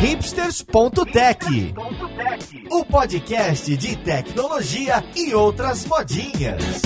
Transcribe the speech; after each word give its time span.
hipsters.tech, 0.00 1.74
o 2.70 2.84
podcast 2.86 3.76
de 3.76 3.96
tecnologia 3.96 5.04
e 5.14 5.34
outras 5.34 5.84
modinhas. 5.84 6.80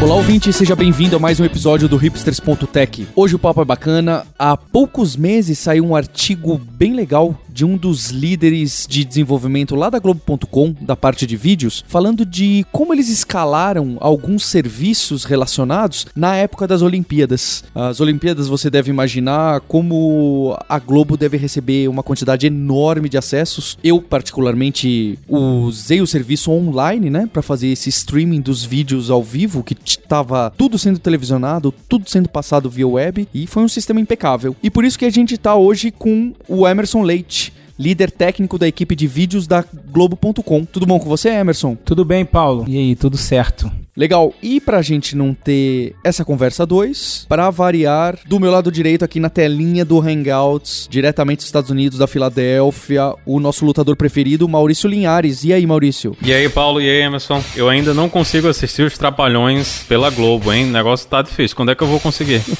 Olá, 0.00 0.14
ouvinte, 0.14 0.52
seja 0.52 0.76
bem-vindo 0.76 1.16
a 1.16 1.18
mais 1.18 1.40
um 1.40 1.44
episódio 1.44 1.88
do 1.88 1.96
Hipsters.tech. 1.96 3.08
Hoje 3.16 3.34
o 3.34 3.40
papo 3.40 3.60
é 3.60 3.64
bacana. 3.64 4.24
Há 4.38 4.56
poucos 4.56 5.16
meses 5.16 5.58
saiu 5.58 5.84
um 5.84 5.96
artigo 5.96 6.56
bem 6.56 6.92
legal 6.92 7.34
de 7.54 7.64
um 7.64 7.76
dos 7.76 8.10
líderes 8.10 8.84
de 8.90 9.04
desenvolvimento 9.04 9.76
lá 9.76 9.88
da 9.88 10.00
Globo.com, 10.00 10.74
da 10.80 10.96
parte 10.96 11.24
de 11.24 11.36
vídeos, 11.36 11.84
falando 11.86 12.26
de 12.26 12.66
como 12.72 12.92
eles 12.92 13.08
escalaram 13.08 13.96
alguns 14.00 14.44
serviços 14.44 15.24
relacionados 15.24 16.04
na 16.16 16.34
época 16.34 16.66
das 16.66 16.82
Olimpíadas. 16.82 17.62
As 17.72 18.00
Olimpíadas 18.00 18.48
você 18.48 18.68
deve 18.68 18.90
imaginar 18.90 19.60
como 19.60 20.58
a 20.68 20.80
Globo 20.80 21.16
deve 21.16 21.36
receber 21.36 21.88
uma 21.88 22.02
quantidade 22.02 22.44
enorme 22.44 23.08
de 23.08 23.16
acessos. 23.16 23.78
Eu, 23.84 24.02
particularmente, 24.02 25.16
usei 25.28 26.00
o 26.00 26.08
serviço 26.08 26.50
online, 26.50 27.08
né, 27.08 27.28
para 27.32 27.40
fazer 27.40 27.68
esse 27.68 27.88
streaming 27.88 28.40
dos 28.40 28.64
vídeos 28.64 29.10
ao 29.10 29.22
vivo, 29.22 29.62
que 29.62 29.76
estava 29.84 30.52
tudo 30.58 30.76
sendo 30.76 30.98
televisionado, 30.98 31.72
tudo 31.88 32.10
sendo 32.10 32.28
passado 32.28 32.68
via 32.68 32.88
web, 32.88 33.28
e 33.32 33.46
foi 33.46 33.62
um 33.62 33.68
sistema 33.68 34.00
impecável. 34.00 34.56
E 34.60 34.68
por 34.68 34.84
isso 34.84 34.98
que 34.98 35.04
a 35.04 35.10
gente 35.10 35.34
está 35.34 35.54
hoje 35.54 35.92
com 35.92 36.32
o 36.48 36.66
Emerson 36.66 37.02
Leite 37.02 37.43
líder 37.78 38.10
técnico 38.10 38.58
da 38.58 38.68
equipe 38.68 38.94
de 38.94 39.06
vídeos 39.06 39.46
da 39.46 39.64
Globo.com. 39.90 40.64
Tudo 40.64 40.86
bom 40.86 40.98
com 40.98 41.08
você, 41.08 41.30
Emerson? 41.30 41.74
Tudo 41.74 42.04
bem, 42.04 42.24
Paulo. 42.24 42.64
E 42.68 42.76
aí, 42.76 42.96
tudo 42.96 43.16
certo? 43.16 43.70
Legal. 43.96 44.34
E 44.42 44.60
pra 44.60 44.82
gente 44.82 45.16
não 45.16 45.32
ter 45.32 45.94
essa 46.02 46.24
conversa 46.24 46.66
2, 46.66 47.26
para 47.28 47.48
variar, 47.50 48.18
do 48.26 48.40
meu 48.40 48.50
lado 48.50 48.72
direito 48.72 49.04
aqui 49.04 49.20
na 49.20 49.30
telinha 49.30 49.84
do 49.84 50.00
Hangouts, 50.00 50.88
diretamente 50.90 51.38
dos 51.38 51.46
Estados 51.46 51.70
Unidos, 51.70 51.98
da 51.98 52.08
Filadélfia, 52.08 53.14
o 53.24 53.38
nosso 53.38 53.64
lutador 53.64 53.96
preferido, 53.96 54.48
Maurício 54.48 54.88
Linhares. 54.88 55.44
E 55.44 55.52
aí, 55.52 55.64
Maurício? 55.64 56.16
E 56.22 56.32
aí, 56.32 56.48
Paulo? 56.48 56.80
E 56.80 56.90
aí, 56.90 57.02
Emerson? 57.02 57.42
Eu 57.54 57.68
ainda 57.68 57.94
não 57.94 58.08
consigo 58.08 58.48
assistir 58.48 58.82
os 58.82 58.98
Trapalhões 58.98 59.84
pela 59.88 60.10
Globo, 60.10 60.52
hein? 60.52 60.66
O 60.66 60.72
negócio 60.72 61.08
tá 61.08 61.22
difícil. 61.22 61.56
Quando 61.56 61.70
é 61.70 61.74
que 61.74 61.82
eu 61.82 61.88
vou 61.88 62.00
conseguir? 62.00 62.42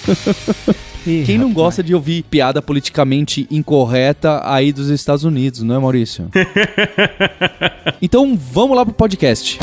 Quem 1.05 1.37
não 1.37 1.53
gosta 1.53 1.83
de 1.83 1.95
ouvir 1.95 2.23
piada 2.23 2.63
politicamente 2.63 3.47
incorreta 3.51 4.41
aí 4.43 4.73
dos 4.73 4.89
Estados 5.05 5.25
Unidos, 5.25 5.63
não 5.63 5.75
é, 5.75 5.79
Maurício? 5.79 6.31
então 8.01 8.35
vamos 8.37 8.75
lá 8.75 8.87
pro 8.87 8.95
podcast. 8.95 9.59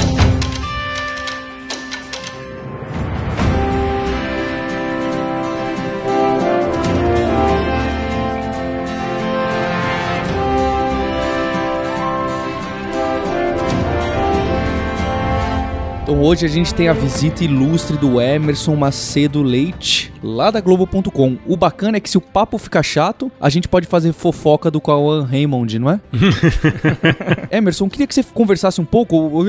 Então 16.04 16.22
hoje 16.22 16.46
a 16.46 16.50
gente 16.50 16.72
tem 16.76 16.88
a 16.88 16.94
visita 16.94 17.44
ilustre 17.44 17.98
do 17.98 18.22
Emerson 18.22 18.76
Macedo 18.76 19.42
Leite, 19.42 20.14
lá 20.24 20.52
da 20.52 20.62
Globo.com. 20.62 21.38
O 21.46 21.58
bacana 21.58 21.98
é 21.98 22.00
que 22.00 22.10
se 22.10 22.18
o 22.18 22.22
papo 22.22 22.58
ficar 22.58 22.84
chato, 22.84 23.32
a 23.40 23.50
gente 23.50 23.68
pode 23.68 23.88
fazer 23.88 24.14
fofoca 24.14 24.70
do 24.70 24.80
Cauã 24.80 25.26
Raymond, 25.26 25.80
não 25.80 25.90
é? 25.90 26.00
Emerson, 27.52 27.90
queria 27.90 28.08
que 28.08 28.14
você 28.14 28.24
conversasse 28.24 28.80
um 28.80 28.86
pouco. 28.86 29.46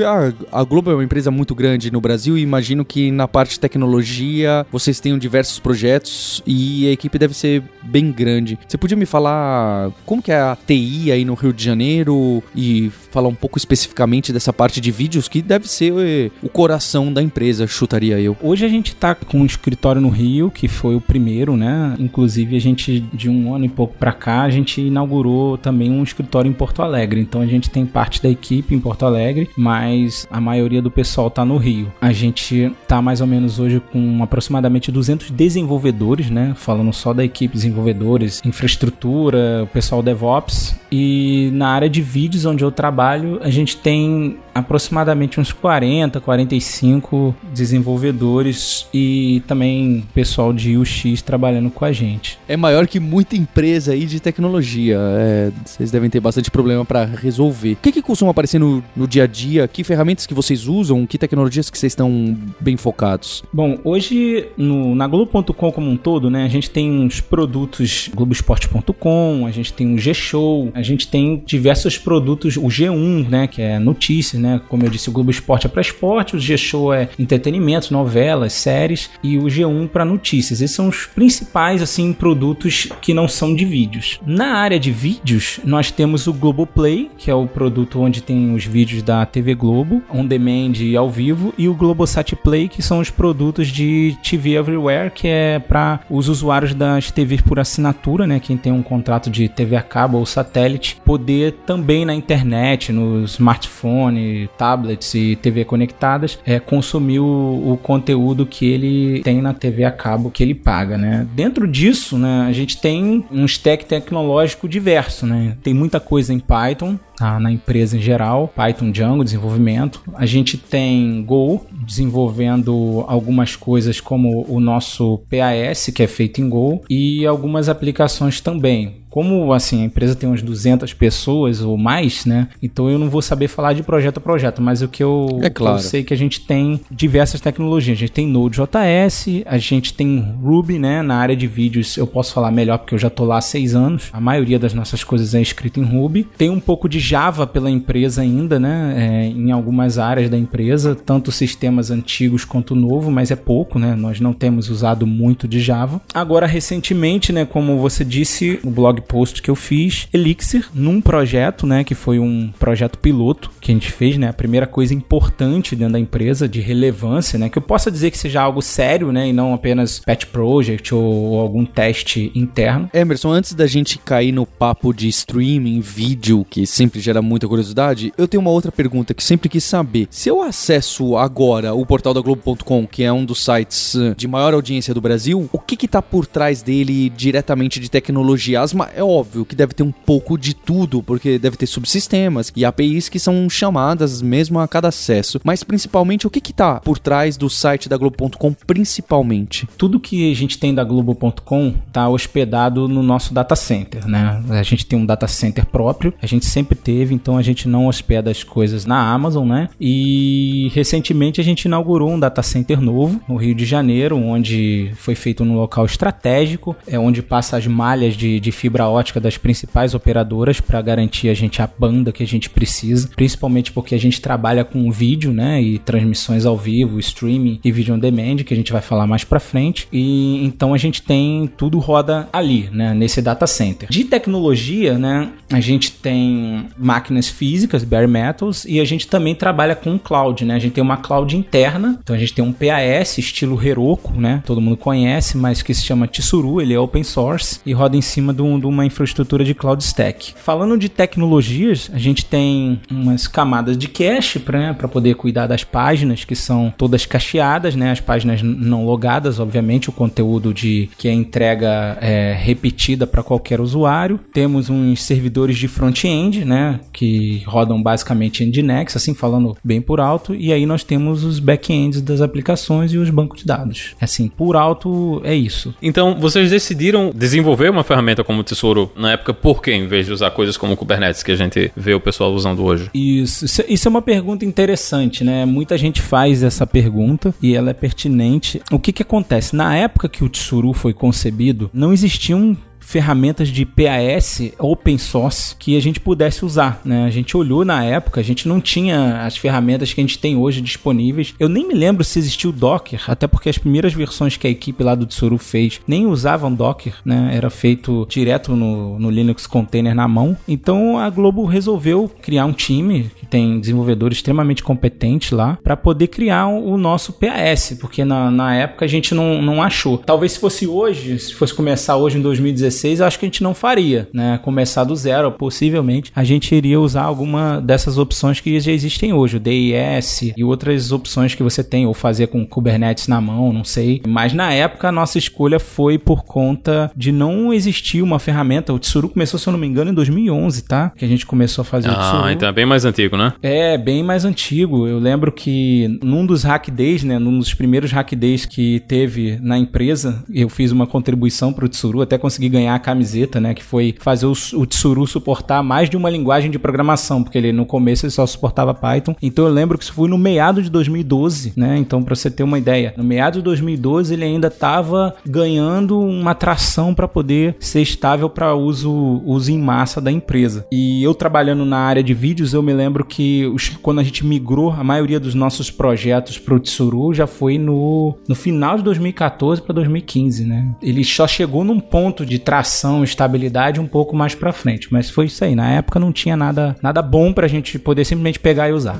A, 0.51 0.63
Globo 0.63 0.91
é 0.91 0.95
uma 0.95 1.03
empresa 1.03 1.29
muito 1.31 1.53
grande 1.53 1.91
no 1.91 2.01
Brasil 2.01 2.37
e 2.37 2.41
imagino 2.41 2.83
que 2.83 3.11
na 3.11 3.27
parte 3.27 3.51
de 3.51 3.59
tecnologia 3.59 4.65
vocês 4.71 4.99
tenham 4.99 5.17
diversos 5.17 5.59
projetos 5.59 6.41
e 6.45 6.87
a 6.87 6.91
equipe 6.91 7.17
deve 7.17 7.33
ser 7.33 7.63
bem 7.83 8.11
grande. 8.11 8.57
Você 8.67 8.77
podia 8.77 8.97
me 8.97 9.05
falar 9.05 9.91
como 10.05 10.21
que 10.21 10.31
é 10.31 10.39
a 10.39 10.57
TI 10.65 11.11
aí 11.11 11.25
no 11.25 11.33
Rio 11.33 11.53
de 11.53 11.63
Janeiro 11.63 12.43
e 12.55 12.91
falar 13.11 13.27
um 13.27 13.35
pouco 13.35 13.57
especificamente 13.57 14.33
dessa 14.33 14.51
parte 14.51 14.81
de 14.81 14.91
vídeos 14.91 15.27
que 15.27 15.41
deve 15.41 15.67
ser 15.67 16.31
o 16.41 16.49
coração 16.49 17.13
da 17.13 17.21
empresa, 17.21 17.67
chutaria 17.67 18.19
eu. 18.19 18.35
Hoje 18.41 18.65
a 18.65 18.69
gente 18.69 18.95
tá 18.95 19.13
com 19.13 19.39
um 19.39 19.45
escritório 19.45 20.01
no 20.01 20.09
Rio, 20.09 20.49
que 20.49 20.62
foi 20.67 20.95
o 20.95 21.01
primeiro, 21.01 21.55
né? 21.55 21.95
Inclusive 21.99 22.55
a 22.55 22.59
gente, 22.59 23.01
de 23.13 23.29
um 23.29 23.53
ano 23.53 23.65
e 23.65 23.69
pouco 23.69 23.95
para 23.97 24.11
cá, 24.11 24.43
a 24.43 24.49
gente 24.49 24.81
inaugurou 24.81 25.57
também 25.57 25.91
um 25.91 26.03
escritório 26.03 26.49
em 26.49 26.53
Porto 26.53 26.81
Alegre. 26.81 27.19
Então 27.19 27.41
a 27.41 27.45
gente 27.45 27.69
tem 27.69 27.85
parte 27.85 28.21
da 28.21 28.29
equipe 28.29 28.75
em 28.75 28.79
Porto 28.79 29.05
Alegre, 29.05 29.49
mas 29.57 30.27
a 30.31 30.39
maioria 30.39 30.81
do 30.81 30.91
pessoal 30.91 31.29
tá 31.29 31.43
no 31.45 31.57
Rio. 31.57 31.91
A 32.01 32.11
gente 32.11 32.71
tá 32.87 33.01
mais 33.01 33.21
ou 33.21 33.27
menos 33.27 33.59
hoje 33.59 33.81
com 33.91 34.21
aproximadamente 34.23 34.91
200 34.91 35.31
desenvolvedores, 35.31 36.29
né? 36.29 36.53
Falando 36.55 36.93
só 36.93 37.13
da 37.13 37.23
equipe 37.23 37.55
desenvolvedores, 37.55 38.41
infraestrutura, 38.45 39.63
o 39.63 39.67
pessoal 39.67 40.01
DevOps. 40.01 40.75
E 40.91 41.49
na 41.53 41.69
área 41.69 41.89
de 41.89 42.01
vídeos 42.01 42.45
onde 42.45 42.63
eu 42.63 42.71
trabalho, 42.71 43.39
a 43.41 43.49
gente 43.49 43.77
tem 43.77 44.37
aproximadamente 44.53 45.39
uns 45.39 45.51
40, 45.51 46.19
45 46.19 47.35
desenvolvedores 47.53 48.87
e 48.93 49.41
também 49.47 50.03
pessoal 50.13 50.53
de 50.53 50.77
UX 50.77 51.21
trabalhando 51.21 51.69
com 51.69 51.85
a 51.85 51.91
gente. 51.91 52.37
É 52.47 52.55
maior 52.55 52.87
que 52.87 52.99
muita 52.99 53.35
empresa 53.35 53.93
aí 53.93 54.05
de 54.05 54.19
tecnologia. 54.19 54.97
É, 54.99 55.51
vocês 55.65 55.91
devem 55.91 56.09
ter 56.09 56.19
bastante 56.19 56.51
problema 56.51 56.85
para 56.85 57.05
resolver. 57.05 57.73
O 57.73 57.77
que, 57.77 57.91
que 57.91 58.01
costuma 58.01 58.31
aparecer 58.31 58.59
no, 58.59 58.83
no 58.95 59.07
dia 59.07 59.23
a 59.23 59.27
dia? 59.27 59.67
Que 59.67 59.83
ferramentas 59.83 60.25
que 60.25 60.33
vocês 60.33 60.67
usam? 60.67 61.05
Que 61.05 61.17
tecnologias 61.17 61.69
que 61.69 61.77
vocês 61.77 61.91
estão 61.91 62.37
bem 62.59 62.77
focados? 62.77 63.43
Bom, 63.51 63.79
hoje 63.83 64.47
no, 64.57 64.95
na 64.95 65.07
Globo.com 65.07 65.71
como 65.71 65.89
um 65.89 65.97
todo, 65.97 66.29
né, 66.29 66.43
a 66.45 66.47
gente 66.47 66.69
tem 66.69 66.91
uns 66.91 67.21
produtos 67.21 68.09
Globoesporte.com, 68.13 69.45
a 69.47 69.51
gente 69.51 69.73
tem 69.73 69.93
o 69.93 69.97
G-Show, 69.97 70.71
a 70.73 70.81
gente 70.81 71.07
tem 71.07 71.41
diversos 71.45 71.97
produtos, 71.97 72.57
o 72.57 72.67
G1, 72.67 73.29
né, 73.29 73.47
que 73.47 73.61
é 73.61 73.79
notícias, 73.79 74.41
né? 74.43 74.61
Como 74.67 74.83
eu 74.83 74.89
disse, 74.89 75.09
o 75.09 75.13
Globo 75.13 75.31
Esporte 75.31 75.65
é 75.65 75.69
para 75.69 75.81
esporte, 75.81 76.35
o 76.35 76.39
G-Show 76.39 76.93
é 76.93 77.09
entretenimento, 77.17 77.93
novelas, 77.93 78.53
séries 78.53 79.09
e 79.23 79.37
o 79.37 79.43
G1 79.43 79.87
para 79.87 80.05
notícias. 80.05 80.61
Esses 80.61 80.75
são 80.75 80.89
os 80.89 81.05
principais 81.05 81.81
assim 81.81 82.11
produtos 82.11 82.89
que 83.01 83.13
não 83.13 83.27
são 83.27 83.55
de 83.55 83.65
vídeos. 83.65 84.19
Na 84.25 84.57
área 84.57 84.79
de 84.79 84.91
vídeos, 84.91 85.59
nós 85.63 85.89
temos 85.89 86.27
o 86.27 86.33
Globoplay, 86.33 87.09
que 87.17 87.31
é 87.31 87.35
o 87.35 87.47
produto 87.47 88.01
onde 88.01 88.21
tem 88.21 88.53
os 88.53 88.65
vídeos 88.65 89.01
da 89.01 89.25
TV 89.25 89.55
Globo, 89.55 90.01
on 90.13 90.25
demand 90.25 90.73
e 90.79 90.95
ao 90.97 91.09
vivo, 91.09 91.53
e 91.57 91.69
o 91.69 91.73
Globosat 91.73 92.35
Play, 92.35 92.67
que 92.67 92.81
são 92.81 92.99
os 92.99 93.09
produtos 93.09 93.69
de 93.69 94.17
TV 94.21 94.55
Everywhere, 94.55 95.11
que 95.11 95.27
é 95.27 95.59
para 95.59 96.01
os 96.09 96.27
usuários 96.27 96.73
das 96.73 97.11
TVs 97.11 97.41
por 97.41 97.59
assinatura, 97.59 98.27
né, 98.27 98.39
quem 98.39 98.57
tem 98.57 98.71
um 98.71 98.83
contrato 98.83 99.29
de 99.29 99.47
TV 99.47 99.75
a 99.75 99.81
cabo 99.81 100.17
ou 100.17 100.25
satélite, 100.25 100.97
poder 101.05 101.53
também 101.65 102.03
na 102.03 102.13
internet, 102.13 102.91
no 102.91 103.23
smartphone, 103.23 104.32
tablets 104.57 105.13
e 105.13 105.35
TV 105.35 105.65
conectadas, 105.65 106.39
é, 106.45 106.59
consumir 106.59 107.19
o, 107.19 107.73
o, 107.73 107.77
conteúdo 107.77 108.45
que 108.45 108.65
ele 108.65 109.21
tem 109.23 109.41
na 109.41 109.53
TV 109.53 109.83
a 109.83 109.91
cabo 109.91 110.31
que 110.31 110.43
ele 110.43 110.55
paga, 110.55 110.97
né? 110.97 111.27
Dentro 111.33 111.67
disso, 111.67 112.17
né, 112.17 112.45
a 112.47 112.51
gente 112.51 112.79
tem 112.79 113.25
um 113.31 113.45
stack 113.45 113.85
tecnológico 113.85 114.67
diverso, 114.67 115.25
né? 115.25 115.57
Tem 115.61 115.73
muita 115.73 115.99
coisa 115.99 116.33
em 116.33 116.39
Python, 116.39 116.97
tá? 117.15 117.39
na 117.39 117.51
empresa 117.51 117.97
em 117.97 118.01
geral, 118.01 118.51
Python 118.55 118.91
Django, 118.91 119.23
desenvolvimento. 119.23 120.01
A 120.13 120.25
gente 120.25 120.57
tem 120.57 121.23
Go, 121.23 121.65
desenvolvendo 121.85 123.03
algumas 123.07 123.55
coisas 123.55 123.99
como 123.99 124.45
o 124.47 124.59
nosso 124.59 125.21
PAS, 125.29 125.91
que 125.93 126.03
é 126.03 126.07
feito 126.07 126.41
em 126.41 126.49
Go, 126.49 126.83
e 126.89 127.25
algumas 127.25 127.69
aplicações 127.69 128.41
também. 128.41 129.02
Como 129.13 129.53
assim, 129.53 129.83
a 129.83 129.85
empresa 129.85 130.15
tem 130.15 130.27
umas 130.27 130.41
200 130.41 130.91
pessoas 130.91 131.61
ou 131.61 131.77
mais, 131.77 132.25
né? 132.25 132.47
Então 132.63 132.89
eu 132.89 132.97
não 132.97 133.11
vou 133.11 133.21
saber 133.21 133.47
falar 133.47 133.73
de 133.73 133.83
projeto 133.83 134.17
a 134.17 134.19
projeto, 134.19 134.59
mas 134.59 134.81
o 134.81 134.87
que 134.87 135.03
eu, 135.03 135.39
é 135.43 135.51
claro. 135.51 135.77
eu 135.77 135.83
sei 135.83 136.01
é 136.01 136.03
que 136.03 136.15
a 136.15 136.17
gente 136.17 136.41
tem 136.41 136.81
diversas 136.89 137.39
tecnologias. 137.39 137.95
A 137.95 137.99
gente 137.99 138.11
tem 138.11 138.25
Node.js, 138.25 139.43
a 139.45 139.57
gente 139.59 139.93
tem 139.93 140.35
Ruby, 140.41 140.79
né? 140.79 141.03
Na 141.03 141.17
área 141.17 141.35
de 141.35 141.45
vídeos 141.45 141.95
eu 141.95 142.07
posso 142.07 142.33
falar 142.33 142.49
melhor 142.49 142.79
porque 142.79 142.95
eu 142.95 142.97
já 142.97 143.07
tô 143.07 143.23
lá 143.23 143.37
há 143.37 143.41
seis 143.41 143.75
anos. 143.75 144.09
A 144.11 144.19
maioria 144.19 144.57
das 144.57 144.73
nossas 144.73 145.03
coisas 145.03 145.35
é 145.35 145.41
escrita 145.41 145.79
em 145.79 145.83
Ruby. 145.83 146.27
Tem 146.35 146.49
um 146.49 146.59
pouco 146.59 146.89
de 146.89 146.99
Java 146.99 147.45
pela 147.45 147.69
empresa 147.69 148.23
ainda, 148.23 148.59
né? 148.59 148.95
É, 148.97 149.25
em 149.27 149.51
algumas 149.51 149.99
áreas 149.99 150.27
da 150.27 150.39
empresa, 150.39 150.95
tanto 150.95 151.31
sistemas 151.31 151.91
antigos 151.91 152.43
quanto 152.43 152.73
novo, 152.73 153.11
mas 153.11 153.29
é 153.29 153.35
pouco, 153.35 153.77
né? 153.77 153.93
Nós 153.93 154.19
não 154.19 154.33
temos 154.33 154.71
usado 154.71 155.05
muito 155.05 155.47
de 155.47 155.59
Java. 155.59 156.01
Agora, 156.15 156.47
recentemente, 156.47 157.31
né? 157.31 157.45
Como 157.45 157.77
você 157.77 158.03
disse, 158.03 158.59
o 158.63 158.71
blog 158.71 159.02
post 159.03 159.41
que 159.41 159.49
eu 159.49 159.55
fiz, 159.55 160.07
Elixir, 160.13 160.67
num 160.73 161.01
projeto, 161.01 161.67
né, 161.67 161.83
que 161.83 161.95
foi 161.95 162.19
um 162.19 162.51
projeto 162.59 162.97
piloto 162.97 163.51
que 163.61 163.71
a 163.71 163.75
gente 163.75 163.91
fez, 163.91 164.17
né, 164.17 164.29
a 164.29 164.33
primeira 164.33 164.65
coisa 164.65 164.93
importante 164.93 165.75
dentro 165.75 165.93
da 165.93 165.99
empresa, 165.99 166.47
de 166.47 166.59
relevância, 166.59 167.37
né, 167.37 167.49
que 167.49 167.57
eu 167.57 167.61
possa 167.61 167.91
dizer 167.91 168.11
que 168.11 168.17
seja 168.17 168.41
algo 168.41 168.61
sério, 168.61 169.11
né, 169.11 169.27
e 169.27 169.33
não 169.33 169.53
apenas 169.53 169.99
pet 169.99 170.27
project 170.27 170.93
ou, 170.93 171.03
ou 171.03 171.39
algum 171.39 171.65
teste 171.65 172.31
interno. 172.33 172.89
Emerson, 172.93 173.31
antes 173.31 173.53
da 173.53 173.67
gente 173.67 173.97
cair 173.97 174.31
no 174.31 174.45
papo 174.45 174.93
de 174.93 175.07
streaming, 175.07 175.79
vídeo, 175.79 176.45
que 176.49 176.65
sempre 176.65 176.99
gera 176.99 177.21
muita 177.21 177.47
curiosidade, 177.47 178.13
eu 178.17 178.27
tenho 178.27 178.41
uma 178.41 178.51
outra 178.51 178.71
pergunta 178.71 179.13
que 179.13 179.23
sempre 179.23 179.49
quis 179.49 179.63
saber. 179.63 180.07
Se 180.09 180.29
eu 180.29 180.41
acesso 180.41 181.17
agora 181.17 181.73
o 181.73 181.85
portal 181.85 182.13
da 182.13 182.21
Globo.com, 182.21 182.87
que 182.87 183.03
é 183.03 183.11
um 183.11 183.25
dos 183.25 183.43
sites 183.43 183.95
eh, 183.95 184.13
de 184.15 184.27
maior 184.27 184.53
audiência 184.53 184.93
do 184.93 185.01
Brasil, 185.01 185.49
o 185.51 185.59
que 185.59 185.75
que 185.75 185.87
tá 185.87 186.01
por 186.01 186.25
trás 186.25 186.61
dele 186.61 187.09
diretamente 187.09 187.79
de 187.79 187.89
tecnologia? 187.89 188.61
Asma, 188.61 188.89
é 188.95 189.03
óbvio 189.03 189.45
que 189.45 189.55
deve 189.55 189.73
ter 189.73 189.83
um 189.83 189.91
pouco 189.91 190.37
de 190.37 190.53
tudo, 190.53 191.01
porque 191.01 191.39
deve 191.39 191.57
ter 191.57 191.65
subsistemas 191.65 192.51
e 192.55 192.65
APIs 192.65 193.09
que 193.09 193.19
são 193.19 193.49
chamadas 193.49 194.21
mesmo 194.21 194.59
a 194.59 194.67
cada 194.67 194.89
acesso. 194.89 195.39
Mas 195.43 195.63
principalmente, 195.63 196.27
o 196.27 196.29
que 196.29 196.41
que 196.41 196.53
tá 196.53 196.79
por 196.79 196.99
trás 196.99 197.37
do 197.37 197.49
site 197.49 197.89
da 197.89 197.97
Globo.com, 197.97 198.53
principalmente? 198.53 199.67
Tudo 199.77 199.99
que 199.99 200.31
a 200.31 200.35
gente 200.35 200.57
tem 200.57 200.73
da 200.73 200.83
Globo.com 200.83 201.73
tá 201.91 202.07
hospedado 202.07 202.87
no 202.87 203.01
nosso 203.01 203.33
data 203.33 203.55
center, 203.55 204.07
né? 204.07 204.43
A 204.49 204.63
gente 204.63 204.85
tem 204.85 204.97
um 204.99 205.05
data 205.05 205.27
center 205.27 205.65
próprio, 205.65 206.13
a 206.21 206.27
gente 206.27 206.45
sempre 206.45 206.75
teve, 206.75 207.13
então 207.13 207.37
a 207.37 207.41
gente 207.41 207.67
não 207.67 207.87
hospeda 207.87 208.29
as 208.29 208.43
coisas 208.43 208.85
na 208.85 209.11
Amazon, 209.11 209.47
né? 209.47 209.69
E 209.79 210.71
recentemente 210.73 211.41
a 211.41 211.43
gente 211.43 211.65
inaugurou 211.65 212.11
um 212.11 212.19
data 212.19 212.43
center 212.43 212.79
novo 212.79 213.21
no 213.27 213.35
Rio 213.35 213.55
de 213.55 213.65
Janeiro, 213.65 214.17
onde 214.17 214.91
foi 214.95 215.15
feito 215.15 215.43
num 215.43 215.55
local 215.55 215.85
estratégico, 215.85 216.75
é 216.87 216.99
onde 216.99 217.21
passa 217.21 217.57
as 217.57 217.67
malhas 217.67 218.15
de, 218.15 218.39
de 218.39 218.51
fibra 218.51 218.82
ótica 218.87 219.19
das 219.19 219.37
principais 219.37 219.93
operadoras 219.93 220.59
para 220.59 220.81
garantir 220.81 221.29
a 221.29 221.33
gente 221.33 221.61
a 221.61 221.69
banda 221.77 222.11
que 222.11 222.23
a 222.23 222.27
gente 222.27 222.49
precisa, 222.49 223.09
principalmente 223.15 223.71
porque 223.71 223.95
a 223.95 223.99
gente 223.99 224.21
trabalha 224.21 224.63
com 224.63 224.91
vídeo, 224.91 225.31
né? 225.31 225.61
E 225.61 225.79
transmissões 225.79 226.45
ao 226.45 226.57
vivo, 226.57 226.99
streaming 226.99 227.59
e 227.63 227.71
vídeo 227.71 227.95
on 227.95 227.99
demand, 227.99 228.37
que 228.37 228.53
a 228.53 228.57
gente 228.57 228.71
vai 228.71 228.81
falar 228.81 229.07
mais 229.07 229.23
para 229.23 229.39
frente. 229.39 229.87
E 229.91 230.43
então 230.45 230.73
a 230.73 230.77
gente 230.77 231.01
tem 231.01 231.49
tudo 231.57 231.79
roda 231.79 232.27
ali, 232.31 232.69
né? 232.71 232.93
Nesse 232.93 233.21
data 233.21 233.47
center. 233.47 233.89
De 233.89 234.03
tecnologia, 234.03 234.97
né? 234.97 235.29
A 235.51 235.59
gente 235.59 235.91
tem 235.91 236.67
máquinas 236.77 237.27
físicas, 237.27 237.83
bare 237.83 238.07
metals, 238.07 238.65
e 238.65 238.79
a 238.79 238.85
gente 238.85 239.07
também 239.07 239.35
trabalha 239.35 239.75
com 239.75 239.97
cloud, 239.97 240.43
né? 240.45 240.55
A 240.55 240.59
gente 240.59 240.73
tem 240.73 240.83
uma 240.83 240.97
cloud 240.97 241.35
interna, 241.35 241.99
então 242.01 242.15
a 242.15 242.19
gente 242.19 242.33
tem 242.33 242.43
um 242.43 242.53
PAS 242.53 243.17
estilo 243.17 243.61
Heroku, 243.63 244.19
né? 244.19 244.41
Todo 244.45 244.61
mundo 244.61 244.77
conhece, 244.77 245.37
mas 245.37 245.61
que 245.61 245.73
se 245.73 245.83
chama 245.83 246.07
Tsuru, 246.07 246.61
ele 246.61 246.73
é 246.73 246.79
open 246.79 247.03
source 247.03 247.59
e 247.65 247.73
roda 247.73 247.95
em 247.95 248.01
cima 248.01 248.33
de, 248.33 248.41
um, 248.41 248.59
uma 248.73 248.85
infraestrutura 248.85 249.43
de 249.43 249.53
cloud 249.53 249.83
stack. 249.83 250.33
Falando 250.35 250.77
de 250.77 250.89
tecnologias, 250.89 251.89
a 251.93 251.97
gente 251.97 252.25
tem 252.25 252.81
umas 252.89 253.27
camadas 253.27 253.77
de 253.77 253.87
cache 253.87 254.39
para 254.39 254.73
poder 254.87 255.15
cuidar 255.15 255.47
das 255.47 255.63
páginas 255.63 256.25
que 256.25 256.35
são 256.35 256.73
todas 256.77 257.05
cacheadas, 257.05 257.75
né? 257.75 257.91
As 257.91 257.99
páginas 257.99 258.41
não 258.41 258.85
logadas, 258.85 259.39
obviamente, 259.39 259.89
o 259.89 259.93
conteúdo 259.93 260.53
de 260.53 260.89
que 260.97 261.07
é 261.07 261.13
entrega 261.13 261.97
é, 262.01 262.33
repetida 262.37 263.05
para 263.05 263.23
qualquer 263.23 263.61
usuário. 263.61 264.19
Temos 264.33 264.69
uns 264.69 265.03
servidores 265.03 265.57
de 265.57 265.67
front-end, 265.67 266.43
né? 266.43 266.79
Que 266.91 267.43
rodam 267.45 267.81
basicamente 267.81 268.45
Nginx, 268.45 268.95
assim 268.95 269.13
falando 269.13 269.55
bem 269.63 269.81
por 269.81 269.99
alto. 269.99 270.35
E 270.35 270.51
aí 270.51 270.65
nós 270.65 270.83
temos 270.83 271.23
os 271.23 271.39
back-ends 271.39 272.01
das 272.01 272.21
aplicações 272.21 272.93
e 272.93 272.97
os 272.97 273.09
bancos 273.09 273.39
de 273.39 273.45
dados. 273.45 273.95
Assim, 274.01 274.27
por 274.27 274.55
alto 274.55 275.21
é 275.23 275.35
isso. 275.35 275.73
Então, 275.81 276.15
vocês 276.19 276.49
decidiram 276.49 277.11
desenvolver 277.13 277.69
uma 277.69 277.83
ferramenta 277.83 278.23
como 278.23 278.41
o 278.41 278.43
Tesouro 278.53 278.91
na 278.95 279.11
época 279.11 279.33
por 279.33 279.61
quê, 279.61 279.73
em 279.73 279.87
vez 279.87 280.05
de 280.05 280.13
usar 280.13 280.31
coisas 280.31 280.57
como 280.57 280.73
o 280.73 280.77
Kubernetes 280.77 281.23
que 281.23 281.31
a 281.31 281.35
gente 281.35 281.71
vê 281.75 281.93
o 281.93 281.99
pessoal 281.99 282.33
usando 282.33 282.63
hoje? 282.63 282.89
Isso, 282.93 283.45
isso 283.67 283.87
é 283.87 283.89
uma 283.89 284.01
pergunta 284.01 284.45
interessante, 284.45 285.23
né? 285.23 285.45
Muita 285.45 285.77
gente 285.77 286.01
faz 286.01 286.43
essa 286.43 286.65
pergunta 286.65 287.33
e 287.41 287.55
ela 287.55 287.71
é 287.71 287.73
pertinente. 287.73 288.61
O 288.71 288.79
que 288.79 288.91
que 288.91 289.01
acontece? 289.01 289.55
Na 289.55 289.75
época 289.75 290.07
que 290.07 290.23
o 290.23 290.29
Tsuru 290.29 290.73
foi 290.73 290.93
concebido, 290.93 291.69
não 291.73 291.91
existiam 291.91 292.55
ferramentas 292.83 293.47
de 293.47 293.65
PAS 293.65 294.41
open 294.59 294.97
source 294.97 295.55
que 295.57 295.77
a 295.77 295.81
gente 295.81 295.99
pudesse 295.99 296.45
usar, 296.45 296.81
né? 296.83 297.05
A 297.05 297.09
gente 297.09 297.35
olhou 297.35 297.63
na 297.63 297.83
época, 297.83 298.19
a 298.19 298.23
gente 298.23 298.47
não 298.47 298.59
tinha 298.59 299.23
as 299.25 299.37
ferramentas 299.37 299.93
que 299.93 300.01
a 300.01 300.03
gente 300.03 300.19
tem 300.19 300.35
hoje 300.35 300.61
disponíveis. 300.61 301.33
Eu 301.39 301.49
nem 301.49 301.67
me 301.67 301.73
lembro 301.73 302.03
se 302.03 302.19
existiu 302.19 302.51
Docker, 302.51 303.01
até 303.07 303.25
porque 303.25 303.49
as 303.49 303.57
primeiras 303.57 303.93
versões 303.93 304.37
que 304.37 304.45
a 304.45 304.49
equipe 304.49 304.83
lá 304.83 304.95
do 304.95 305.05
Tsuru 305.05 305.37
fez 305.37 305.79
nem 305.87 306.05
usavam 306.05 306.53
Docker, 306.53 306.93
né? 307.05 307.31
Era 307.33 307.49
feito 307.49 308.05
direto 308.09 308.55
no, 308.55 308.99
no 308.99 309.09
Linux 309.09 309.47
Container 309.47 309.95
na 309.95 310.07
mão. 310.07 310.37
Então 310.47 310.97
a 310.99 311.09
Globo 311.09 311.45
resolveu 311.45 312.11
criar 312.21 312.45
um 312.45 312.53
time 312.53 313.09
que 313.17 313.25
tem 313.25 313.59
desenvolvedores 313.59 314.17
extremamente 314.17 314.61
competentes 314.61 315.31
lá 315.31 315.57
para 315.63 315.77
poder 315.77 316.07
criar 316.07 316.47
o, 316.47 316.77
nosso 316.77 317.13
PAS, 317.13 317.77
porque 317.79 318.03
na, 318.03 318.29
na 318.29 318.55
época 318.55 318.83
a 318.83 318.87
gente 318.87 319.15
não, 319.15 319.41
não 319.41 319.63
achou. 319.63 319.97
Talvez 319.97 320.33
se 320.33 320.39
fosse 320.39 320.67
hoje, 320.67 321.17
se 321.17 321.33
fosse 321.33 321.53
começar 321.53 321.95
hoje 321.95 322.17
em 322.17 322.21
2016 322.21 322.72
2016, 322.73 322.99
eu 322.99 323.05
acho 323.05 323.19
que 323.19 323.25
a 323.25 323.27
gente 323.27 323.43
não 323.43 323.53
faria, 323.53 324.07
né? 324.13 324.39
Começar 324.41 324.83
do 324.83 324.95
zero, 324.95 325.31
possivelmente, 325.31 326.11
a 326.15 326.23
gente 326.23 326.53
iria 326.53 326.79
usar 326.79 327.03
alguma 327.03 327.61
dessas 327.61 327.97
opções 327.97 328.39
que 328.39 328.59
já 328.59 328.71
existem 328.71 329.13
hoje, 329.13 329.37
o 329.37 329.39
DIS 329.39 330.33
e 330.35 330.43
outras 330.43 330.91
opções 330.91 331.35
que 331.35 331.43
você 331.43 331.63
tem, 331.63 331.85
ou 331.85 331.93
fazer 331.93 332.27
com 332.27 332.45
Kubernetes 332.45 333.07
na 333.07 333.21
mão, 333.21 333.53
não 333.53 333.63
sei. 333.63 334.01
Mas 334.07 334.33
na 334.33 334.51
época 334.51 334.89
a 334.89 334.91
nossa 334.91 335.17
escolha 335.17 335.59
foi 335.59 335.97
por 335.97 336.23
conta 336.23 336.91
de 336.95 337.11
não 337.11 337.53
existir 337.53 338.01
uma 338.01 338.19
ferramenta. 338.19 338.73
O 338.73 338.79
Tsuru 338.79 339.09
começou, 339.09 339.39
se 339.39 339.47
eu 339.47 339.51
não 339.51 339.59
me 339.59 339.67
engano, 339.67 339.91
em 339.91 339.93
2011, 339.93 340.63
tá? 340.63 340.91
Que 340.95 341.05
a 341.05 341.07
gente 341.07 341.25
começou 341.25 341.61
a 341.61 341.65
fazer 341.65 341.89
ah, 341.89 341.93
o 341.93 341.95
Tsuru. 341.95 342.23
Ah, 342.23 342.33
então 342.33 342.49
é 342.49 342.51
bem 342.51 342.65
mais 342.65 342.85
antigo, 342.85 343.15
né? 343.15 343.33
É, 343.41 343.77
bem 343.77 344.03
mais 344.03 344.25
antigo. 344.25 344.87
Eu 344.87 344.99
lembro 344.99 345.31
que 345.31 345.99
num 346.01 346.25
dos 346.25 346.43
hack 346.43 346.69
days, 346.69 347.03
né, 347.03 347.19
num 347.19 347.37
dos 347.37 347.53
primeiros 347.53 347.91
hack 347.91 348.13
days 348.15 348.45
que 348.45 348.81
teve 348.87 349.37
na 349.41 349.57
empresa, 349.57 350.23
eu 350.33 350.49
fiz 350.49 350.71
uma 350.71 350.87
contribuição 350.87 351.53
pro 351.53 351.69
Tsuru, 351.69 352.01
até 352.01 352.17
consegui 352.17 352.49
ganhar 352.49 352.62
ganhar 352.63 352.75
a 352.75 352.79
camiseta, 352.79 353.39
né? 353.39 353.53
Que 353.53 353.63
foi 353.63 353.95
fazer 353.99 354.25
o, 354.25 354.33
o 354.53 354.65
Tsuru 354.65 355.05
suportar 355.05 355.61
mais 355.61 355.89
de 355.89 355.97
uma 355.97 356.09
linguagem 356.09 356.49
de 356.49 356.57
programação, 356.57 357.23
porque 357.23 357.37
ele 357.37 357.51
no 357.51 357.65
começo 357.65 358.05
ele 358.05 358.11
só 358.11 358.25
suportava 358.25 358.73
Python. 358.73 359.15
Então 359.21 359.45
eu 359.45 359.51
lembro 359.51 359.77
que 359.77 359.83
isso 359.83 359.93
foi 359.93 360.09
no 360.09 360.17
meado 360.17 360.61
de 360.61 360.69
2012, 360.69 361.53
né? 361.55 361.77
Então 361.77 362.01
para 362.01 362.15
você 362.15 362.31
ter 362.31 362.43
uma 362.43 362.57
ideia, 362.57 362.93
no 362.97 363.03
meado 363.03 363.35
de 363.35 363.41
2012 363.41 364.13
ele 364.13 364.23
ainda 364.23 364.47
estava 364.47 365.15
ganhando 365.25 365.99
uma 365.99 366.33
tração 366.33 366.93
para 366.93 367.07
poder 367.07 367.55
ser 367.59 367.81
estável 367.81 368.29
para 368.29 368.55
uso, 368.55 369.21
uso 369.25 369.51
em 369.51 369.59
massa 369.59 369.99
da 369.99 370.11
empresa. 370.11 370.65
E 370.71 371.03
eu 371.03 371.13
trabalhando 371.13 371.65
na 371.65 371.79
área 371.79 372.03
de 372.03 372.13
vídeos, 372.13 372.53
eu 372.53 372.63
me 372.63 372.73
lembro 372.73 373.05
que 373.05 373.45
os, 373.47 373.69
quando 373.69 373.99
a 373.99 374.03
gente 374.03 374.25
migrou 374.25 374.71
a 374.71 374.83
maioria 374.83 375.19
dos 375.19 375.35
nossos 375.35 375.69
projetos 375.69 376.37
para 376.37 376.53
o 376.53 376.59
Tsuru 376.59 377.13
já 377.13 377.27
foi 377.27 377.57
no, 377.57 378.17
no 378.27 378.35
final 378.35 378.77
de 378.77 378.83
2014 378.83 379.61
para 379.61 379.73
2015, 379.73 380.45
né? 380.45 380.75
Ele 380.81 381.03
só 381.03 381.27
chegou 381.27 381.63
num 381.63 381.79
ponto 381.79 382.25
de 382.25 382.39
tração, 382.53 383.03
estabilidade 383.03 383.79
um 383.79 383.87
pouco 383.87 384.15
mais 384.15 384.35
para 384.35 384.53
frente. 384.53 384.87
Mas 384.91 385.09
foi 385.09 385.25
isso 385.25 385.43
aí. 385.43 385.55
Na 385.55 385.71
época 385.71 385.99
não 385.99 386.11
tinha 386.11 386.37
nada, 386.37 386.75
nada 386.83 387.01
bom 387.01 387.33
pra 387.33 387.47
gente 387.47 387.79
poder 387.79 388.05
simplesmente 388.05 388.39
pegar 388.39 388.69
e 388.69 388.73
usar. 388.73 388.95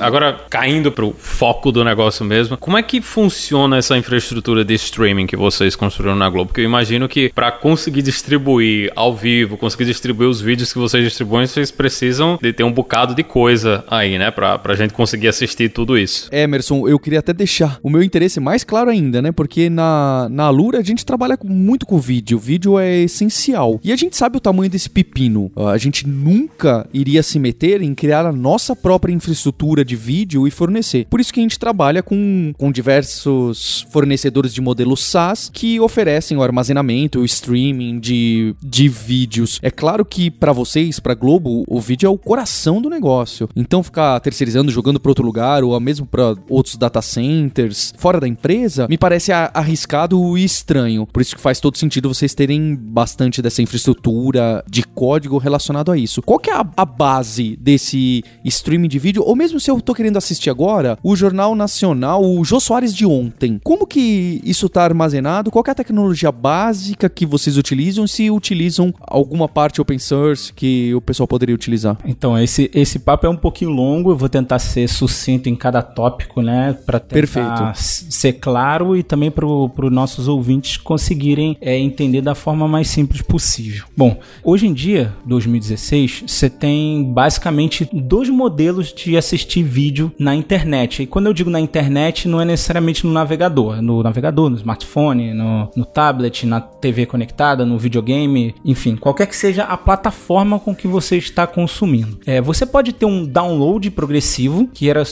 Agora, 0.00 0.40
caindo 0.48 0.90
pro 0.90 1.14
foco 1.18 1.70
do 1.70 1.84
negócio 1.84 2.24
mesmo, 2.24 2.56
como 2.56 2.78
é 2.78 2.82
que 2.82 3.02
funciona 3.02 3.76
essa 3.76 3.96
infraestrutura 3.98 4.64
de 4.64 4.74
streaming 4.74 5.26
que 5.26 5.36
vocês 5.36 5.76
construíram 5.76 6.16
na 6.16 6.28
Globo? 6.30 6.48
Porque 6.48 6.62
eu 6.62 6.64
imagino 6.64 7.06
que 7.06 7.30
para 7.34 7.52
conseguir 7.52 8.00
distribuir 8.00 8.90
ao 8.96 9.14
vivo, 9.14 9.58
conseguir 9.58 9.84
distribuir 9.84 10.28
os 10.28 10.40
vídeos 10.40 10.72
que 10.72 10.78
vocês 10.78 11.04
distribuem, 11.04 11.46
vocês 11.46 11.70
precisam 11.70 12.38
de 12.40 12.52
ter 12.52 12.64
um 12.64 12.72
bocado 12.72 13.14
de 13.14 13.22
coisa 13.22 13.84
aí, 13.88 14.18
né? 14.18 14.30
Pra, 14.30 14.58
pra 14.58 14.74
gente 14.74 14.94
conseguir 14.94 15.28
assistir 15.28 15.68
tudo 15.68 15.98
isso. 15.98 16.28
Emerson, 16.32 16.88
eu 16.88 16.98
queria 16.98 17.18
até 17.18 17.32
deixar 17.34 17.78
o 17.82 17.90
meu 17.90 18.02
interesse 18.02 18.40
mais 18.40 18.64
claro 18.64 18.90
ainda, 18.90 19.20
né? 19.20 19.30
Porque 19.30 19.68
na, 19.68 20.28
na 20.30 20.48
Lura 20.48 20.78
a 20.78 20.82
gente 20.82 21.04
trabalha 21.04 21.38
muito 21.44 21.84
com 21.84 21.98
vídeo. 21.98 22.38
O 22.38 22.40
vídeo 22.40 22.78
é 22.78 23.00
essencial. 23.00 23.78
E 23.84 23.92
a 23.92 23.96
gente 23.96 24.16
sabe 24.16 24.38
o 24.38 24.40
tamanho 24.40 24.70
desse 24.70 24.88
pepino. 24.88 25.52
A 25.56 25.76
gente 25.76 26.08
nunca 26.08 26.86
iria 26.92 27.22
se 27.22 27.38
meter 27.38 27.82
em 27.82 27.94
criar 27.94 28.24
a 28.24 28.32
nossa 28.32 28.74
própria 28.74 29.12
infraestrutura 29.12 29.84
de 29.90 29.96
vídeo 29.96 30.46
e 30.46 30.50
fornecer. 30.50 31.06
Por 31.10 31.20
isso 31.20 31.32
que 31.32 31.40
a 31.40 31.42
gente 31.42 31.58
trabalha 31.58 32.02
com, 32.02 32.52
com 32.56 32.70
diversos 32.70 33.86
fornecedores 33.90 34.54
de 34.54 34.60
modelo 34.60 34.96
SaaS 34.96 35.50
que 35.52 35.80
oferecem 35.80 36.36
o 36.36 36.42
armazenamento, 36.42 37.20
o 37.20 37.24
streaming 37.24 37.98
de, 37.98 38.54
de 38.62 38.88
vídeos. 38.88 39.58
É 39.62 39.70
claro 39.70 40.04
que 40.04 40.30
para 40.30 40.52
vocês, 40.52 41.00
para 41.00 41.14
Globo, 41.14 41.64
o 41.66 41.80
vídeo 41.80 42.06
é 42.06 42.10
o 42.10 42.16
coração 42.16 42.80
do 42.80 42.88
negócio. 42.88 43.48
Então 43.56 43.82
ficar 43.82 44.20
terceirizando, 44.20 44.70
jogando 44.70 45.00
para 45.00 45.10
outro 45.10 45.24
lugar 45.24 45.64
ou 45.64 45.78
mesmo 45.80 46.06
para 46.06 46.36
outros 46.48 46.76
data 46.76 47.02
centers 47.02 47.92
fora 47.98 48.20
da 48.20 48.28
empresa, 48.28 48.86
me 48.88 48.96
parece 48.96 49.32
arriscado 49.32 50.38
e 50.38 50.44
estranho. 50.44 51.06
Por 51.06 51.20
isso 51.20 51.34
que 51.34 51.42
faz 51.42 51.58
todo 51.58 51.76
sentido 51.76 52.12
vocês 52.12 52.32
terem 52.32 52.76
bastante 52.76 53.42
dessa 53.42 53.60
infraestrutura 53.60 54.62
de 54.70 54.84
código 54.84 55.38
relacionado 55.38 55.90
a 55.90 55.96
isso. 55.96 56.22
Qual 56.22 56.38
que 56.38 56.50
é 56.50 56.54
a, 56.54 56.64
a 56.76 56.84
base 56.84 57.56
desse 57.56 58.22
streaming 58.44 58.88
de 58.88 58.98
vídeo 58.98 59.24
ou 59.24 59.34
mesmo 59.34 59.58
seu 59.58 59.79
eu 59.80 59.82
tô 59.82 59.94
querendo 59.94 60.18
assistir 60.18 60.50
agora 60.50 60.98
o 61.02 61.16
Jornal 61.16 61.54
Nacional, 61.54 62.22
o 62.22 62.44
Jô 62.44 62.60
Soares 62.60 62.94
de 62.94 63.06
ontem. 63.06 63.58
Como 63.64 63.86
que 63.86 64.40
isso 64.44 64.68
tá 64.68 64.84
armazenado? 64.84 65.50
Qual 65.50 65.64
é 65.66 65.70
a 65.70 65.74
tecnologia 65.74 66.30
básica 66.30 67.08
que 67.08 67.24
vocês 67.24 67.56
utilizam? 67.56 68.06
Se 68.06 68.30
utilizam 68.30 68.92
alguma 69.00 69.48
parte 69.48 69.80
open 69.80 69.98
source 69.98 70.52
que 70.52 70.94
o 70.94 71.00
pessoal 71.00 71.26
poderia 71.26 71.54
utilizar? 71.54 71.96
Então, 72.04 72.38
esse, 72.38 72.70
esse 72.74 72.98
papo 72.98 73.26
é 73.26 73.30
um 73.30 73.36
pouquinho 73.36 73.70
longo, 73.70 74.10
eu 74.10 74.16
vou 74.16 74.28
tentar 74.28 74.58
ser 74.58 74.86
sucinto 74.86 75.48
em 75.48 75.56
cada 75.56 75.80
tópico, 75.80 76.42
né? 76.42 76.76
Pra 76.84 77.00
tentar 77.00 77.14
Perfeito. 77.14 77.74
ser 77.74 78.34
claro 78.34 78.94
e 78.94 79.02
também 79.02 79.30
para 79.30 79.46
os 79.46 79.90
nossos 79.90 80.28
ouvintes 80.28 80.76
conseguirem 80.76 81.56
é, 81.60 81.78
entender 81.78 82.20
da 82.20 82.34
forma 82.34 82.68
mais 82.68 82.88
simples 82.88 83.22
possível. 83.22 83.86
Bom, 83.96 84.18
hoje 84.44 84.66
em 84.66 84.74
dia, 84.74 85.14
2016, 85.24 86.24
você 86.26 86.50
tem 86.50 87.02
basicamente 87.02 87.88
dois 87.90 88.28
modelos 88.28 88.92
de 88.92 89.16
assistir 89.16 89.69
vídeo 89.70 90.12
na 90.18 90.34
internet. 90.34 91.02
E 91.02 91.06
quando 91.06 91.26
eu 91.26 91.32
digo 91.32 91.48
na 91.48 91.60
internet, 91.60 92.28
não 92.28 92.40
é 92.40 92.44
necessariamente 92.44 93.06
no 93.06 93.12
navegador. 93.12 93.80
No 93.80 94.02
navegador, 94.02 94.50
no 94.50 94.56
smartphone, 94.56 95.32
no, 95.32 95.70
no 95.76 95.84
tablet, 95.84 96.44
na 96.44 96.60
TV 96.60 97.06
conectada, 97.06 97.64
no 97.64 97.78
videogame, 97.78 98.54
enfim, 98.64 98.96
qualquer 98.96 99.26
que 99.26 99.36
seja 99.36 99.62
a 99.64 99.76
plataforma 99.76 100.58
com 100.58 100.74
que 100.74 100.88
você 100.88 101.16
está 101.16 101.46
consumindo. 101.46 102.18
É, 102.26 102.40
você 102.40 102.66
pode 102.66 102.92
ter 102.92 103.06
um 103.06 103.24
download 103.24 103.88
progressivo, 103.92 104.66
que 104.66 104.90
era, 104.90 105.02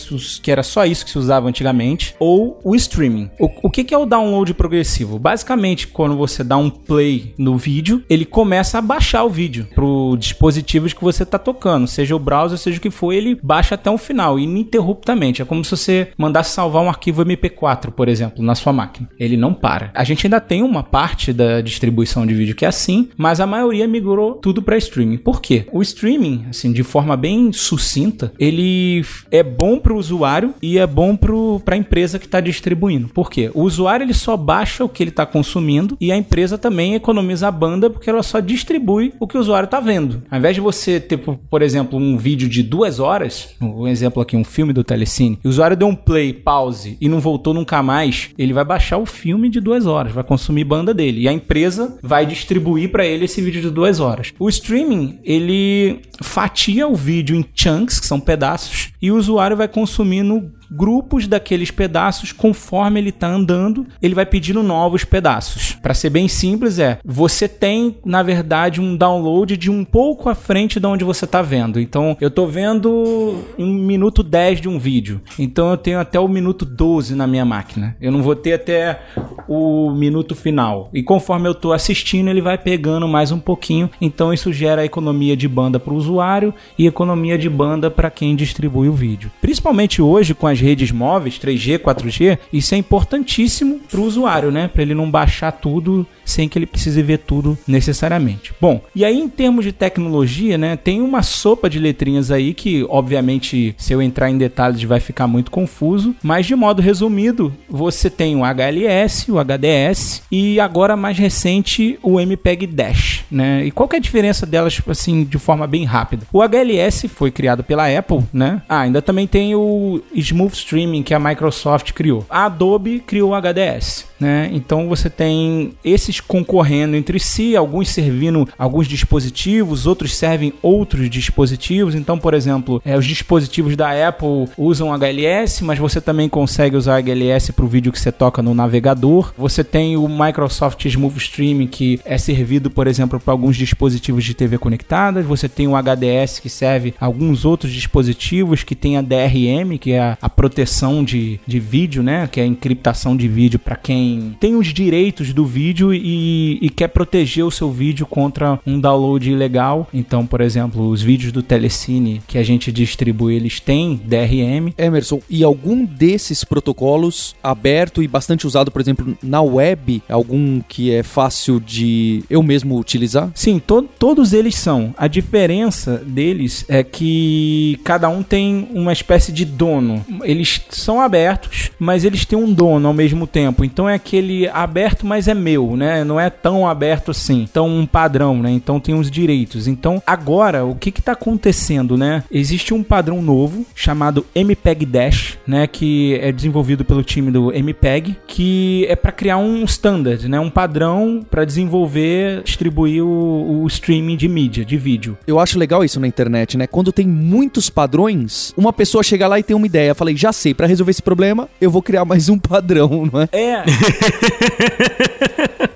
que 0.42 0.50
era 0.50 0.62
só 0.62 0.84
isso 0.84 1.04
que 1.04 1.10
se 1.10 1.18
usava 1.18 1.48
antigamente, 1.48 2.14
ou 2.18 2.60
o 2.64 2.74
streaming. 2.74 3.30
O, 3.38 3.68
o 3.68 3.70
que, 3.70 3.84
que 3.84 3.94
é 3.94 3.98
o 3.98 4.06
download 4.06 4.52
progressivo? 4.54 5.18
Basicamente, 5.18 5.86
quando 5.86 6.16
você 6.16 6.42
dá 6.42 6.56
um 6.56 6.68
play 6.68 7.34
no 7.38 7.56
vídeo, 7.56 8.02
ele 8.10 8.24
começa 8.24 8.78
a 8.78 8.82
baixar 8.82 9.24
o 9.24 9.30
vídeo 9.30 9.68
para 9.74 9.84
o 9.84 10.16
dispositivo 10.16 10.88
que 10.94 11.04
você 11.04 11.22
está 11.22 11.38
tocando, 11.38 11.86
seja 11.86 12.14
o 12.14 12.18
browser, 12.18 12.58
seja 12.58 12.78
o 12.78 12.80
que 12.80 12.90
for, 12.90 13.12
ele 13.12 13.38
baixa 13.42 13.74
até 13.74 13.90
o 13.90 13.98
final, 13.98 14.38
ininterruptamente. 14.48 15.42
É 15.42 15.44
como 15.44 15.64
se 15.64 15.70
você 15.70 16.08
mandasse 16.16 16.54
salvar 16.54 16.82
um 16.82 16.88
arquivo 16.88 17.24
MP4, 17.24 17.90
por 17.90 18.08
exemplo, 18.08 18.44
na 18.44 18.54
sua 18.54 18.72
máquina. 18.72 19.08
Ele 19.18 19.36
não 19.36 19.54
para. 19.54 19.90
A 19.94 20.04
gente 20.04 20.26
ainda 20.26 20.40
tem 20.40 20.62
uma 20.62 20.82
parte 20.82 21.32
da 21.32 21.60
distribuição 21.60 22.26
de 22.26 22.34
vídeo 22.34 22.54
que 22.54 22.64
é 22.64 22.68
assim, 22.68 23.08
mas 23.16 23.40
a 23.40 23.46
maioria 23.46 23.86
migrou 23.86 24.34
tudo 24.34 24.62
para 24.62 24.76
streaming. 24.76 25.18
Por 25.18 25.40
quê? 25.40 25.66
O 25.72 25.82
streaming, 25.82 26.46
assim, 26.48 26.72
de 26.72 26.82
forma 26.82 27.16
bem 27.16 27.52
sucinta, 27.52 28.32
ele 28.38 29.04
é 29.30 29.42
bom 29.42 29.78
para 29.78 29.92
o 29.92 29.98
usuário 29.98 30.54
e 30.62 30.78
é 30.78 30.86
bom 30.86 31.16
para 31.16 31.74
a 31.74 31.78
empresa 31.78 32.18
que 32.18 32.26
está 32.26 32.40
distribuindo. 32.40 33.08
Por 33.08 33.30
quê? 33.30 33.50
O 33.54 33.62
usuário 33.62 34.04
ele 34.04 34.14
só 34.14 34.36
baixa 34.36 34.84
o 34.84 34.88
que 34.88 35.02
ele 35.02 35.10
está 35.10 35.26
consumindo 35.26 35.96
e 36.00 36.12
a 36.12 36.16
empresa 36.16 36.56
também 36.56 36.94
economiza 36.94 37.48
a 37.48 37.52
banda 37.52 37.90
porque 37.90 38.08
ela 38.08 38.22
só 38.22 38.40
distribui 38.40 39.12
o 39.18 39.26
que 39.26 39.36
o 39.36 39.40
usuário 39.40 39.66
está 39.66 39.80
vendo. 39.80 40.22
Ao 40.30 40.38
invés 40.38 40.54
de 40.54 40.60
você 40.60 41.00
ter, 41.00 41.18
por 41.18 41.62
exemplo, 41.62 41.98
um 41.98 42.16
vídeo 42.16 42.48
de 42.48 42.62
duas 42.62 42.98
horas, 43.00 43.54
um 43.60 43.86
exemplo 43.86 44.22
aqui, 44.28 44.36
um 44.36 44.44
filme 44.44 44.72
do 44.72 44.84
Telecine, 44.84 45.38
e 45.42 45.46
o 45.46 45.50
usuário 45.50 45.76
deu 45.76 45.88
um 45.88 45.94
play, 45.94 46.32
pause 46.32 46.98
e 47.00 47.08
não 47.08 47.18
voltou 47.18 47.54
nunca 47.54 47.82
mais, 47.82 48.30
ele 48.36 48.52
vai 48.52 48.64
baixar 48.64 48.98
o 48.98 49.06
filme 49.06 49.48
de 49.48 49.60
duas 49.60 49.86
horas, 49.86 50.12
vai 50.12 50.22
consumir 50.22 50.64
banda 50.64 50.92
dele 50.92 51.22
e 51.22 51.28
a 51.28 51.32
empresa 51.32 51.98
vai 52.02 52.26
distribuir 52.26 52.90
para 52.90 53.06
ele 53.06 53.24
esse 53.24 53.40
vídeo 53.40 53.62
de 53.62 53.70
duas 53.70 54.00
horas. 54.00 54.32
O 54.38 54.48
streaming 54.48 55.18
ele 55.24 56.02
fatia 56.22 56.86
o 56.86 56.94
vídeo 56.94 57.36
em 57.36 57.44
chunks, 57.54 57.98
que 57.98 58.06
são 58.06 58.20
pedaços, 58.20 58.90
e 59.00 59.10
o 59.10 59.16
usuário 59.16 59.56
vai 59.56 59.68
consumindo 59.68 60.52
grupos 60.70 61.26
daqueles 61.26 61.70
pedaços 61.70 62.32
conforme 62.32 63.00
ele 63.00 63.10
está 63.10 63.28
andando, 63.28 63.86
ele 64.00 64.14
vai 64.14 64.26
pedindo 64.26 64.62
novos 64.62 65.04
pedaços. 65.04 65.76
Para 65.82 65.94
ser 65.94 66.10
bem 66.10 66.28
simples 66.28 66.78
é, 66.78 66.98
você 67.04 67.48
tem 67.48 67.96
na 68.04 68.22
verdade 68.22 68.80
um 68.80 68.96
download 68.96 69.56
de 69.56 69.70
um 69.70 69.84
pouco 69.84 70.28
à 70.28 70.34
frente 70.34 70.80
de 70.80 70.86
onde 70.86 71.04
você 71.04 71.24
está 71.24 71.42
vendo. 71.42 71.80
Então, 71.80 72.16
eu 72.20 72.28
estou 72.28 72.46
vendo 72.46 73.38
um 73.58 73.72
minuto 73.72 74.22
10 74.22 74.60
de 74.60 74.68
um 74.68 74.78
vídeo. 74.78 75.20
Então, 75.38 75.70
eu 75.70 75.76
tenho 75.76 75.98
até 75.98 76.18
o 76.18 76.28
minuto 76.28 76.64
12 76.64 77.14
na 77.14 77.26
minha 77.26 77.44
máquina. 77.44 77.96
Eu 78.00 78.12
não 78.12 78.22
vou 78.22 78.36
ter 78.36 78.54
até 78.54 79.00
o 79.48 79.90
minuto 79.90 80.34
final. 80.34 80.90
E 80.92 81.02
conforme 81.02 81.48
eu 81.48 81.52
estou 81.52 81.72
assistindo, 81.72 82.28
ele 82.28 82.40
vai 82.40 82.58
pegando 82.58 83.08
mais 83.08 83.32
um 83.32 83.38
pouquinho. 83.38 83.90
Então, 84.00 84.32
isso 84.32 84.52
gera 84.52 84.84
economia 84.84 85.36
de 85.36 85.48
banda 85.48 85.80
para 85.80 85.92
o 85.92 85.96
usuário 85.96 86.52
e 86.78 86.86
economia 86.86 87.38
de 87.38 87.48
banda 87.48 87.90
para 87.90 88.10
quem 88.10 88.36
distribui 88.36 88.88
o 88.88 88.92
vídeo. 88.92 89.30
Principalmente 89.40 90.02
hoje 90.02 90.34
com 90.34 90.46
as 90.46 90.57
nas 90.58 90.60
redes 90.60 90.90
móveis, 90.90 91.38
3G, 91.38 91.78
4G, 91.78 92.38
isso 92.52 92.74
é 92.74 92.78
importantíssimo 92.78 93.80
para 93.88 94.00
o 94.00 94.04
usuário, 94.04 94.50
né? 94.50 94.68
Para 94.68 94.82
ele 94.82 94.94
não 94.94 95.10
baixar 95.10 95.52
tudo 95.52 96.06
sem 96.24 96.48
que 96.48 96.58
ele 96.58 96.66
precise 96.66 97.02
ver 97.02 97.18
tudo 97.18 97.56
necessariamente. 97.66 98.52
Bom, 98.60 98.82
e 98.94 99.04
aí 99.04 99.18
em 99.18 99.28
termos 99.28 99.64
de 99.64 99.72
tecnologia, 99.72 100.58
né, 100.58 100.76
tem 100.76 101.00
uma 101.00 101.22
sopa 101.22 101.70
de 101.70 101.78
letrinhas 101.78 102.30
aí 102.30 102.52
que, 102.52 102.84
obviamente, 102.88 103.74
se 103.78 103.94
eu 103.94 104.02
entrar 104.02 104.30
em 104.30 104.36
detalhes 104.36 104.82
vai 104.82 105.00
ficar 105.00 105.26
muito 105.26 105.50
confuso, 105.50 106.14
mas 106.22 106.44
de 106.44 106.54
modo 106.54 106.82
resumido, 106.82 107.52
você 107.68 108.10
tem 108.10 108.36
o 108.36 108.44
HLS, 108.44 109.30
o 109.30 109.38
HDS 109.38 110.22
e 110.30 110.60
agora 110.60 110.96
mais 110.96 111.16
recente 111.16 111.98
o 112.02 112.20
MPEG 112.20 112.66
Dash, 112.66 113.24
né? 113.30 113.64
E 113.64 113.70
qual 113.70 113.88
que 113.88 113.96
é 113.96 113.98
a 113.98 114.02
diferença 114.02 114.44
delas 114.44 114.80
assim 114.86 115.24
de 115.24 115.38
forma 115.38 115.66
bem 115.66 115.84
rápida? 115.84 116.26
O 116.32 116.42
HLS 116.42 117.08
foi 117.08 117.30
criado 117.30 117.64
pela 117.64 117.86
Apple, 117.88 118.24
né? 118.32 118.60
Ah, 118.68 118.80
ainda 118.80 119.00
também 119.00 119.26
tem 119.26 119.54
o 119.54 120.02
Smooth 120.14 120.47
Streaming 120.54 121.02
que 121.02 121.14
a 121.14 121.18
Microsoft 121.18 121.92
criou. 121.92 122.24
A 122.28 122.46
Adobe 122.46 123.00
criou 123.00 123.30
o 123.30 123.34
HDS, 123.34 124.07
né? 124.18 124.50
Então 124.52 124.88
você 124.88 125.08
tem 125.08 125.72
esses 125.84 126.20
concorrendo 126.20 126.96
entre 126.96 127.18
si, 127.20 127.56
alguns 127.56 127.88
servindo 127.88 128.48
alguns 128.58 128.86
dispositivos, 128.86 129.86
outros 129.86 130.14
servem 130.14 130.52
outros 130.62 131.08
dispositivos. 131.08 131.94
Então, 131.94 132.18
por 132.18 132.34
exemplo, 132.34 132.82
é, 132.84 132.96
os 132.96 133.06
dispositivos 133.06 133.76
da 133.76 134.08
Apple 134.08 134.48
usam 134.56 134.92
HLS, 134.92 135.62
mas 135.62 135.78
você 135.78 136.00
também 136.00 136.28
consegue 136.28 136.76
usar 136.76 137.02
HLS 137.02 137.52
para 137.52 137.64
o 137.64 137.68
vídeo 137.68 137.92
que 137.92 138.00
você 138.00 138.12
toca 138.12 138.42
no 138.42 138.54
navegador. 138.54 139.32
Você 139.36 139.62
tem 139.62 139.96
o 139.96 140.08
Microsoft 140.08 140.84
Smooth 140.84 141.18
Streaming 141.18 141.66
que 141.66 142.00
é 142.04 142.18
servido, 142.18 142.70
por 142.70 142.86
exemplo, 142.86 143.20
para 143.20 143.32
alguns 143.32 143.56
dispositivos 143.56 144.24
de 144.24 144.34
TV 144.34 144.58
conectadas. 144.58 145.24
Você 145.24 145.48
tem 145.48 145.68
o 145.68 145.76
HDS 145.76 146.40
que 146.40 146.48
serve 146.48 146.94
alguns 147.00 147.44
outros 147.44 147.72
dispositivos 147.72 148.62
que 148.62 148.74
tem 148.74 148.96
a 148.96 149.02
DRM, 149.02 149.78
que 149.80 149.92
é 149.92 150.00
a, 150.00 150.18
a 150.20 150.28
proteção 150.28 151.04
de, 151.04 151.40
de 151.46 151.60
vídeo, 151.60 152.02
né? 152.02 152.28
Que 152.30 152.40
é 152.40 152.42
a 152.44 152.46
encriptação 152.46 153.16
de 153.16 153.28
vídeo 153.28 153.58
para 153.58 153.76
quem 153.76 154.07
tem 154.40 154.54
os 154.54 154.68
direitos 154.68 155.32
do 155.32 155.44
vídeo 155.44 155.92
e, 155.92 156.58
e, 156.60 156.70
quer 156.70 156.88
proteger 156.88 157.44
o 157.44 157.50
seu 157.50 157.70
vídeo 157.70 158.06
contra 158.06 158.58
um 158.66 158.80
download 158.80 159.30
ilegal. 159.30 159.88
Então, 159.92 160.26
por 160.26 160.40
exemplo, 160.40 160.88
os 160.88 161.02
vídeos 161.02 161.32
do 161.32 161.42
Telecine 161.42 162.22
que 162.26 162.38
a 162.38 162.42
gente 162.42 162.70
distribui, 162.70 163.34
eles 163.34 163.60
têm 163.60 164.00
DRM. 164.04 164.72
Emerson, 164.76 165.20
e 165.28 165.42
algum 165.42 165.84
desses 165.84 166.44
protocolos 166.44 167.34
aberto 167.42 168.02
e 168.02 168.08
bastante 168.08 168.46
usado, 168.46 168.70
por 168.70 168.80
exemplo, 168.80 169.16
na 169.22 169.40
web, 169.40 170.02
algum 170.08 170.60
que 170.60 170.92
é 170.92 171.02
fácil 171.02 171.60
de 171.60 172.22
eu 172.28 172.42
mesmo 172.42 172.78
utilizar? 172.78 173.30
Sim, 173.34 173.58
to 173.58 173.88
todos 173.98 174.32
eles 174.32 174.54
são. 174.56 174.94
A 174.96 175.08
diferença 175.08 176.02
deles 176.04 176.64
é 176.68 176.82
que 176.82 177.78
cada 177.84 178.08
um 178.08 178.22
tem 178.22 178.68
uma 178.72 178.92
espécie 178.92 179.32
de 179.32 179.44
dono. 179.44 180.04
Eles 180.22 180.60
são 180.70 181.00
abertos, 181.00 181.70
mas 181.78 182.04
eles 182.04 182.24
têm 182.24 182.38
um 182.38 182.52
dono 182.52 182.88
ao 182.88 182.94
mesmo 182.94 183.26
tempo. 183.26 183.64
Então 183.64 183.88
é 183.88 183.97
aquele 183.98 184.48
aberto, 184.48 185.06
mas 185.06 185.28
é 185.28 185.34
meu, 185.34 185.76
né? 185.76 186.02
Não 186.04 186.18
é 186.18 186.30
tão 186.30 186.66
aberto 186.66 187.10
assim. 187.10 187.42
Então 187.42 187.68
um 187.68 187.86
padrão, 187.86 188.40
né? 188.40 188.50
Então 188.50 188.80
tem 188.80 188.94
os 188.94 189.10
direitos. 189.10 189.68
Então 189.68 190.02
agora 190.06 190.64
o 190.64 190.74
que 190.74 190.88
está 190.88 191.12
acontecendo, 191.12 191.96
né? 191.96 192.22
Existe 192.30 192.72
um 192.72 192.82
padrão 192.82 193.20
novo 193.20 193.66
chamado 193.74 194.24
MPEG 194.34 194.86
Dash, 194.86 195.38
né? 195.46 195.66
Que 195.66 196.18
é 196.22 196.32
desenvolvido 196.32 196.84
pelo 196.84 197.02
time 197.02 197.30
do 197.30 197.52
MPEG, 197.52 198.16
que 198.26 198.86
é 198.88 198.96
para 198.96 199.12
criar 199.12 199.36
um 199.38 199.64
standard, 199.64 200.28
né? 200.28 200.40
Um 200.40 200.50
padrão 200.50 201.24
para 201.28 201.44
desenvolver, 201.44 202.42
distribuir 202.42 203.04
o, 203.04 203.62
o 203.62 203.66
streaming 203.66 204.16
de 204.16 204.28
mídia, 204.28 204.64
de 204.64 204.76
vídeo. 204.76 205.18
Eu 205.26 205.38
acho 205.38 205.58
legal 205.58 205.84
isso 205.84 206.00
na 206.00 206.06
internet, 206.06 206.56
né? 206.56 206.66
Quando 206.66 206.92
tem 206.92 207.06
muitos 207.06 207.68
padrões, 207.68 208.54
uma 208.56 208.72
pessoa 208.72 209.02
chega 209.02 209.26
lá 209.26 209.38
e 209.38 209.42
tem 209.42 209.56
uma 209.56 209.66
ideia. 209.66 209.94
Falei, 209.94 210.16
já 210.16 210.32
sei, 210.32 210.54
para 210.54 210.66
resolver 210.66 210.90
esse 210.90 211.02
problema, 211.02 211.48
eu 211.60 211.70
vou 211.70 211.82
criar 211.82 212.04
mais 212.04 212.28
um 212.28 212.38
padrão, 212.38 213.08
não 213.12 213.22
é? 213.22 213.28
É. 213.32 213.64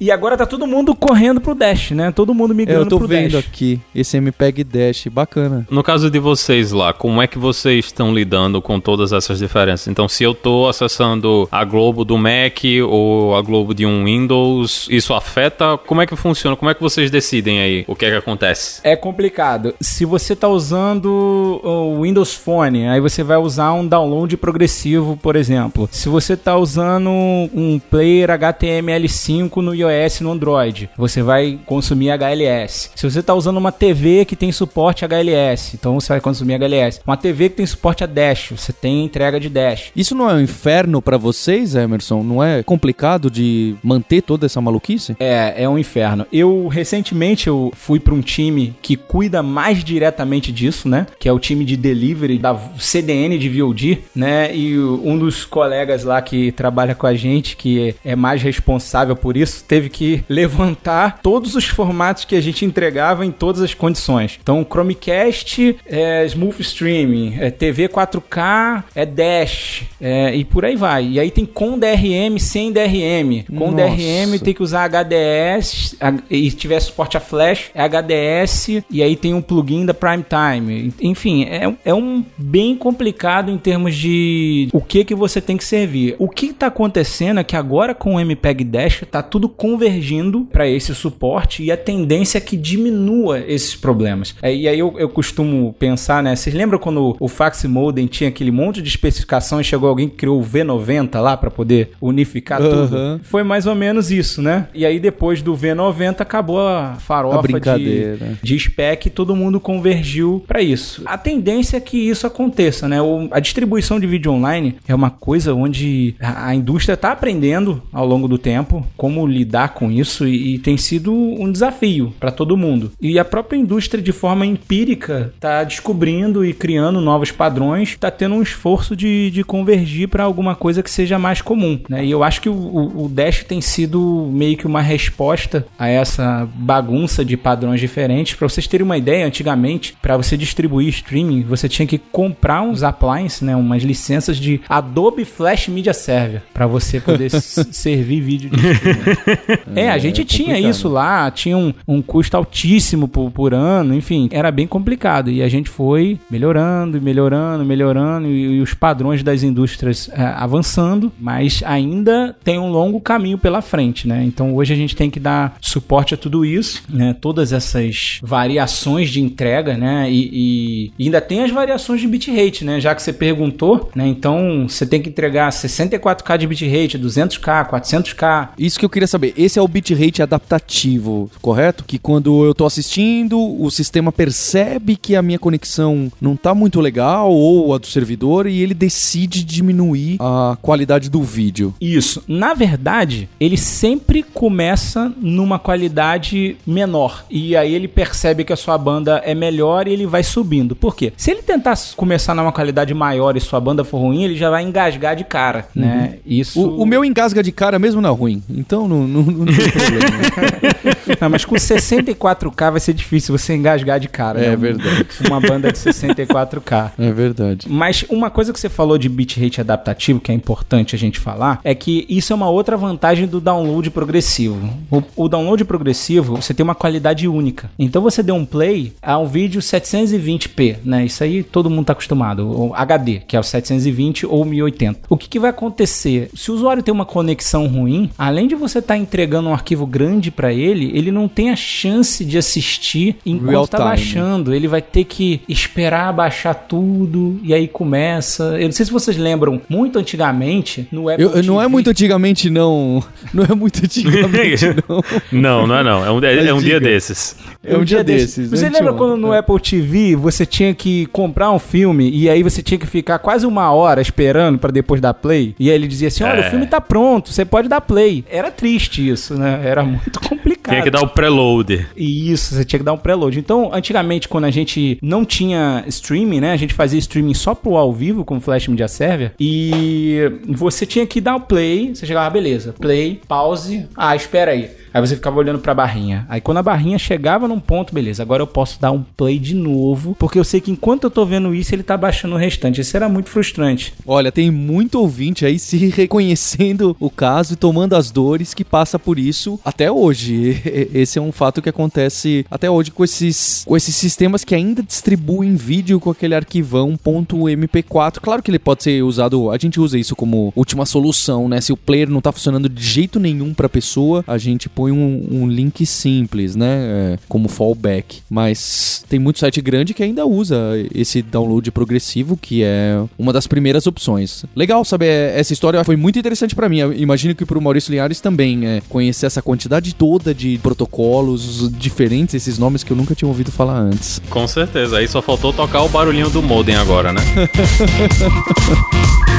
e 0.00 0.10
agora 0.10 0.36
tá 0.36 0.44
todo 0.44 0.66
mundo 0.66 0.94
correndo 0.94 1.40
pro 1.40 1.54
Dash, 1.54 1.92
né? 1.92 2.10
Todo 2.10 2.34
mundo 2.34 2.54
migrando 2.54 2.88
pro 2.98 3.06
Dash. 3.06 3.22
Eu 3.24 3.30
tô 3.30 3.36
vendo 3.36 3.38
aqui 3.38 3.80
esse 3.94 4.16
MPEG 4.16 4.64
Dash, 4.64 5.06
bacana. 5.08 5.66
No 5.70 5.82
caso 5.82 6.10
de 6.10 6.18
vocês 6.18 6.72
lá, 6.72 6.92
como 6.92 7.22
é 7.22 7.26
que 7.26 7.38
vocês 7.38 7.86
estão 7.86 8.14
lidando 8.14 8.60
com 8.60 8.80
todas 8.80 9.12
essas 9.12 9.38
diferenças? 9.38 9.88
Então, 9.88 10.08
se 10.08 10.24
eu 10.24 10.34
tô 10.34 10.68
acessando 10.68 11.48
a 11.50 11.64
Globo 11.64 12.04
do 12.04 12.18
Mac 12.18 12.60
ou 12.88 13.36
a 13.36 13.42
Globo 13.42 13.74
de 13.74 13.86
um 13.86 14.04
Windows, 14.04 14.88
isso 14.90 15.14
afeta? 15.14 15.78
Como 15.78 16.02
é 16.02 16.06
que 16.06 16.16
funciona? 16.16 16.56
Como 16.56 16.70
é 16.70 16.74
que 16.74 16.82
vocês 16.82 17.10
decidem 17.10 17.60
aí 17.60 17.84
o 17.86 17.94
que 17.94 18.04
é 18.04 18.10
que 18.10 18.16
acontece? 18.16 18.80
É 18.84 18.96
complicado. 18.96 19.74
Se 19.80 20.04
você 20.04 20.34
tá 20.34 20.48
usando 20.48 21.60
o 21.62 22.02
Windows 22.02 22.34
Phone, 22.34 22.88
aí 22.88 23.00
você 23.00 23.22
vai 23.22 23.36
usar 23.36 23.72
um 23.72 23.86
download 23.86 24.36
progressivo, 24.36 25.16
por 25.16 25.36
exemplo 25.36 25.88
se 25.90 26.08
você 26.08 26.32
está 26.32 26.56
usando 26.56 27.08
um 27.10 27.80
player 28.02 28.30
HTML5 28.30 29.58
no 29.58 29.72
iOS 29.72 30.22
no 30.22 30.32
Android, 30.32 30.90
você 30.96 31.22
vai 31.22 31.60
consumir 31.64 32.10
HLS. 32.10 32.90
Se 32.96 33.08
você 33.08 33.20
está 33.20 33.32
usando 33.32 33.58
uma 33.58 33.70
TV 33.70 34.24
que 34.24 34.34
tem 34.34 34.50
suporte 34.50 35.04
HLS, 35.04 35.76
então 35.76 36.00
você 36.00 36.08
vai 36.08 36.20
consumir 36.20 36.54
HLS. 36.54 37.00
Uma 37.06 37.16
TV 37.16 37.48
que 37.48 37.58
tem 37.58 37.66
suporte 37.66 38.02
a 38.02 38.06
Dash, 38.08 38.48
você 38.56 38.72
tem 38.72 39.04
entrega 39.04 39.38
de 39.38 39.48
Dash. 39.48 39.92
Isso 39.94 40.16
não 40.16 40.28
é 40.28 40.34
um 40.34 40.40
inferno 40.40 41.00
para 41.00 41.16
vocês, 41.16 41.76
Emerson? 41.76 42.24
Não 42.24 42.42
é 42.42 42.64
complicado 42.64 43.30
de 43.30 43.76
manter 43.84 44.20
toda 44.20 44.46
essa 44.46 44.60
maluquice? 44.60 45.14
É, 45.20 45.62
é 45.62 45.68
um 45.68 45.78
inferno. 45.78 46.26
Eu 46.32 46.66
recentemente 46.66 47.46
eu 47.46 47.70
fui 47.76 48.00
para 48.00 48.14
um 48.14 48.20
time 48.20 48.74
que 48.82 48.96
cuida 48.96 49.44
mais 49.44 49.84
diretamente 49.84 50.50
disso, 50.50 50.88
né? 50.88 51.06
Que 51.20 51.28
é 51.28 51.32
o 51.32 51.38
time 51.38 51.64
de 51.64 51.76
delivery 51.76 52.38
da 52.38 52.58
CDN 52.80 53.38
de 53.38 53.48
VOD, 53.48 54.00
né? 54.12 54.52
E 54.52 54.76
um 54.76 55.16
dos 55.16 55.44
colegas 55.44 56.02
lá 56.02 56.20
que 56.20 56.50
trabalha 56.50 56.96
com 56.96 57.06
a 57.06 57.14
gente, 57.14 57.56
que 57.56 57.91
é 58.04 58.16
mais 58.16 58.42
responsável 58.42 59.16
por 59.16 59.36
isso, 59.36 59.64
teve 59.64 59.88
que 59.88 60.24
levantar 60.28 61.20
todos 61.22 61.54
os 61.54 61.66
formatos 61.66 62.24
que 62.24 62.34
a 62.34 62.40
gente 62.40 62.64
entregava 62.64 63.24
em 63.24 63.30
todas 63.30 63.60
as 63.62 63.74
condições. 63.74 64.38
Então, 64.42 64.66
Chromecast, 64.68 65.76
é, 65.86 66.24
Smooth 66.26 66.60
Streaming, 66.62 67.36
é 67.38 67.50
TV 67.50 67.88
4K, 67.88 68.84
é 68.94 69.06
Dash, 69.06 69.82
é, 70.00 70.34
e 70.34 70.44
por 70.44 70.64
aí 70.64 70.76
vai. 70.76 71.06
E 71.06 71.20
aí 71.20 71.30
tem 71.30 71.44
com 71.44 71.78
DRM, 71.78 72.38
sem 72.38 72.72
DRM. 72.72 73.44
Com 73.46 73.70
Nossa. 73.70 73.88
DRM 73.88 74.38
tem 74.42 74.54
que 74.54 74.62
usar 74.62 74.84
HDS, 74.84 75.96
e 76.30 76.50
tiver 76.50 76.80
suporte 76.80 77.16
a 77.16 77.20
Flash, 77.20 77.70
é 77.74 77.82
HDS, 77.82 78.82
e 78.90 79.02
aí 79.02 79.16
tem 79.16 79.34
um 79.34 79.42
plugin 79.42 79.84
da 79.84 79.94
Prime 79.94 80.24
Time. 80.24 80.92
Enfim, 81.00 81.44
é, 81.44 81.72
é 81.84 81.94
um 81.94 82.24
bem 82.36 82.76
complicado 82.76 83.50
em 83.50 83.58
termos 83.58 83.94
de 83.94 84.68
o 84.72 84.80
que 84.80 85.04
que 85.04 85.14
você 85.14 85.40
tem 85.40 85.56
que 85.56 85.64
servir. 85.64 86.16
O 86.18 86.28
que 86.28 86.46
está 86.46 86.66
acontecendo 86.66 87.40
é 87.40 87.44
que 87.44 87.56
agora 87.56 87.71
com 87.94 88.14
o 88.16 88.20
MPEG 88.20 88.64
Dash 88.64 89.02
tá 89.10 89.22
tudo 89.22 89.48
convergindo 89.48 90.44
para 90.52 90.68
esse 90.68 90.94
suporte 90.94 91.62
e 91.62 91.70
a 91.72 91.76
tendência 91.76 92.38
é 92.38 92.40
que 92.40 92.56
diminua 92.56 93.38
esses 93.40 93.74
problemas. 93.74 94.34
É, 94.42 94.54
e 94.54 94.68
aí 94.68 94.78
eu, 94.78 94.94
eu 94.98 95.08
costumo 95.08 95.74
pensar, 95.78 96.22
né? 96.22 96.36
Vocês 96.36 96.54
lembram 96.54 96.78
quando 96.78 97.16
o 97.18 97.28
fax 97.28 97.64
modem 97.64 98.06
tinha 98.06 98.28
aquele 98.28 98.50
monte 98.50 98.82
de 98.82 98.88
especificação 98.88 99.60
e 99.60 99.64
chegou 99.64 99.88
alguém 99.88 100.08
que 100.08 100.16
criou 100.16 100.40
o 100.40 100.44
V90 100.44 101.20
lá 101.20 101.36
para 101.36 101.50
poder 101.50 101.90
unificar 102.00 102.60
tudo? 102.60 102.94
Aham. 102.96 103.20
Foi 103.22 103.42
mais 103.42 103.66
ou 103.66 103.74
menos 103.74 104.10
isso, 104.10 104.42
né? 104.42 104.68
E 104.74 104.84
aí 104.84 105.00
depois 105.00 105.40
do 105.42 105.54
V90 105.56 106.20
acabou 106.20 106.60
a 106.60 106.96
farofa 106.98 107.38
A 107.38 107.42
brincadeira. 107.42 108.36
de, 108.42 108.54
de 108.56 108.58
spec 108.58 109.06
e 109.06 109.10
todo 109.10 109.34
mundo 109.36 109.58
convergiu 109.60 110.44
para 110.46 110.60
isso. 110.60 111.02
A 111.06 111.16
tendência 111.16 111.76
é 111.76 111.80
que 111.80 111.96
isso 111.96 112.26
aconteça, 112.26 112.88
né? 112.88 113.00
O- 113.00 113.28
a 113.30 113.40
distribuição 113.40 113.98
de 113.98 114.06
vídeo 114.06 114.30
online 114.32 114.76
é 114.86 114.94
uma 114.94 115.10
coisa 115.10 115.54
onde 115.54 116.14
a, 116.20 116.48
a 116.48 116.54
indústria 116.54 116.94
está 116.94 117.12
aprendendo 117.12 117.61
ao 117.92 118.06
longo 118.06 118.26
do 118.26 118.38
tempo 118.38 118.86
como 118.96 119.26
lidar 119.26 119.74
com 119.74 119.90
isso 119.90 120.26
e, 120.26 120.54
e 120.54 120.58
tem 120.58 120.76
sido 120.76 121.12
um 121.12 121.50
desafio 121.50 122.12
para 122.18 122.30
todo 122.30 122.56
mundo. 122.56 122.92
E 123.00 123.18
a 123.18 123.24
própria 123.24 123.56
indústria, 123.56 124.02
de 124.02 124.12
forma 124.12 124.46
empírica, 124.46 125.32
está 125.34 125.64
descobrindo 125.64 126.44
e 126.44 126.52
criando 126.52 127.00
novos 127.00 127.30
padrões, 127.30 127.90
está 127.90 128.10
tendo 128.10 128.34
um 128.34 128.42
esforço 128.42 128.96
de, 128.96 129.30
de 129.30 129.44
convergir 129.44 130.08
para 130.08 130.24
alguma 130.24 130.54
coisa 130.54 130.82
que 130.82 130.90
seja 130.90 131.18
mais 131.18 131.40
comum, 131.40 131.78
né? 131.88 132.04
E 132.04 132.10
eu 132.10 132.22
acho 132.22 132.40
que 132.40 132.48
o, 132.48 133.04
o, 133.04 133.08
Dash 133.08 133.44
tem 133.44 133.60
sido 133.60 134.28
meio 134.32 134.56
que 134.56 134.66
uma 134.66 134.80
resposta 134.80 135.66
a 135.78 135.88
essa 135.88 136.48
bagunça 136.54 137.24
de 137.24 137.36
padrões 137.36 137.80
diferentes. 137.80 138.34
Para 138.34 138.48
vocês 138.48 138.66
terem 138.66 138.84
uma 138.84 138.96
ideia, 138.96 139.26
antigamente, 139.26 139.96
para 140.00 140.16
você 140.16 140.36
distribuir 140.36 140.88
streaming, 140.88 141.42
você 141.42 141.68
tinha 141.68 141.86
que 141.86 141.98
comprar 141.98 142.62
uns 142.62 142.82
appliances, 142.82 143.42
né, 143.42 143.54
umas 143.54 143.82
licenças 143.82 144.36
de 144.36 144.60
Adobe 144.68 145.24
Flash 145.24 145.68
Media 145.68 145.92
Server 145.92 146.42
para 146.52 146.66
você 146.66 147.00
poder 147.00 147.30
servir 147.70 148.20
vídeo 148.20 148.50
de 148.50 148.56
streaming. 148.72 149.60
é, 149.76 149.90
a 149.90 149.98
gente 149.98 150.24
tinha 150.24 150.48
complicado. 150.48 150.70
isso 150.70 150.88
lá, 150.88 151.30
tinha 151.30 151.56
um, 151.56 151.72
um 151.86 152.00
custo 152.02 152.36
altíssimo 152.36 153.08
por, 153.08 153.30
por 153.30 153.54
ano, 153.54 153.94
enfim, 153.94 154.28
era 154.32 154.50
bem 154.50 154.66
complicado. 154.66 155.30
E 155.30 155.42
a 155.42 155.48
gente 155.48 155.68
foi 155.68 156.18
melhorando, 156.30 157.00
melhorando, 157.00 157.64
melhorando, 157.64 158.26
e, 158.28 158.58
e 158.58 158.60
os 158.60 158.74
padrões 158.74 159.22
das 159.22 159.42
indústrias 159.42 160.10
é, 160.12 160.22
avançando, 160.22 161.12
mas 161.20 161.62
ainda 161.64 162.34
tem 162.42 162.58
um 162.58 162.70
longo 162.70 163.00
caminho 163.00 163.38
pela 163.38 163.60
frente, 163.62 164.06
né? 164.08 164.22
Então 164.24 164.54
hoje 164.54 164.72
a 164.72 164.76
gente 164.76 164.96
tem 164.96 165.10
que 165.10 165.20
dar 165.20 165.56
suporte 165.60 166.14
a 166.14 166.16
tudo 166.16 166.44
isso, 166.44 166.82
né? 166.88 167.14
Todas 167.20 167.52
essas 167.52 168.18
variações 168.22 169.10
de 169.10 169.20
entrega, 169.20 169.76
né? 169.76 170.10
E, 170.10 170.92
e- 170.98 171.04
ainda 171.04 171.20
tem 171.20 171.42
as 171.42 171.50
variações 171.50 172.00
de 172.00 172.08
bitrate, 172.08 172.64
né? 172.64 172.80
Já 172.80 172.94
que 172.94 173.02
você 173.02 173.12
perguntou, 173.12 173.90
né? 173.94 174.06
Então 174.06 174.66
você 174.68 174.86
tem 174.86 175.00
que 175.00 175.08
entregar 175.08 175.50
64K 175.50 176.38
de 176.38 176.46
bitrate, 176.46 176.98
200K, 177.42 177.68
400K, 177.68 178.48
Isso 178.58 178.78
que 178.78 178.84
eu 178.84 178.90
queria 178.90 179.08
saber. 179.08 179.34
Esse 179.36 179.58
é 179.58 179.62
o 179.62 179.68
bitrate 179.68 180.22
adaptativo, 180.22 181.30
correto? 181.40 181.84
Que 181.84 181.98
quando 181.98 182.44
eu 182.44 182.54
tô 182.54 182.64
assistindo, 182.64 183.38
o 183.60 183.70
sistema 183.70 184.12
percebe 184.12 184.96
que 184.96 185.16
a 185.16 185.22
minha 185.22 185.38
conexão 185.38 186.10
não 186.20 186.36
tá 186.36 186.54
muito 186.54 186.80
legal 186.80 187.30
ou 187.32 187.74
a 187.74 187.78
do 187.78 187.86
servidor 187.86 188.46
e 188.46 188.60
ele 188.60 188.74
decide 188.74 189.42
diminuir 189.42 190.16
a 190.20 190.56
qualidade 190.62 191.10
do 191.10 191.22
vídeo. 191.22 191.74
Isso. 191.80 192.22
Na 192.28 192.54
verdade, 192.54 193.28
ele 193.40 193.56
sempre 193.56 194.22
começa 194.22 195.12
numa 195.20 195.58
qualidade 195.58 196.56
menor. 196.66 197.24
E 197.30 197.56
aí 197.56 197.74
ele 197.74 197.88
percebe 197.88 198.44
que 198.44 198.52
a 198.52 198.56
sua 198.56 198.78
banda 198.78 199.20
é 199.24 199.34
melhor 199.34 199.88
e 199.88 199.92
ele 199.92 200.06
vai 200.06 200.22
subindo. 200.22 200.76
Por 200.76 200.94
quê? 200.94 201.12
Se 201.16 201.30
ele 201.30 201.42
tentar 201.42 201.78
começar 201.96 202.34
numa 202.34 202.52
qualidade 202.52 202.94
maior 202.94 203.36
e 203.36 203.40
sua 203.40 203.60
banda 203.60 203.82
for 203.84 203.98
ruim, 203.98 204.24
ele 204.24 204.36
já 204.36 204.50
vai 204.50 204.62
engasgar 204.62 205.16
de 205.16 205.24
cara, 205.24 205.66
né? 205.74 206.18
Isso. 206.26 206.60
O, 206.60 206.82
o 206.82 206.86
meu 206.86 207.04
engasga 207.32 207.42
de 207.42 207.52
cara 207.52 207.78
mesmo 207.78 208.00
não 208.00 208.10
é 208.10 208.12
ruim, 208.12 208.42
então 208.48 208.86
não, 208.86 209.08
não, 209.08 209.22
não 209.22 209.46
tem 209.46 209.56
problema. 209.72 210.92
Não, 211.20 211.30
mas 211.30 211.44
com 211.44 211.54
64K 211.54 212.70
vai 212.70 212.80
ser 212.80 212.92
difícil 212.92 213.36
você 213.36 213.54
engasgar 213.54 213.98
de 213.98 214.08
cara. 214.08 214.40
É 214.40 214.50
né? 214.50 214.56
verdade. 214.56 215.06
Uma 215.26 215.40
banda 215.40 215.72
de 215.72 215.78
64K. 215.78 216.92
É 216.98 217.12
verdade. 217.12 217.66
Mas 217.68 218.04
uma 218.08 218.30
coisa 218.30 218.52
que 218.52 218.60
você 218.60 218.68
falou 218.68 218.98
de 218.98 219.08
bitrate 219.08 219.60
adaptativo, 219.60 220.20
que 220.20 220.30
é 220.30 220.34
importante 220.34 220.94
a 220.94 220.98
gente 220.98 221.18
falar, 221.18 221.60
é 221.64 221.74
que 221.74 222.06
isso 222.08 222.32
é 222.32 222.36
uma 222.36 222.48
outra 222.48 222.76
vantagem 222.76 223.26
do 223.26 223.40
download 223.40 223.90
progressivo. 223.90 224.68
O, 224.90 225.02
o 225.16 225.28
download 225.28 225.64
progressivo, 225.64 226.36
você 226.36 226.52
tem 226.52 226.64
uma 226.64 226.74
qualidade 226.74 227.26
única. 227.26 227.70
Então 227.78 228.02
você 228.02 228.22
deu 228.22 228.34
um 228.34 228.44
play 228.44 228.92
a 229.00 229.18
um 229.18 229.26
vídeo 229.26 229.60
720p, 229.60 230.78
né? 230.84 231.04
Isso 231.04 231.24
aí 231.24 231.42
todo 231.42 231.70
mundo 231.70 231.86
tá 231.86 231.92
acostumado. 231.92 232.48
O 232.48 232.74
HD, 232.74 233.20
que 233.26 233.36
é 233.36 233.40
o 233.40 233.42
720 233.42 234.26
ou 234.26 234.44
1080. 234.44 235.00
O 235.08 235.16
que, 235.16 235.28
que 235.28 235.40
vai 235.40 235.50
acontecer? 235.50 236.30
Se 236.34 236.50
o 236.50 236.54
usuário 236.54 236.82
tem 236.82 236.92
uma 236.92 237.06
conexão 237.06 237.21
ruim, 237.66 238.10
além 238.18 238.46
de 238.48 238.54
você 238.54 238.78
estar 238.78 238.96
entregando 238.96 239.48
um 239.48 239.52
arquivo 239.52 239.86
grande 239.86 240.30
para 240.30 240.52
ele, 240.52 240.90
ele 240.94 241.10
não 241.10 241.28
tem 241.28 241.50
a 241.50 241.56
chance 241.56 242.24
de 242.24 242.36
assistir 242.38 243.16
enquanto 243.24 243.50
Real 243.50 243.68
tá 243.68 243.78
time. 243.78 243.88
baixando. 243.90 244.54
Ele 244.54 244.68
vai 244.68 244.82
ter 244.82 245.04
que 245.04 245.40
esperar 245.48 246.12
baixar 246.12 246.54
tudo 246.54 247.38
e 247.42 247.52
aí 247.54 247.68
começa. 247.68 248.56
Eu 248.58 248.64
não 248.66 248.72
sei 248.72 248.86
se 248.86 248.92
vocês 248.92 249.16
lembram, 249.16 249.60
muito 249.68 249.98
antigamente 249.98 250.86
no 250.90 251.08
Apple 251.08 251.24
Eu, 251.24 251.30
eu- 251.32 251.42
não 251.42 251.60
é 251.60 251.64
TV, 251.64 251.72
muito 251.72 251.90
antigamente, 251.90 252.50
não. 252.50 253.02
Não 253.32 253.44
é 253.44 253.54
muito 253.54 253.78
antigamente, 253.84 254.66
não. 254.88 255.02
Não, 255.32 255.66
não 255.66 255.76
é 255.78 255.82
não. 255.82 256.04
É 256.04 256.10
um, 256.10 256.24
é, 256.24 256.46
é 256.48 256.54
um 256.54 256.60
dia 256.60 256.80
desses. 256.80 257.36
É 257.64 257.76
um 257.76 257.84
dia 257.84 258.02
desses. 258.02 258.50
Você 258.50 258.66
anteontem. 258.66 258.70
lembra 258.80 258.92
quando 258.94 259.16
no 259.16 259.32
Apple 259.32 259.60
TV 259.60 260.16
você 260.16 260.44
tinha 260.44 260.74
que 260.74 261.06
comprar 261.06 261.50
um 261.52 261.58
filme 261.58 262.10
e 262.10 262.28
aí 262.28 262.42
você 262.42 262.62
tinha 262.62 262.78
que 262.78 262.86
ficar 262.86 263.18
quase 263.18 263.46
uma 263.46 263.70
hora 263.72 264.00
esperando 264.00 264.58
pra 264.58 264.70
depois 264.70 265.00
dar 265.00 265.14
play? 265.14 265.54
E 265.58 265.68
aí 265.70 265.74
ele 265.76 265.86
dizia 265.86 266.08
assim: 266.08 266.24
olha, 266.24 266.40
É. 266.40 266.46
o 266.46 266.50
filme 266.50 266.66
tá 266.66 266.80
pronto, 266.80 267.11
você 267.20 267.44
pode 267.44 267.68
dar 267.68 267.80
play. 267.80 268.24
Era 268.30 268.50
triste 268.50 269.08
isso, 269.08 269.34
né? 269.34 269.60
Era 269.64 269.84
muito 269.84 270.20
complicado. 270.28 270.74
Tinha 270.74 270.82
que 270.82 270.90
dar 270.90 271.02
o 271.02 271.08
preload. 271.08 271.86
E 271.96 272.32
Isso, 272.32 272.54
você 272.54 272.64
tinha 272.64 272.78
que 272.78 272.84
dar 272.84 272.92
um 272.92 272.98
preload. 272.98 273.38
Então, 273.38 273.70
antigamente, 273.72 274.28
quando 274.28 274.44
a 274.44 274.50
gente 274.50 274.98
não 275.02 275.24
tinha 275.24 275.84
streaming, 275.88 276.40
né? 276.40 276.52
A 276.52 276.56
gente 276.56 276.74
fazia 276.74 276.98
streaming 276.98 277.34
só 277.34 277.54
pro 277.54 277.76
ao 277.76 277.92
vivo 277.92 278.24
com 278.24 278.36
o 278.36 278.40
Flash 278.40 278.68
Media 278.68 278.88
Server. 278.88 279.32
E 279.40 280.20
você 280.48 280.86
tinha 280.86 281.06
que 281.06 281.20
dar 281.20 281.36
o 281.36 281.40
play. 281.40 281.94
Você 281.94 282.06
chegava, 282.06 282.26
ah, 282.26 282.30
beleza, 282.30 282.72
play, 282.72 283.20
pause. 283.26 283.86
Ah, 283.96 284.14
espera 284.14 284.52
aí. 284.52 284.70
Aí 284.92 285.00
você 285.00 285.14
ficava 285.14 285.38
olhando 285.38 285.58
pra 285.58 285.74
barrinha. 285.74 286.26
Aí 286.28 286.40
quando 286.40 286.58
a 286.58 286.62
barrinha 286.62 286.98
chegava 286.98 287.48
num 287.48 287.60
ponto, 287.60 287.94
beleza, 287.94 288.22
agora 288.22 288.42
eu 288.42 288.46
posso 288.46 288.80
dar 288.80 288.92
um 288.92 289.02
play 289.02 289.38
de 289.38 289.54
novo. 289.54 290.16
Porque 290.18 290.38
eu 290.38 290.44
sei 290.44 290.60
que 290.60 290.70
enquanto 290.70 291.04
eu 291.04 291.10
tô 291.10 291.24
vendo 291.24 291.54
isso, 291.54 291.74
ele 291.74 291.82
tá 291.82 291.96
baixando 291.96 292.34
o 292.34 292.38
restante. 292.38 292.80
Isso 292.80 292.96
era 292.96 293.08
muito 293.08 293.30
frustrante. 293.30 293.94
Olha, 294.06 294.30
tem 294.30 294.50
muito 294.50 294.98
ouvinte 295.00 295.46
aí 295.46 295.58
se 295.58 295.76
reconhecendo 295.88 296.96
o 297.00 297.10
caso 297.10 297.54
e 297.54 297.56
tomando 297.56 297.94
as 297.94 298.10
dores 298.10 298.54
que 298.54 298.64
passa 298.64 298.98
por 298.98 299.18
isso 299.18 299.58
até 299.64 299.90
hoje. 299.90 300.60
Esse 300.92 301.18
é 301.18 301.22
um 301.22 301.32
fato 301.32 301.62
que 301.62 301.68
acontece 301.68 302.44
até 302.50 302.70
hoje 302.70 302.90
com 302.90 303.04
esses, 303.04 303.64
com 303.66 303.76
esses 303.76 303.94
sistemas 303.94 304.44
que 304.44 304.54
ainda 304.54 304.82
distribuem 304.82 305.56
vídeo 305.56 306.00
com 306.00 306.10
aquele 306.10 306.34
arquivão 306.34 306.98
.mp4. 307.04 308.20
Claro 308.20 308.42
que 308.42 308.50
ele 308.50 308.58
pode 308.58 308.82
ser 308.82 309.02
usado, 309.02 309.50
a 309.50 309.58
gente 309.58 309.80
usa 309.80 309.98
isso 309.98 310.14
como 310.14 310.52
última 310.54 310.86
solução, 310.86 311.48
né? 311.48 311.60
Se 311.60 311.72
o 311.72 311.76
player 311.76 312.08
não 312.08 312.20
tá 312.20 312.32
funcionando 312.32 312.68
de 312.68 312.82
jeito 312.82 313.18
nenhum 313.18 313.54
pra 313.54 313.68
pessoa, 313.68 314.24
a 314.26 314.38
gente 314.38 314.68
põe 314.82 314.90
um, 314.90 315.28
um 315.30 315.46
link 315.46 315.86
simples, 315.86 316.56
né? 316.56 317.14
É, 317.14 317.18
como 317.28 317.48
fallback. 317.48 318.20
Mas 318.28 319.04
tem 319.08 319.20
muito 319.20 319.38
site 319.38 319.60
grande 319.60 319.94
que 319.94 320.02
ainda 320.02 320.26
usa 320.26 320.56
esse 320.92 321.22
download 321.22 321.70
progressivo, 321.70 322.36
que 322.36 322.64
é 322.64 323.00
uma 323.16 323.32
das 323.32 323.46
primeiras 323.46 323.86
opções. 323.86 324.44
Legal 324.56 324.84
saber 324.84 325.38
essa 325.38 325.52
história, 325.52 325.84
foi 325.84 325.94
muito 325.94 326.18
interessante 326.18 326.56
para 326.56 326.68
mim. 326.68 326.78
Eu 326.78 326.92
imagino 326.92 327.32
que 327.32 327.46
pro 327.46 327.60
Maurício 327.60 327.92
Linhares 327.92 328.20
também, 328.20 328.66
é, 328.66 328.82
conhecer 328.88 329.26
essa 329.26 329.40
quantidade 329.40 329.94
toda 329.94 330.34
de 330.34 330.58
protocolos 330.60 331.70
diferentes, 331.78 332.34
esses 332.34 332.58
nomes 332.58 332.82
que 332.82 332.92
eu 332.92 332.96
nunca 332.96 333.14
tinha 333.14 333.28
ouvido 333.28 333.52
falar 333.52 333.78
antes. 333.78 334.20
Com 334.30 334.48
certeza, 334.48 334.98
aí 334.98 335.06
só 335.06 335.22
faltou 335.22 335.52
tocar 335.52 335.82
o 335.82 335.88
barulhinho 335.88 336.28
do 336.28 336.42
modem 336.42 336.74
agora, 336.74 337.12
né? 337.12 337.22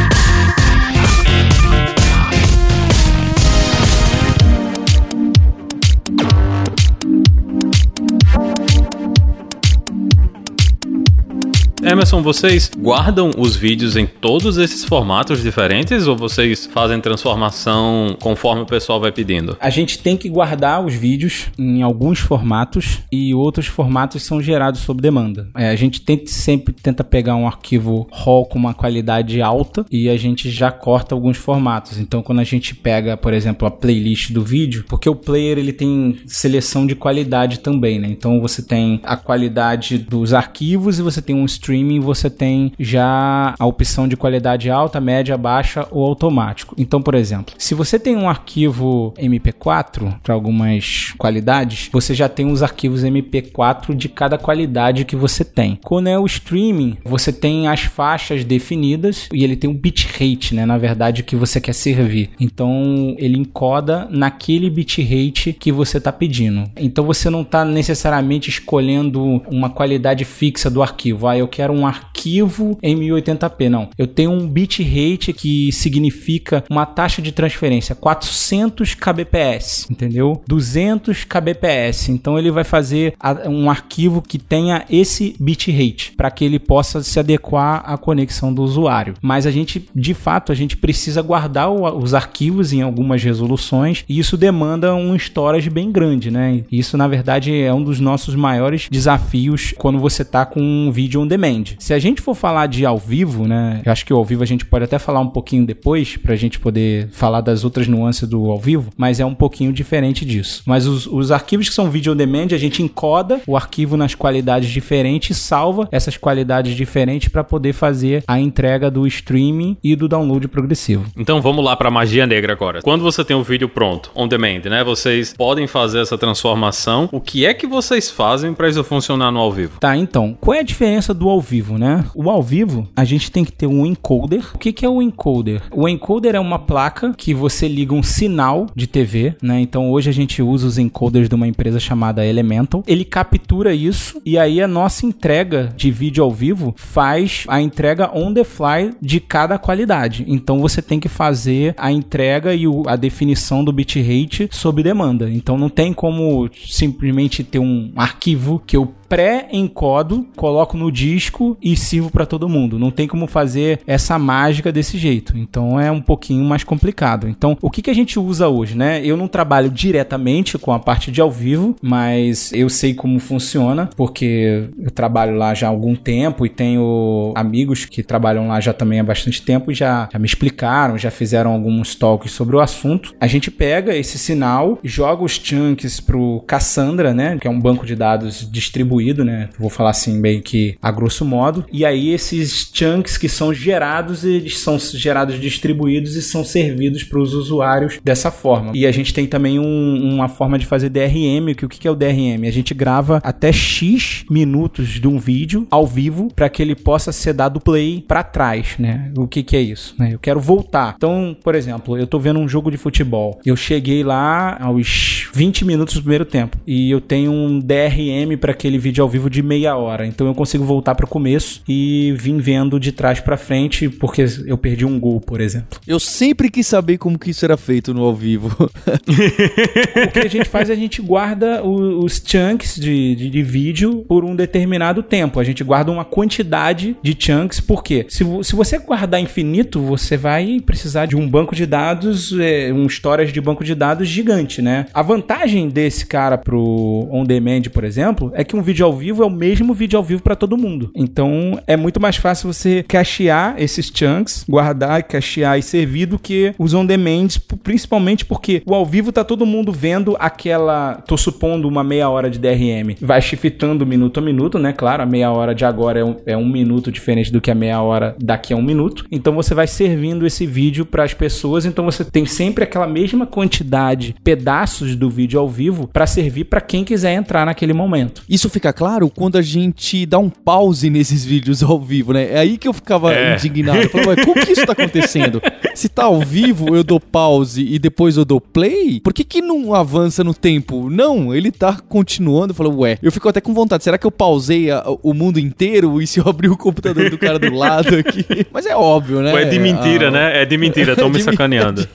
Emerson, 11.85 12.21
vocês 12.21 12.71
guardam 12.77 13.31
os 13.37 13.57
vídeos 13.57 13.97
em 13.97 14.05
todos 14.05 14.57
esses 14.57 14.85
formatos 14.85 15.43
diferentes 15.43 16.07
ou 16.07 16.15
vocês 16.15 16.65
fazem 16.65 17.01
transformação 17.01 18.15
conforme 18.21 18.61
o 18.61 18.65
pessoal 18.65 19.01
vai 19.01 19.11
pedindo? 19.11 19.57
A 19.59 19.69
gente 19.69 19.99
tem 19.99 20.15
que 20.15 20.29
guardar 20.29 20.83
os 20.83 20.93
vídeos 20.93 21.47
em 21.59 21.81
alguns 21.81 22.19
formatos 22.19 22.99
e 23.11 23.33
outros 23.33 23.67
formatos 23.67 24.23
são 24.23 24.41
gerados 24.41 24.79
sob 24.79 25.01
demanda. 25.01 25.49
É, 25.57 25.69
a 25.69 25.75
gente 25.75 25.99
tenta, 25.99 26.27
sempre 26.27 26.73
tenta 26.73 27.03
pegar 27.03 27.35
um 27.35 27.45
arquivo 27.45 28.07
RAW 28.13 28.45
com 28.45 28.57
uma 28.57 28.73
qualidade 28.73 29.41
alta 29.41 29.85
e 29.91 30.07
a 30.07 30.15
gente 30.15 30.49
já 30.49 30.71
corta 30.71 31.13
alguns 31.13 31.35
formatos. 31.35 31.97
Então, 31.99 32.23
quando 32.23 32.39
a 32.39 32.45
gente 32.45 32.73
pega, 32.73 33.17
por 33.17 33.33
exemplo, 33.33 33.67
a 33.67 33.71
playlist 33.71 34.31
do 34.31 34.41
vídeo, 34.41 34.85
porque 34.87 35.09
o 35.09 35.15
player 35.15 35.57
ele 35.57 35.73
tem 35.73 36.17
seleção 36.25 36.87
de 36.87 36.95
qualidade 36.95 37.59
também, 37.59 37.99
né? 37.99 38.07
Então, 38.07 38.39
você 38.39 38.61
tem 38.61 39.01
a 39.03 39.17
qualidade 39.17 39.97
dos 39.97 40.33
arquivos 40.33 40.97
e 40.97 41.01
você 41.01 41.21
tem 41.21 41.35
um 41.35 41.43
stream 41.43 41.72
streaming 41.73 41.99
você 41.99 42.29
tem 42.29 42.71
já 42.79 43.55
a 43.57 43.65
opção 43.65 44.07
de 44.07 44.15
qualidade 44.15 44.69
alta, 44.69 45.01
média, 45.01 45.37
baixa 45.37 45.87
ou 45.89 46.05
automático. 46.05 46.75
Então, 46.77 47.01
por 47.01 47.15
exemplo, 47.15 47.55
se 47.57 47.73
você 47.73 47.97
tem 47.97 48.15
um 48.15 48.29
arquivo 48.29 49.13
MP4 49.17 50.19
para 50.21 50.33
algumas 50.33 51.13
qualidades, 51.17 51.89
você 51.91 52.13
já 52.13 52.29
tem 52.29 52.51
os 52.51 52.61
arquivos 52.61 53.03
MP4 53.03 53.95
de 53.95 54.07
cada 54.07 54.37
qualidade 54.37 55.05
que 55.05 55.15
você 55.15 55.43
tem. 55.43 55.79
Quando 55.83 56.07
é 56.07 56.19
o 56.19 56.25
streaming, 56.25 56.97
você 57.03 57.33
tem 57.33 57.67
as 57.67 57.81
faixas 57.81 58.45
definidas 58.45 59.27
e 59.33 59.43
ele 59.43 59.55
tem 59.55 59.69
um 59.69 59.73
bitrate, 59.73 60.53
né, 60.53 60.65
na 60.65 60.77
verdade, 60.77 61.23
que 61.23 61.35
você 61.35 61.59
quer 61.59 61.73
servir. 61.73 62.29
Então, 62.39 63.15
ele 63.17 63.37
encoda 63.37 64.07
naquele 64.11 64.69
bitrate 64.69 65.53
que 65.53 65.71
você 65.71 65.97
está 65.97 66.11
pedindo. 66.11 66.69
Então, 66.77 67.03
você 67.05 67.29
não 67.29 67.41
está 67.41 67.65
necessariamente 67.65 68.49
escolhendo 68.49 69.41
uma 69.49 69.69
qualidade 69.69 70.25
fixa 70.25 70.69
do 70.69 70.83
arquivo. 70.83 71.27
Ah, 71.27 71.37
eu 71.37 71.47
quero 71.47 71.62
um 71.71 71.85
arquivo 71.85 72.77
em 72.81 72.97
1080p. 72.97 73.69
Não. 73.69 73.89
Eu 73.97 74.07
tenho 74.07 74.31
um 74.31 74.47
bitrate 74.47 75.33
que 75.33 75.71
significa 75.71 76.63
uma 76.69 76.85
taxa 76.85 77.21
de 77.21 77.31
transferência 77.31 77.95
400 77.95 78.95
kbps, 78.95 79.87
entendeu? 79.89 80.41
200 80.47 81.23
kbps. 81.23 82.09
Então 82.09 82.37
ele 82.37 82.51
vai 82.51 82.63
fazer 82.63 83.13
um 83.45 83.69
arquivo 83.69 84.21
que 84.21 84.37
tenha 84.37 84.85
esse 84.89 85.35
bitrate 85.39 86.13
para 86.15 86.31
que 86.31 86.45
ele 86.45 86.59
possa 86.59 87.01
se 87.03 87.19
adequar 87.19 87.83
à 87.85 87.97
conexão 87.97 88.53
do 88.53 88.63
usuário. 88.63 89.15
Mas 89.21 89.45
a 89.45 89.51
gente, 89.51 89.87
de 89.95 90.13
fato, 90.13 90.51
a 90.51 90.55
gente 90.55 90.77
precisa 90.77 91.21
guardar 91.21 91.71
os 91.71 92.13
arquivos 92.13 92.73
em 92.73 92.81
algumas 92.81 93.23
resoluções 93.23 94.03
e 94.07 94.19
isso 94.19 94.37
demanda 94.37 94.95
um 94.95 95.15
storage 95.15 95.69
bem 95.69 95.91
grande, 95.91 96.29
né? 96.31 96.63
Isso 96.71 96.97
na 96.97 97.07
verdade 97.07 97.53
é 97.53 97.73
um 97.73 97.83
dos 97.83 97.99
nossos 97.99 98.35
maiores 98.35 98.87
desafios 98.89 99.73
quando 99.77 99.99
você 99.99 100.21
está 100.21 100.45
com 100.45 100.61
um 100.61 100.91
vídeo 100.91 101.21
on 101.21 101.27
demand 101.27 101.52
depende. 101.53 101.75
Se 101.79 101.93
a 101.93 101.99
gente 101.99 102.21
for 102.21 102.35
falar 102.35 102.67
de 102.67 102.85
ao 102.85 102.97
vivo, 102.97 103.47
né? 103.47 103.81
Eu 103.85 103.91
acho 103.91 104.05
que 104.05 104.13
o 104.13 104.17
ao 104.17 104.25
vivo 104.25 104.43
a 104.43 104.45
gente 104.45 104.65
pode 104.65 104.85
até 104.85 104.97
falar 104.97 105.19
um 105.19 105.29
pouquinho 105.29 105.65
depois, 105.65 106.17
pra 106.17 106.35
gente 106.35 106.59
poder 106.59 107.09
falar 107.11 107.41
das 107.41 107.63
outras 107.63 107.87
nuances 107.87 108.27
do 108.27 108.49
ao 108.49 108.59
vivo, 108.59 108.91
mas 108.97 109.19
é 109.19 109.25
um 109.25 109.35
pouquinho 109.35 109.71
diferente 109.71 110.25
disso. 110.25 110.63
Mas 110.65 110.87
os, 110.87 111.05
os 111.05 111.31
arquivos 111.31 111.69
que 111.69 111.75
são 111.75 111.89
vídeo 111.89 112.13
on 112.13 112.15
demand, 112.15 112.47
a 112.51 112.57
gente 112.57 112.81
encoda 112.81 113.41
o 113.45 113.55
arquivo 113.55 113.95
nas 113.97 114.15
qualidades 114.15 114.69
diferentes, 114.69 115.37
salva 115.37 115.87
essas 115.91 116.17
qualidades 116.17 116.75
diferentes 116.75 117.29
para 117.29 117.43
poder 117.43 117.73
fazer 117.73 118.23
a 118.27 118.39
entrega 118.39 118.89
do 118.89 119.05
streaming 119.07 119.77
e 119.83 119.95
do 119.95 120.07
download 120.07 120.47
progressivo. 120.47 121.05
Então 121.17 121.41
vamos 121.41 121.63
lá 121.63 121.75
para 121.75 121.91
magia 121.91 122.25
negra 122.25 122.53
agora. 122.53 122.81
Quando 122.81 123.03
você 123.03 123.23
tem 123.23 123.35
o 123.35 123.43
vídeo 123.43 123.69
pronto, 123.69 124.11
on 124.15 124.27
demand, 124.27 124.61
né? 124.65 124.83
Vocês 124.83 125.33
podem 125.33 125.67
fazer 125.67 126.01
essa 126.01 126.17
transformação. 126.17 127.09
O 127.11 127.21
que 127.21 127.45
é 127.45 127.53
que 127.53 127.67
vocês 127.67 128.09
fazem 128.09 128.53
para 128.53 128.69
isso 128.69 128.83
funcionar 128.83 129.31
no 129.31 129.39
ao 129.39 129.51
vivo? 129.51 129.79
Tá, 129.79 129.95
então, 129.95 130.37
qual 130.39 130.55
é 130.55 130.59
a 130.59 130.63
diferença 130.63 131.13
do 131.13 131.29
ao 131.29 131.41
vivo, 131.43 131.77
né? 131.77 132.05
O 132.15 132.29
ao 132.29 132.41
vivo, 132.41 132.87
a 132.95 133.05
gente 133.05 133.31
tem 133.31 133.45
que 133.45 133.51
ter 133.51 133.67
um 133.67 133.85
encoder. 133.85 134.43
O 134.55 134.57
que, 134.57 134.73
que 134.73 134.85
é 134.85 134.89
o 134.89 135.01
encoder? 135.01 135.61
O 135.71 135.87
encoder 135.87 136.33
é 136.33 136.39
uma 136.39 136.57
placa 136.57 137.13
que 137.15 137.33
você 137.33 137.67
liga 137.67 137.93
um 137.93 138.01
sinal 138.01 138.67
de 138.75 138.87
TV, 138.87 139.35
né? 139.41 139.59
Então 139.59 139.91
hoje 139.91 140.09
a 140.09 140.13
gente 140.13 140.41
usa 140.41 140.65
os 140.65 140.77
encoders 140.77 141.29
de 141.29 141.35
uma 141.35 141.47
empresa 141.47 141.79
chamada 141.79 142.25
Elemental. 142.25 142.83
Ele 142.87 143.05
captura 143.05 143.73
isso 143.73 144.21
e 144.25 144.37
aí 144.37 144.61
a 144.61 144.67
nossa 144.67 145.05
entrega 145.05 145.71
de 145.75 145.91
vídeo 145.91 146.23
ao 146.23 146.31
vivo 146.31 146.73
faz 146.77 147.43
a 147.47 147.61
entrega 147.61 148.09
on 148.13 148.33
the 148.33 148.43
fly 148.43 148.91
de 149.01 149.19
cada 149.19 149.57
qualidade. 149.57 150.23
Então 150.27 150.59
você 150.59 150.81
tem 150.81 150.99
que 150.99 151.09
fazer 151.09 151.75
a 151.77 151.91
entrega 151.91 152.55
e 152.55 152.63
a 152.87 152.95
definição 152.95 153.63
do 153.63 153.73
bitrate 153.73 154.47
sob 154.51 154.81
demanda. 154.81 155.29
Então 155.29 155.57
não 155.57 155.69
tem 155.69 155.93
como 155.93 156.49
simplesmente 156.65 157.43
ter 157.43 157.59
um 157.59 157.91
arquivo 157.95 158.61
que 158.65 158.77
eu 158.77 158.93
pré-encodo, 159.13 160.25
coloco 160.35 160.75
no 160.75 160.91
disco 160.91 161.55
e 161.61 161.77
sirvo 161.77 162.09
para 162.09 162.25
todo 162.25 162.49
mundo. 162.49 162.79
Não 162.79 162.89
tem 162.89 163.07
como 163.07 163.27
fazer 163.27 163.79
essa 163.85 164.17
mágica 164.17 164.71
desse 164.71 164.97
jeito. 164.97 165.37
Então 165.37 165.79
é 165.79 165.91
um 165.91 166.01
pouquinho 166.01 166.43
mais 166.43 166.63
complicado. 166.63 167.29
Então, 167.29 167.55
o 167.61 167.69
que, 167.69 167.83
que 167.83 167.91
a 167.91 167.93
gente 167.93 168.17
usa 168.17 168.47
hoje, 168.47 168.75
né? 168.75 169.05
Eu 169.05 169.15
não 169.15 169.27
trabalho 169.27 169.69
diretamente 169.69 170.57
com 170.57 170.73
a 170.73 170.79
parte 170.79 171.11
de 171.11 171.21
ao 171.21 171.29
vivo, 171.29 171.75
mas 171.79 172.51
eu 172.53 172.67
sei 172.69 172.95
como 172.95 173.19
funciona, 173.19 173.87
porque 173.95 174.67
eu 174.79 174.89
trabalho 174.89 175.35
lá 175.35 175.53
já 175.53 175.67
há 175.67 175.69
algum 175.69 175.93
tempo 175.93 176.43
e 176.43 176.49
tenho 176.49 177.33
amigos 177.35 177.85
que 177.85 178.01
trabalham 178.01 178.47
lá 178.47 178.59
já 178.59 178.73
também 178.73 178.99
há 178.99 179.03
bastante 179.03 179.43
tempo 179.43 179.71
e 179.71 179.75
já, 179.75 180.09
já 180.11 180.17
me 180.17 180.25
explicaram, 180.25 180.97
já 180.97 181.11
fizeram 181.11 181.51
alguns 181.51 181.93
talks 181.93 182.31
sobre 182.31 182.55
o 182.55 182.59
assunto. 182.59 183.13
A 183.21 183.27
gente 183.27 183.51
pega 183.51 183.95
esse 183.95 184.17
sinal, 184.17 184.79
joga 184.83 185.23
os 185.23 185.33
chunks 185.33 185.99
pro 185.99 186.43
Cassandra, 186.47 187.13
né? 187.13 187.37
Que 187.39 187.47
é 187.47 187.51
um 187.51 187.59
banco 187.59 187.85
de 187.85 187.95
dados 187.95 188.49
distribuído 188.51 189.02
distribuído, 189.03 189.25
né? 189.25 189.49
Vou 189.59 189.69
falar 189.69 189.89
assim 189.89 190.17
meio 190.17 190.41
que 190.41 190.75
a 190.81 190.91
grosso 190.91 191.25
modo. 191.25 191.65
E 191.71 191.85
aí 191.85 192.09
esses 192.09 192.71
chunks 192.73 193.17
que 193.17 193.27
são 193.27 193.53
gerados, 193.53 194.23
eles 194.23 194.59
são 194.59 194.77
gerados 194.79 195.39
distribuídos 195.39 196.15
e 196.15 196.21
são 196.21 196.43
servidos 196.43 197.03
para 197.03 197.19
os 197.19 197.33
usuários 197.33 197.99
dessa 198.03 198.31
forma. 198.31 198.71
E 198.73 198.85
a 198.85 198.91
gente 198.91 199.13
tem 199.13 199.27
também 199.27 199.59
um, 199.59 200.13
uma 200.13 200.29
forma 200.29 200.57
de 200.57 200.65
fazer 200.65 200.89
DRM, 200.89 201.53
que 201.55 201.65
o 201.65 201.69
que 201.69 201.87
é 201.87 201.91
o 201.91 201.95
DRM? 201.95 202.47
A 202.47 202.51
gente 202.51 202.73
grava 202.73 203.19
até 203.23 203.51
X 203.51 204.23
minutos 204.29 204.87
de 204.87 205.07
um 205.07 205.19
vídeo 205.19 205.67
ao 205.69 205.85
vivo 205.85 206.29
para 206.33 206.49
que 206.49 206.61
ele 206.61 206.75
possa 206.75 207.11
ser 207.11 207.33
dado 207.33 207.59
play 207.59 208.03
para 208.07 208.23
trás, 208.23 208.75
né? 208.79 209.11
O 209.17 209.27
que, 209.27 209.43
que 209.43 209.55
é 209.55 209.61
isso? 209.61 209.95
Né? 209.97 210.13
Eu 210.13 210.19
quero 210.19 210.39
voltar. 210.39 210.93
Então, 210.95 211.35
por 211.43 211.55
exemplo, 211.55 211.97
eu 211.97 212.07
tô 212.07 212.19
vendo 212.19 212.39
um 212.39 212.47
jogo 212.47 212.71
de 212.71 212.77
futebol. 212.77 213.39
Eu 213.45 213.55
cheguei 213.55 214.03
lá 214.03 214.57
aos 214.61 215.27
20 215.33 215.65
minutos 215.65 215.95
do 215.95 216.01
primeiro 216.01 216.25
tempo 216.25 216.57
e 216.65 216.91
eu 216.91 217.01
tenho 217.01 217.31
um 217.31 217.59
DRM 217.59 218.37
para 218.39 218.51
aquele 218.51 218.77
vídeo 218.83 219.01
ao 219.01 219.09
vivo 219.09 219.29
de 219.29 219.41
meia 219.41 219.77
hora. 219.77 220.05
Então 220.05 220.27
eu 220.27 220.35
consigo 220.35 220.65
voltar 220.65 220.93
para 220.93 221.05
o 221.05 221.09
começo 221.09 221.63
e 221.67 222.13
vim 222.17 222.37
vendo 222.37 222.77
de 222.79 222.91
trás 222.91 223.21
para 223.21 223.37
frente 223.37 223.87
porque 223.87 224.25
eu 224.45 224.57
perdi 224.57 224.85
um 224.85 224.99
gol, 224.99 225.21
por 225.21 225.39
exemplo. 225.39 225.79
Eu 225.87 225.99
sempre 225.99 226.49
quis 226.49 226.67
saber 226.67 226.97
como 226.97 227.17
que 227.17 227.29
isso 227.29 227.45
era 227.45 227.55
feito 227.55 227.93
no 227.93 228.03
ao 228.03 228.13
vivo. 228.13 228.49
o 230.05 230.11
que 230.11 230.19
a 230.19 230.29
gente 230.29 230.49
faz 230.49 230.69
é 230.69 230.73
a 230.73 230.75
gente 230.75 231.01
guarda 231.01 231.63
os 231.63 232.21
chunks 232.23 232.75
de, 232.75 233.15
de, 233.15 233.29
de, 233.29 233.43
vídeo 233.43 234.03
por 234.07 234.25
um 234.25 234.35
determinado 234.35 235.01
tempo. 235.01 235.39
A 235.39 235.43
gente 235.43 235.63
guarda 235.63 235.91
uma 235.91 236.03
quantidade 236.03 236.97
de 237.01 237.15
chunks, 237.17 237.59
porque 237.59 238.05
se, 238.09 238.25
se 238.43 238.55
você 238.55 238.77
guardar 238.79 239.21
infinito, 239.21 239.79
você 239.79 240.17
vai 240.17 240.59
precisar 240.59 241.05
de 241.05 241.15
um 241.15 241.27
banco 241.27 241.55
de 241.55 241.65
dados, 241.65 242.37
é, 242.37 242.73
um 242.73 242.87
storage 242.87 243.31
de 243.31 243.39
banco 243.39 243.63
de 243.63 243.75
dados 243.75 244.07
gigante, 244.07 244.61
né? 244.61 244.87
A 244.93 245.01
vantagem 245.01 245.69
desse 245.69 246.05
cara 246.05 246.37
pro 246.37 247.07
on 247.11 247.23
demand, 247.23 247.63
por 247.71 247.83
exemplo, 247.83 248.31
é 248.33 248.43
que 248.43 248.55
um 248.55 248.61
vídeo 248.61 248.72
vídeo 248.73 248.87
ao 248.87 248.93
vivo 248.93 249.21
é 249.21 249.25
o 249.27 249.29
mesmo 249.29 249.71
vídeo 249.71 249.97
ao 249.97 250.03
vivo 250.03 250.23
para 250.23 250.35
todo 250.35 250.57
mundo. 250.57 250.89
Então 250.95 251.59
é 251.67 251.77
muito 251.77 252.01
mais 252.01 252.17
fácil 252.17 252.51
você 252.51 252.81
cachear 252.81 253.53
esses 253.59 253.91
chunks, 253.93 254.43
guardar, 254.49 255.03
cachear 255.03 255.59
e 255.59 255.61
servir 255.61 256.07
do 256.07 256.17
que 256.17 256.55
os 256.57 256.73
on 256.73 256.83
demand, 256.83 257.27
principalmente 257.61 258.25
porque 258.25 258.63
o 258.65 258.73
ao 258.73 258.83
vivo 258.83 259.11
tá 259.11 259.23
todo 259.23 259.45
mundo 259.45 259.71
vendo 259.71 260.17
aquela, 260.19 260.95
tô 261.07 261.15
supondo 261.15 261.67
uma 261.67 261.83
meia 261.83 262.09
hora 262.09 262.31
de 262.31 262.39
DRM, 262.39 262.95
vai 262.99 263.21
shiftando 263.21 263.85
minuto 263.85 264.19
a 264.19 264.23
minuto, 264.23 264.57
né? 264.57 264.73
Claro, 264.73 265.03
a 265.03 265.05
meia 265.05 265.31
hora 265.31 265.53
de 265.53 265.63
agora 265.63 265.99
é 265.99 266.03
um, 266.03 266.15
é 266.25 266.35
um 266.35 266.47
minuto 266.47 266.91
diferente 266.91 267.31
do 267.31 267.39
que 267.39 267.51
a 267.51 267.55
meia 267.55 267.79
hora 267.79 268.15
daqui 268.19 268.53
a 268.53 268.57
um 268.57 268.63
minuto. 268.63 269.05
Então 269.11 269.35
você 269.35 269.53
vai 269.53 269.67
servindo 269.67 270.25
esse 270.25 270.47
vídeo 270.47 270.83
para 270.83 271.03
as 271.03 271.13
pessoas, 271.13 271.63
então 271.63 271.85
você 271.85 272.03
tem 272.03 272.25
sempre 272.25 272.63
aquela 272.63 272.87
mesma 272.87 273.27
quantidade, 273.27 274.15
pedaços 274.23 274.95
do 274.95 275.11
vídeo 275.11 275.39
ao 275.39 275.47
vivo 275.47 275.87
para 275.87 276.07
servir 276.07 276.45
para 276.45 276.59
quem 276.59 276.83
quiser 276.83 277.13
entrar 277.13 277.45
naquele 277.45 277.73
momento. 277.73 278.23
Isso 278.27 278.49
fica 278.49 278.62
claro 278.71 279.09
quando 279.09 279.37
a 279.37 279.41
gente 279.41 280.05
dá 280.05 280.17
um 280.19 280.29
pause 280.29 280.89
nesses 280.89 281.25
vídeos 281.25 281.61
ao 281.63 281.79
vivo, 281.79 282.13
né? 282.13 282.31
É 282.31 282.37
aí 282.37 282.57
que 282.57 282.67
eu 282.67 282.73
ficava 282.73 283.13
é. 283.13 283.35
indignado. 283.35 283.79
Eu 283.79 283.89
falava, 283.89 284.15
como 284.23 284.45
que 284.45 284.51
isso 284.51 284.65
tá 284.65 284.73
acontecendo? 284.73 285.41
Se 285.73 285.89
tá 285.89 286.03
ao 286.03 286.19
vivo, 286.21 286.75
eu 286.75 286.83
dou 286.83 286.99
pause 286.99 287.65
e 287.65 287.79
depois 287.79 288.15
eu 288.15 288.23
dou 288.23 288.39
play? 288.39 288.99
Por 288.99 289.11
que 289.11 289.23
que 289.23 289.41
não 289.41 289.73
avança 289.73 290.23
no 290.23 290.33
tempo? 290.33 290.89
Não, 290.89 291.33
ele 291.33 291.51
tá 291.51 291.79
continuando. 291.89 292.51
Eu 292.51 292.55
falo, 292.55 292.79
ué, 292.81 292.97
eu 293.01 293.11
fico 293.11 293.27
até 293.27 293.41
com 293.41 293.53
vontade. 293.53 293.83
Será 293.83 293.97
que 293.97 294.05
eu 294.05 294.11
pausei 294.11 294.69
a, 294.69 294.83
o 295.01 295.13
mundo 295.13 295.39
inteiro 295.39 296.01
e 296.01 296.07
se 296.07 296.19
eu 296.19 296.27
abrir 296.29 296.49
o 296.49 296.57
computador 296.57 297.09
do 297.09 297.17
cara 297.17 297.39
do 297.39 297.53
lado 297.53 297.95
aqui? 297.95 298.25
Mas 298.53 298.65
é 298.65 298.75
óbvio, 298.75 299.21
né? 299.21 299.33
é 299.41 299.45
de 299.45 299.59
mentira, 299.59 300.07
ah, 300.09 300.11
né? 300.11 300.41
É 300.43 300.45
de 300.45 300.57
mentira, 300.57 300.95
tô 300.95 301.07
é 301.07 301.09
me 301.09 301.21
sacaneando. 301.21 301.87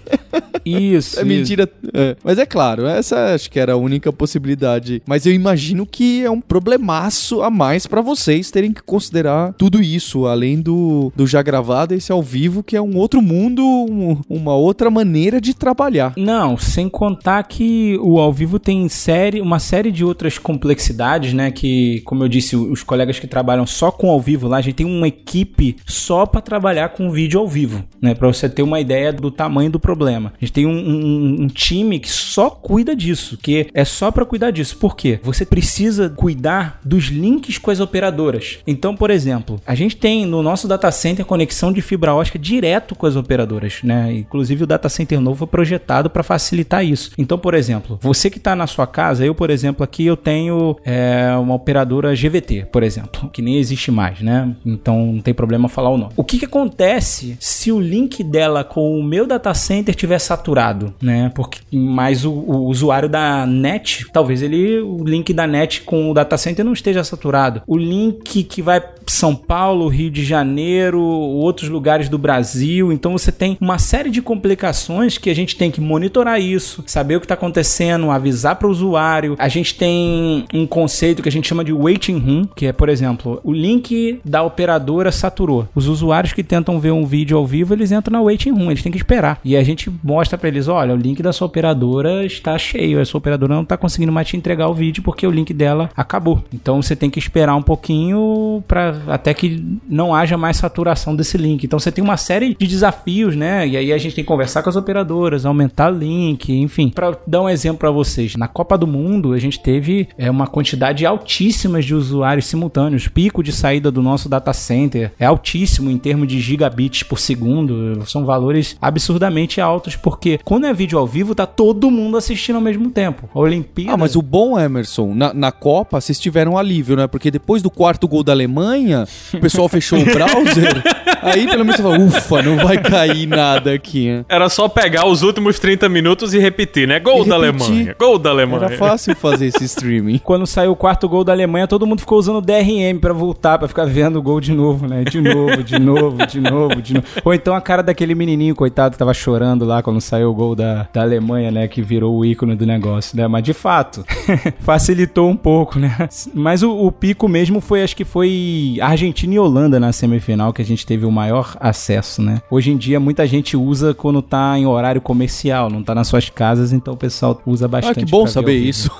Isso. 0.64 1.18
É 1.18 1.24
mentira. 1.24 1.68
É. 1.94 2.16
Mas 2.22 2.38
é 2.38 2.46
claro, 2.46 2.86
essa 2.86 3.34
acho 3.34 3.50
que 3.50 3.58
era 3.58 3.72
a 3.72 3.76
única 3.76 4.12
possibilidade. 4.12 5.02
Mas 5.06 5.26
eu 5.26 5.32
imagino 5.32 5.86
que 5.86 6.24
é 6.24 6.30
um 6.30 6.40
problemaço 6.58 7.40
a 7.40 7.50
mais 7.50 7.86
para 7.86 8.00
vocês 8.00 8.50
terem 8.50 8.72
que 8.72 8.82
considerar 8.82 9.52
tudo 9.52 9.80
isso, 9.80 10.26
além 10.26 10.60
do, 10.60 11.12
do 11.14 11.24
já 11.24 11.40
gravado, 11.40 11.94
esse 11.94 12.10
ao 12.10 12.20
vivo, 12.20 12.64
que 12.64 12.76
é 12.76 12.82
um 12.82 12.96
outro 12.96 13.22
mundo, 13.22 13.64
um, 13.64 14.20
uma 14.28 14.56
outra 14.56 14.90
maneira 14.90 15.40
de 15.40 15.54
trabalhar. 15.54 16.14
Não, 16.16 16.58
sem 16.58 16.88
contar 16.88 17.44
que 17.44 17.96
o 18.02 18.18
ao 18.18 18.32
vivo 18.32 18.58
tem 18.58 18.88
série, 18.88 19.40
uma 19.40 19.60
série 19.60 19.92
de 19.92 20.04
outras 20.04 20.36
complexidades, 20.36 21.32
né? 21.32 21.52
Que, 21.52 22.00
como 22.00 22.24
eu 22.24 22.28
disse, 22.28 22.56
os 22.56 22.82
colegas 22.82 23.20
que 23.20 23.28
trabalham 23.28 23.64
só 23.64 23.92
com 23.92 24.10
ao 24.10 24.20
vivo 24.20 24.48
lá, 24.48 24.56
a 24.56 24.60
gente 24.60 24.74
tem 24.74 24.86
uma 24.86 25.06
equipe 25.06 25.76
só 25.86 26.26
para 26.26 26.40
trabalhar 26.40 26.88
com 26.88 27.10
vídeo 27.10 27.38
ao 27.38 27.46
vivo, 27.46 27.84
né? 28.02 28.14
Para 28.14 28.26
você 28.26 28.48
ter 28.48 28.62
uma 28.62 28.80
ideia 28.80 29.12
do 29.12 29.30
tamanho 29.30 29.70
do 29.70 29.78
problema. 29.78 30.32
A 30.36 30.44
gente 30.44 30.52
tem 30.52 30.66
um, 30.66 30.72
um, 30.72 31.42
um 31.42 31.46
time 31.46 32.00
que 32.00 32.10
só 32.10 32.50
cuida 32.50 32.96
disso, 32.96 33.38
que 33.40 33.68
é 33.72 33.84
só 33.84 34.10
para 34.10 34.24
cuidar 34.24 34.50
disso. 34.50 34.76
Por 34.78 34.96
quê? 34.96 35.20
Você 35.22 35.46
precisa 35.46 36.10
cuidar 36.10 36.47
dos 36.84 37.04
links 37.04 37.58
com 37.58 37.70
as 37.70 37.80
operadoras. 37.80 38.58
Então, 38.66 38.96
por 38.96 39.10
exemplo, 39.10 39.60
a 39.66 39.74
gente 39.74 39.96
tem 39.96 40.26
no 40.26 40.42
nosso 40.42 40.66
data 40.68 40.90
center 40.90 41.24
conexão 41.24 41.72
de 41.72 41.80
fibra 41.80 42.14
ótica 42.14 42.38
direto 42.38 42.94
com 42.94 43.06
as 43.06 43.16
operadoras, 43.16 43.80
né? 43.82 44.12
Inclusive 44.12 44.64
o 44.64 44.66
data 44.66 44.88
center 44.88 45.20
novo 45.20 45.38
foi 45.38 45.46
projetado 45.46 46.10
para 46.10 46.22
facilitar 46.22 46.84
isso. 46.84 47.12
Então, 47.18 47.38
por 47.38 47.54
exemplo, 47.54 47.98
você 48.00 48.30
que 48.30 48.38
está 48.38 48.54
na 48.56 48.66
sua 48.66 48.86
casa, 48.86 49.24
eu, 49.24 49.34
por 49.34 49.50
exemplo, 49.50 49.84
aqui 49.84 50.06
eu 50.06 50.16
tenho 50.16 50.76
é, 50.84 51.30
uma 51.40 51.54
operadora 51.54 52.14
GVT, 52.14 52.66
por 52.72 52.82
exemplo, 52.82 53.28
que 53.30 53.42
nem 53.42 53.56
existe 53.56 53.90
mais, 53.90 54.20
né? 54.20 54.54
Então 54.64 55.12
não 55.12 55.20
tem 55.20 55.34
problema 55.34 55.68
falar 55.68 55.90
o 55.90 55.98
nome. 55.98 56.12
O 56.16 56.24
que, 56.24 56.38
que 56.38 56.44
acontece 56.44 57.36
se 57.38 57.70
o 57.70 57.80
link 57.80 58.22
dela 58.24 58.64
com 58.64 58.98
o 58.98 59.02
meu 59.02 59.26
data 59.26 59.52
center 59.54 59.94
tiver 59.94 60.18
saturado, 60.18 60.94
né? 61.00 61.30
Porque 61.34 61.60
mais 61.76 62.24
o, 62.24 62.32
o 62.32 62.66
usuário 62.66 63.08
da 63.08 63.46
net, 63.46 64.06
talvez 64.12 64.42
ele 64.42 64.80
o 64.80 65.04
link 65.04 65.32
da 65.32 65.46
net 65.46 65.82
com 65.82 66.10
o 66.10 66.14
data 66.14 66.36
center 66.38 66.64
não 66.64 66.72
esteja 66.72 67.04
saturado. 67.04 67.62
O 67.66 67.76
link 67.76 68.44
que 68.44 68.62
vai 68.62 68.80
São 69.10 69.34
Paulo, 69.34 69.88
Rio 69.88 70.10
de 70.10 70.24
Janeiro, 70.24 71.00
outros 71.00 71.68
lugares 71.68 72.08
do 72.08 72.18
Brasil, 72.18 72.92
então 72.92 73.12
você 73.12 73.32
tem 73.32 73.56
uma 73.60 73.78
série 73.78 74.10
de 74.10 74.22
complicações 74.22 75.18
que 75.18 75.30
a 75.30 75.34
gente 75.34 75.56
tem 75.56 75.70
que 75.70 75.80
monitorar 75.80 76.40
isso, 76.40 76.82
saber 76.86 77.16
o 77.16 77.20
que 77.20 77.24
está 77.24 77.34
acontecendo, 77.34 78.10
avisar 78.10 78.56
para 78.56 78.68
o 78.68 78.70
usuário. 78.70 79.36
A 79.38 79.48
gente 79.48 79.74
tem 79.74 80.44
um 80.52 80.66
conceito 80.66 81.22
que 81.22 81.28
a 81.28 81.32
gente 81.32 81.48
chama 81.48 81.64
de 81.64 81.72
waiting 81.72 82.18
room, 82.18 82.44
que 82.56 82.66
é, 82.66 82.72
por 82.72 82.88
exemplo, 82.88 83.40
o 83.42 83.52
link 83.52 84.20
da 84.24 84.42
operadora 84.42 85.10
saturou. 85.10 85.68
Os 85.74 85.86
usuários 85.88 86.32
que 86.32 86.42
tentam 86.42 86.80
ver 86.80 86.92
um 86.92 87.06
vídeo 87.06 87.36
ao 87.36 87.46
vivo, 87.46 87.74
eles 87.74 87.92
entram 87.92 88.12
na 88.12 88.22
waiting 88.22 88.50
room, 88.50 88.70
eles 88.70 88.82
têm 88.82 88.92
que 88.92 88.98
esperar. 88.98 89.40
E 89.44 89.56
a 89.56 89.62
gente 89.62 89.90
mostra 90.02 90.38
para 90.38 90.48
eles, 90.48 90.68
olha, 90.68 90.94
o 90.94 90.96
link 90.96 91.22
da 91.22 91.32
sua 91.32 91.46
operadora 91.46 92.24
está 92.24 92.56
cheio, 92.58 93.00
a 93.00 93.04
sua 93.04 93.18
operadora 93.18 93.54
não 93.54 93.62
está 93.62 93.76
conseguindo 93.76 94.12
mais 94.12 94.28
te 94.28 94.36
entregar 94.36 94.68
o 94.68 94.74
vídeo 94.74 95.02
porque 95.02 95.26
o 95.26 95.30
link 95.30 95.52
dela 95.52 95.90
acabou. 95.96 96.42
Então 96.52 96.82
você 96.82 96.94
tem 96.94 97.10
que 97.10 97.18
esperar 97.18 97.54
um 97.54 97.62
pouquinho 97.62 98.62
para 98.66 98.97
até 99.06 99.32
que 99.34 99.62
não 99.88 100.14
haja 100.14 100.36
mais 100.36 100.56
saturação 100.56 101.14
desse 101.14 101.36
link. 101.36 101.64
Então 101.64 101.78
você 101.78 101.92
tem 101.92 102.02
uma 102.02 102.16
série 102.16 102.54
de 102.54 102.66
desafios, 102.66 103.36
né? 103.36 103.66
E 103.66 103.76
aí 103.76 103.92
a 103.92 103.98
gente 103.98 104.14
tem 104.14 104.24
que 104.24 104.28
conversar 104.28 104.62
com 104.62 104.68
as 104.68 104.76
operadoras, 104.76 105.46
aumentar 105.46 105.90
link, 105.90 106.52
enfim. 106.52 106.90
Para 106.90 107.16
dar 107.26 107.42
um 107.42 107.48
exemplo 107.48 107.78
para 107.78 107.90
vocês, 107.90 108.36
na 108.36 108.48
Copa 108.48 108.76
do 108.76 108.86
Mundo 108.86 109.32
a 109.32 109.38
gente 109.38 109.60
teve 109.60 110.08
é, 110.16 110.30
uma 110.30 110.46
quantidade 110.46 111.04
altíssima 111.04 111.80
de 111.80 111.94
usuários 111.94 112.46
simultâneos. 112.46 113.08
Pico 113.08 113.42
de 113.42 113.52
saída 113.52 113.90
do 113.90 114.02
nosso 114.02 114.28
data 114.28 114.52
center 114.52 115.12
é 115.18 115.26
altíssimo 115.26 115.90
em 115.90 115.98
termos 115.98 116.28
de 116.28 116.40
gigabits 116.40 117.02
por 117.02 117.18
segundo. 117.18 118.04
São 118.06 118.24
valores 118.24 118.76
absurdamente 118.80 119.60
altos 119.60 119.96
porque 119.96 120.38
quando 120.44 120.66
é 120.66 120.72
vídeo 120.72 120.98
ao 120.98 121.06
vivo 121.06 121.34
tá 121.34 121.46
todo 121.46 121.90
mundo 121.90 122.16
assistindo 122.16 122.56
ao 122.56 122.62
mesmo 122.62 122.90
tempo. 122.90 123.28
A 123.34 123.38
Olimpíada. 123.38 123.94
Ah, 123.94 123.96
mas 123.96 124.16
o 124.16 124.22
bom, 124.22 124.58
Emerson, 124.58 125.14
na, 125.14 125.32
na 125.34 125.52
Copa 125.52 126.00
vocês 126.00 126.18
tiveram 126.18 126.52
um 126.52 126.58
alívio, 126.58 126.96
né? 126.96 127.06
Porque 127.06 127.30
depois 127.30 127.62
do 127.62 127.70
quarto 127.70 128.06
gol 128.08 128.22
da 128.22 128.32
Alemanha, 128.32 128.87
o 128.94 129.40
pessoal 129.40 129.68
fechou 129.68 129.98
o 129.98 130.04
browser. 130.12 130.82
Aí 131.22 131.46
pelo 131.46 131.64
menos 131.64 131.76
você 131.76 131.82
fala, 131.82 131.98
ufa, 131.98 132.42
não 132.42 132.56
vai 132.56 132.78
cair 132.78 133.26
nada 133.26 133.72
aqui. 133.72 134.24
Era 134.28 134.48
só 134.48 134.68
pegar 134.68 135.06
os 135.06 135.22
últimos 135.22 135.58
30 135.58 135.88
minutos 135.88 136.34
e 136.34 136.38
repetir, 136.38 136.86
né? 136.86 137.00
Gol 137.00 137.24
da 137.24 137.34
Alemanha, 137.34 137.94
gol 137.98 138.18
da 138.18 138.30
Alemanha. 138.30 138.66
Era 138.66 138.76
fácil 138.76 139.14
fazer 139.16 139.46
esse 139.46 139.64
streaming. 139.64 140.18
Quando 140.18 140.46
saiu 140.46 140.72
o 140.72 140.76
quarto 140.76 141.08
gol 141.08 141.24
da 141.24 141.32
Alemanha, 141.32 141.66
todo 141.66 141.86
mundo 141.86 142.00
ficou 142.00 142.18
usando 142.18 142.36
o 142.36 142.40
DRM 142.40 142.98
para 143.00 143.12
voltar, 143.12 143.58
para 143.58 143.68
ficar 143.68 143.86
vendo 143.86 144.18
o 144.18 144.22
gol 144.22 144.40
de 144.40 144.52
novo, 144.52 144.86
né? 144.86 145.04
De 145.04 145.20
novo, 145.20 145.62
de 145.62 145.78
novo, 145.78 146.26
de 146.26 146.40
novo, 146.40 146.82
de 146.82 146.94
novo. 146.94 147.06
Ou 147.24 147.34
então 147.34 147.54
a 147.54 147.60
cara 147.60 147.82
daquele 147.82 148.14
menininho, 148.14 148.54
coitado, 148.54 148.92
que 148.92 148.98
tava 148.98 149.14
chorando 149.14 149.64
lá 149.64 149.82
quando 149.82 150.00
saiu 150.00 150.30
o 150.30 150.34
gol 150.34 150.54
da, 150.54 150.88
da 150.92 151.02
Alemanha, 151.02 151.50
né? 151.50 151.68
Que 151.68 151.82
virou 151.82 152.16
o 152.16 152.24
ícone 152.24 152.54
do 152.54 152.66
negócio, 152.66 153.16
né? 153.16 153.26
Mas 153.26 153.42
de 153.42 153.52
fato, 153.52 154.04
facilitou 154.60 155.28
um 155.28 155.36
pouco, 155.36 155.78
né? 155.78 156.08
Mas 156.34 156.62
o, 156.62 156.70
o 156.70 156.92
pico 156.92 157.28
mesmo 157.28 157.60
foi, 157.60 157.82
acho 157.82 157.96
que 157.96 158.04
foi 158.04 158.77
Argentina 158.80 159.34
e 159.34 159.38
Holanda 159.38 159.78
na 159.78 159.92
semifinal 159.92 160.52
que 160.52 160.62
a 160.62 160.64
gente 160.64 160.86
teve 160.86 161.04
o 161.04 161.10
maior 161.10 161.56
acesso, 161.60 162.22
né? 162.22 162.40
Hoje 162.50 162.70
em 162.70 162.76
dia 162.76 162.98
muita 163.00 163.26
gente 163.26 163.56
usa 163.56 163.94
quando 163.94 164.22
tá 164.22 164.58
em 164.58 164.66
horário 164.66 165.00
comercial, 165.00 165.70
não 165.70 165.82
tá 165.82 165.94
nas 165.94 166.08
suas 166.08 166.28
casas, 166.28 166.72
então 166.72 166.94
o 166.94 166.96
pessoal 166.96 167.40
usa 167.46 167.68
bastante. 167.68 168.00
Ah, 168.00 168.04
que 168.04 168.10
bom 168.10 168.26
saber 168.26 168.56
isso. 168.56 168.90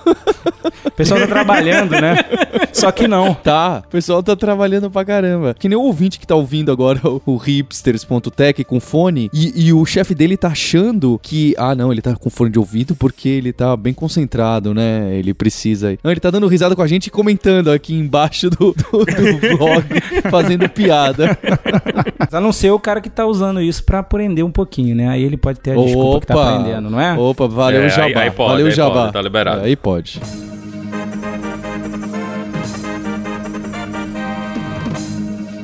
O 0.85 0.91
pessoal 0.91 1.21
tá 1.21 1.27
trabalhando, 1.29 1.93
né? 1.93 2.17
Só 2.73 2.93
que 2.93 3.09
não. 3.09 3.35
Tá, 3.35 3.83
o 3.87 3.91
pessoal 3.91 4.23
tá 4.23 4.37
trabalhando 4.37 4.91
pra 4.91 5.05
caramba. 5.05 5.55
Que 5.59 5.69
nem 5.69 5.77
o 5.77 5.83
ouvinte 5.83 6.19
que 6.19 6.27
tá 6.27 6.35
ouvindo 6.35 6.71
agora 6.71 7.01
o, 7.05 7.21
o 7.27 7.37
hipsters.tech 7.37 8.65
com 8.65 8.81
fone 8.81 9.31
e, 9.33 9.67
e 9.67 9.73
o 9.73 9.85
chefe 9.85 10.15
dele 10.15 10.37
tá 10.37 10.49
achando 10.49 11.19
que, 11.23 11.55
ah, 11.59 11.75
não, 11.75 11.91
ele 11.93 12.03
tá 12.03 12.15
com 12.15 12.31
fone 12.31 12.51
de 12.51 12.59
ouvido 12.59 12.95
porque 12.95 13.29
ele 13.29 13.53
tá 13.53 13.77
bem 13.77 13.93
concentrado, 13.93 14.73
né? 14.75 15.15
Ele 15.17 15.35
precisa. 15.35 15.97
Não, 16.03 16.11
ele 16.11 16.21
tá 16.21 16.31
dando 16.31 16.47
risada 16.47 16.77
com 16.77 16.83
a 16.83 16.87
gente 16.87 17.07
e 17.07 17.11
comentando 17.11 17.71
aqui 17.71 17.95
embaixo 17.95 18.51
do, 18.51 18.75
do, 18.75 19.05
do 19.05 19.57
blog, 19.69 19.85
fazendo 20.31 20.69
piada. 20.69 21.39
A 22.31 22.41
não 22.41 22.53
ser 22.53 22.71
o 22.71 22.79
cara 22.79 23.01
que 23.01 23.11
tá 23.11 23.27
usando 23.27 23.61
isso 23.61 23.85
pra 23.85 24.01
aprender 24.01 24.43
um 24.43 24.51
pouquinho, 24.51 24.95
né? 24.95 25.09
Aí 25.09 25.23
ele 25.23 25.37
pode 25.37 25.61
ter 25.61 25.73
a 25.73 25.75
desculpa 25.75 26.09
Opa. 26.09 26.21
que 26.21 26.27
tá 26.27 26.35
aprendendo, 26.35 26.91
não 26.91 27.01
é? 27.01 27.15
Opa, 27.19 27.47
valeu 27.47 27.83
é, 27.83 27.89
jabá. 27.89 28.07
Aí, 28.07 28.17
aí 28.17 28.31
pode, 28.31 28.51
valeu 28.51 28.67
aí 28.67 28.73
jabá. 28.73 29.01
Pode, 29.03 29.13
tá 29.13 29.23
liberado. 29.23 29.61
Aí 29.63 29.77
pode. 29.77 30.21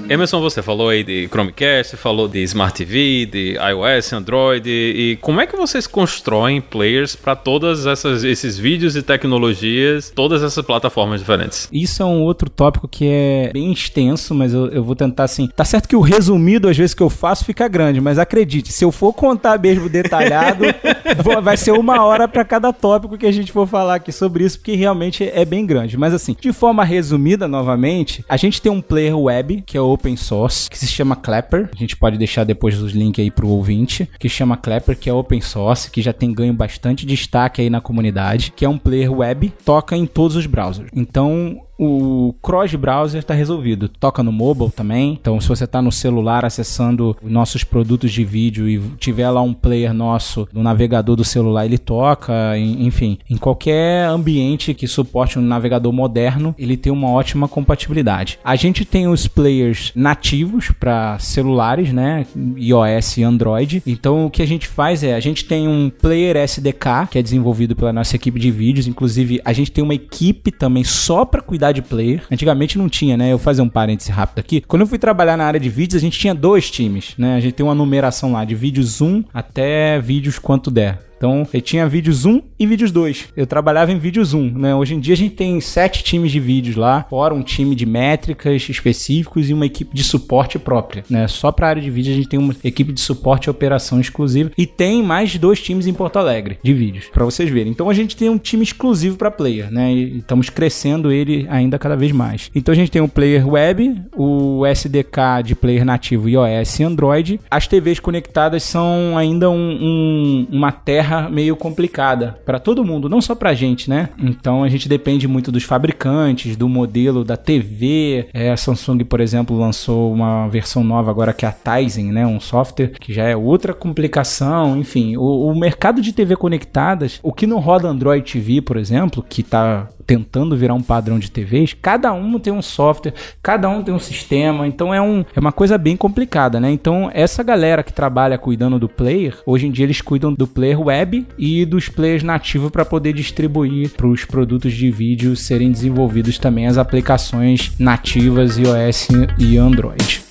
Emerson, 0.07 0.39
você 0.39 0.61
falou 0.61 0.91
aí 0.91 1.03
de 1.03 1.27
Chromecast, 1.29 1.97
falou 1.97 2.29
de 2.29 2.43
Smart 2.43 2.77
TV, 2.77 3.25
de 3.25 3.57
iOS, 3.57 4.13
Android, 4.13 4.69
e 4.69 5.17
como 5.17 5.41
é 5.41 5.47
que 5.47 5.57
vocês 5.57 5.87
constroem 5.87 6.61
players 6.61 7.17
para 7.17 7.35
todas 7.35 7.87
essas 7.87 8.23
esses 8.23 8.59
vídeos 8.59 8.97
e 8.97 9.03
tecnologias, 9.03 10.13
todas 10.15 10.43
essas 10.43 10.63
plataformas 10.65 11.21
diferentes? 11.21 11.69
Isso 11.73 12.03
é 12.03 12.07
um 12.07 12.21
outro 12.21 12.51
tópico 12.51 12.87
que 12.87 13.07
é 13.09 13.51
bem 13.55 13.73
extenso, 13.73 14.35
mas 14.35 14.53
eu, 14.53 14.67
eu 14.69 14.85
vou 14.85 14.95
tentar 14.95 15.25
assim. 15.25 15.49
Tá 15.57 15.65
certo 15.65 15.89
que 15.89 15.97
o 15.97 16.01
resumido 16.01 16.69
às 16.69 16.77
vezes 16.77 16.93
que 16.93 17.03
eu 17.03 17.09
faço 17.09 17.45
fica 17.45 17.67
grande, 17.67 17.99
mas 17.99 18.19
acredite, 18.19 18.73
se 18.73 18.85
eu 18.85 18.93
for 18.93 19.15
contar 19.15 19.59
mesmo 19.59 19.89
detalhado, 19.89 20.65
vai 21.43 21.57
ser 21.57 21.73
uma 21.73 22.05
hora 22.05 22.29
para 22.29 22.45
cada 22.45 22.75
tópico 22.75 23.17
que 23.17 23.27
a 23.27 23.33
gente 23.33 23.51
for 23.51 23.67
falar 23.67 23.95
aqui 23.95 24.13
sobre 24.13 24.45
isso, 24.45 24.59
porque 24.59 24.75
realmente 24.75 25.25
é 25.25 25.47
bem 25.47 25.65
grande. 25.65 25.97
Mas 25.97 26.13
assim, 26.13 26.37
de 26.39 26.53
forma 26.53 26.85
resumida 26.85 27.49
novamente, 27.49 28.23
a 28.29 28.37
gente 28.37 28.61
tem 28.61 28.71
um 28.71 28.83
player 28.83 29.19
web 29.19 29.63
que 29.67 29.79
é 29.79 29.81
o 29.81 29.94
open 29.95 30.17
source 30.17 30.69
que 30.69 30.79
se 30.79 30.87
chama 30.87 31.17
Clapper. 31.17 31.71
A 31.73 31.79
gente 31.79 31.97
pode 31.97 32.19
deixar 32.19 32.45
depois 32.45 32.81
os 32.81 32.93
links 32.93 33.23
aí 33.23 33.31
pro 33.31 33.49
ouvinte, 33.49 34.09
que 34.19 34.29
chama 34.29 34.57
Clapper, 34.57 34.99
que 34.99 35.09
é 35.09 35.13
open 35.13 35.41
source, 35.41 35.91
que 35.91 36.03
já 36.03 36.13
tem 36.13 36.33
ganho 36.33 36.53
bastante 36.53 37.07
destaque 37.07 37.63
aí 37.63 37.71
na 37.71 37.81
comunidade, 37.81 38.53
que 38.55 38.65
é 38.65 38.69
um 38.69 38.79
player 38.79 39.13
web, 39.13 39.53
toca 39.65 39.97
em 39.97 40.07
todos 40.07 40.37
os 40.37 40.47
browsers. 40.47 40.91
Então, 40.95 41.61
o 41.79 42.35
cross-browser 42.43 43.21
está 43.21 43.35
resolvido. 43.35 43.89
Toca 43.89 44.23
no 44.23 44.33
mobile 44.33 44.71
também. 44.71 45.19
Então, 45.21 45.41
se 45.41 45.49
você 45.49 45.65
está 45.65 45.83
no 45.83 45.93
celular 45.93 46.45
acessando 46.45 47.17
nossos 47.23 47.65
produtos 47.65 48.13
de 48.13 48.25
vídeo 48.25 48.69
e 48.69 48.81
tiver 48.99 49.29
lá 49.31 49.43
um 49.43 49.53
player 49.53 49.93
nosso 49.93 50.49
no 50.53 50.63
navegador 50.63 51.17
do 51.17 51.25
celular, 51.25 51.65
ele 51.65 51.79
toca. 51.79 52.33
Enfim, 52.59 53.19
em 53.29 53.37
qualquer 53.37 54.07
ambiente 54.07 54.75
que 54.75 54.87
suporte 54.87 55.39
um 55.39 55.43
navegador 55.43 55.93
moderno, 55.93 56.55
ele 56.59 56.77
tem 56.77 56.93
uma 56.93 57.11
ótima 57.11 57.49
compatibilidade. 57.49 58.39
A 58.45 58.57
gente 58.57 58.85
tem 58.85 59.09
os 59.09 59.27
players 59.27 59.93
nativos 59.95 60.71
para 60.71 61.19
celulares, 61.19 61.93
né? 61.93 62.27
iOS 62.57 63.19
e 63.19 63.23
Android. 63.25 63.83
Então, 63.87 64.27
o 64.27 64.31
que 64.31 64.43
a 64.43 64.47
gente 64.47 64.67
faz 64.67 65.03
é, 65.03 65.15
a 65.15 65.21
gente 65.21 65.45
tem 65.45 65.69
um 65.69 65.91
player 65.91 66.37
SDK, 66.37 67.09
que 67.11 67.19
é 67.19 67.23
desenvolvido 67.23 67.75
pela 67.75 67.93
nossa 67.93 68.17
equipe 68.17 68.39
de 68.39 68.51
vídeos. 68.51 68.87
Inclusive, 68.87 69.41
a 69.45 69.53
gente 69.53 69.71
tem 69.71 69.83
uma 69.83 69.95
equipe 69.95 70.51
também 70.51 70.85
só 70.85 71.25
para 71.25 71.41
cuidar 71.41 71.64
de 71.73 71.83
player. 71.83 72.23
Antigamente 72.31 72.79
não 72.79 72.89
tinha, 72.89 73.17
né? 73.17 73.33
Eu 73.33 73.39
vou 73.39 73.45
fazer 73.45 73.63
um 73.63 73.69
parêntese 73.69 74.11
rápido 74.11 74.39
aqui. 74.39 74.61
Quando 74.61 74.83
eu 74.83 74.87
fui 74.87 74.99
trabalhar 74.99 75.37
na 75.37 75.45
área 75.45 75.61
de 75.61 75.69
vídeos, 75.69 76.01
a 76.01 76.05
gente 76.05 76.19
tinha 76.19 76.35
dois 76.35 76.71
times, 76.71 77.15
né? 77.17 77.37
A 77.37 77.41
gente 77.41 77.55
tem 77.55 77.65
uma 77.65 77.75
numeração 77.75 78.33
lá 78.33 78.45
de 78.45 78.55
vídeos 78.55 79.01
1 79.01 79.25
até 79.33 80.01
vídeos 80.01 80.39
quanto 80.39 80.71
der. 80.71 80.99
Então, 81.25 81.49
eu 81.55 81.61
tinha 81.63 81.89
vídeos 81.89 82.27
1 82.27 82.43
e 82.59 82.67
vídeos 82.67 82.93
2. 82.93 83.29
Eu 83.35 83.47
trabalhava 83.47 83.91
em 83.91 83.99
vídeos 83.99 84.35
1, 84.35 84.59
né? 84.59 84.75
Hoje 84.75 84.95
em 84.95 85.01
dia 85.01 85.15
a 85.15 85.17
gente 85.17 85.35
tem 85.35 85.59
sete 85.59 86.05
times 86.05 86.31
de 86.31 86.39
vídeos 86.39 86.77
lá, 86.77 87.07
fora 87.09 87.33
um 87.33 87.41
time 87.41 87.75
de 87.75 87.87
métricas 87.87 88.69
específicos 88.69 89.49
e 89.49 89.55
uma 89.55 89.65
equipe 89.65 89.97
de 89.97 90.05
suporte 90.05 90.59
própria, 90.59 91.03
né? 91.09 91.27
Só 91.27 91.51
para 91.51 91.67
a 91.67 91.71
área 91.71 91.81
de 91.81 91.89
vídeo 91.89 92.13
a 92.13 92.17
gente 92.17 92.29
tem 92.29 92.39
uma 92.39 92.55
equipe 92.63 92.93
de 92.93 93.01
suporte 93.01 93.47
e 93.47 93.51
operação 93.51 93.99
exclusiva 93.99 94.51
e 94.59 94.67
tem 94.67 95.03
mais 95.03 95.31
de 95.31 95.39
dois 95.39 95.63
times 95.63 95.87
em 95.87 95.95
Porto 95.95 96.19
Alegre 96.19 96.59
de 96.63 96.75
vídeos, 96.75 97.07
para 97.07 97.25
vocês 97.25 97.49
verem. 97.49 97.73
Então 97.73 97.89
a 97.89 97.95
gente 97.95 98.15
tem 98.15 98.29
um 98.29 98.37
time 98.37 98.63
exclusivo 98.63 99.17
para 99.17 99.31
player, 99.31 99.73
né? 99.73 99.95
E 99.95 100.19
estamos 100.19 100.51
crescendo 100.51 101.11
ele 101.11 101.47
ainda 101.49 101.79
cada 101.79 101.97
vez 101.97 102.13
mais. 102.13 102.51
Então 102.55 102.71
a 102.71 102.77
gente 102.77 102.91
tem 102.91 103.01
o 103.01 103.09
player 103.09 103.49
web, 103.49 103.99
o 104.15 104.67
SDK 104.67 105.43
de 105.43 105.55
player 105.55 105.87
nativo 105.87 106.29
iOS 106.29 106.81
e 106.81 106.85
Android. 106.85 107.41
As 107.51 107.67
TVs 107.67 107.99
conectadas 107.99 108.63
são 108.63 109.17
ainda 109.17 109.49
um, 109.49 109.57
um, 109.57 110.47
uma 110.53 110.71
terra 110.71 111.14
meio 111.23 111.57
complicada 111.57 112.39
para 112.45 112.59
todo 112.59 112.85
mundo, 112.85 113.09
não 113.09 113.21
só 113.21 113.35
pra 113.35 113.55
gente, 113.55 113.89
né? 113.89 114.11
Então 114.19 114.63
a 114.63 114.69
gente 114.69 114.89
depende 114.89 115.27
muito 115.27 115.51
dos 115.51 115.65
fabricantes, 115.65 116.57
do 116.57 116.69
modelo 116.69 117.25
da 117.25 117.37
TV. 117.37 118.29
É, 118.33 118.51
a 118.51 118.57
Samsung, 118.57 119.05
por 119.05 119.21
exemplo, 119.21 119.57
lançou 119.57 120.13
uma 120.13 120.49
versão 120.49 120.85
nova 120.85 121.11
agora 121.11 121.33
que 121.33 121.45
é 121.45 121.49
a 121.49 121.53
Tizen, 121.53 122.13
né? 122.13 122.27
Um 122.27 122.41
software 122.41 122.93
que 123.01 123.13
já 123.13 123.25
é 123.25 123.37
outra 123.37 123.73
complicação. 123.73 124.77
Enfim, 124.77 125.17
o, 125.17 125.49
o 125.49 125.59
mercado 125.59 126.01
de 126.01 126.13
TV 126.13 126.37
conectadas, 126.37 127.21
o 127.23 127.33
que 127.33 127.47
não 127.47 127.59
roda 127.59 127.89
Android 127.89 128.31
TV, 128.33 128.61
por 128.61 128.77
exemplo, 128.77 129.25
que 129.27 129.43
tá 129.43 129.89
tentando 130.07 130.57
virar 130.57 130.75
um 130.75 130.83
padrão 130.83 131.19
de 131.19 131.31
TVs, 131.31 131.75
cada 131.81 132.13
um 132.13 132.39
tem 132.39 132.53
um 132.53 132.63
software, 132.63 133.15
cada 133.43 133.69
um 133.69 133.83
tem 133.83 133.95
um 133.95 133.99
sistema, 133.99 134.67
então 134.67 134.93
é, 134.93 135.01
um, 135.01 135.25
é 135.35 135.41
uma 135.41 135.53
coisa 135.53 135.77
bem 135.79 135.97
complicada, 135.97 136.61
né? 136.61 136.71
Então, 136.71 137.11
essa 137.13 137.43
galera 137.43 137.83
que 137.83 137.93
trabalha 137.93 138.39
cuidando 138.39 138.79
do 138.79 138.89
player, 138.89 139.37
hoje 139.47 139.67
em 139.67 139.71
dia 139.71 139.85
eles 139.85 140.01
cuidam 140.01 140.33
do 140.33 140.47
player 140.47 140.81
web 140.81 141.27
e 141.39 141.65
dos 141.65 141.89
players 141.89 142.23
nativos 142.23 142.71
para 142.71 142.85
poder 142.85 143.13
distribuir 143.13 143.91
para 143.91 144.07
os 144.07 144.25
produtos 144.25 144.73
de 144.73 144.91
vídeo 144.91 145.37
serem 145.37 145.71
desenvolvidos 145.71 146.39
também 146.39 146.67
as 146.67 146.79
aplicações 146.79 147.73
nativas 147.79 148.59
iOS 148.59 149.09
e 149.39 149.57
Android. 149.57 150.25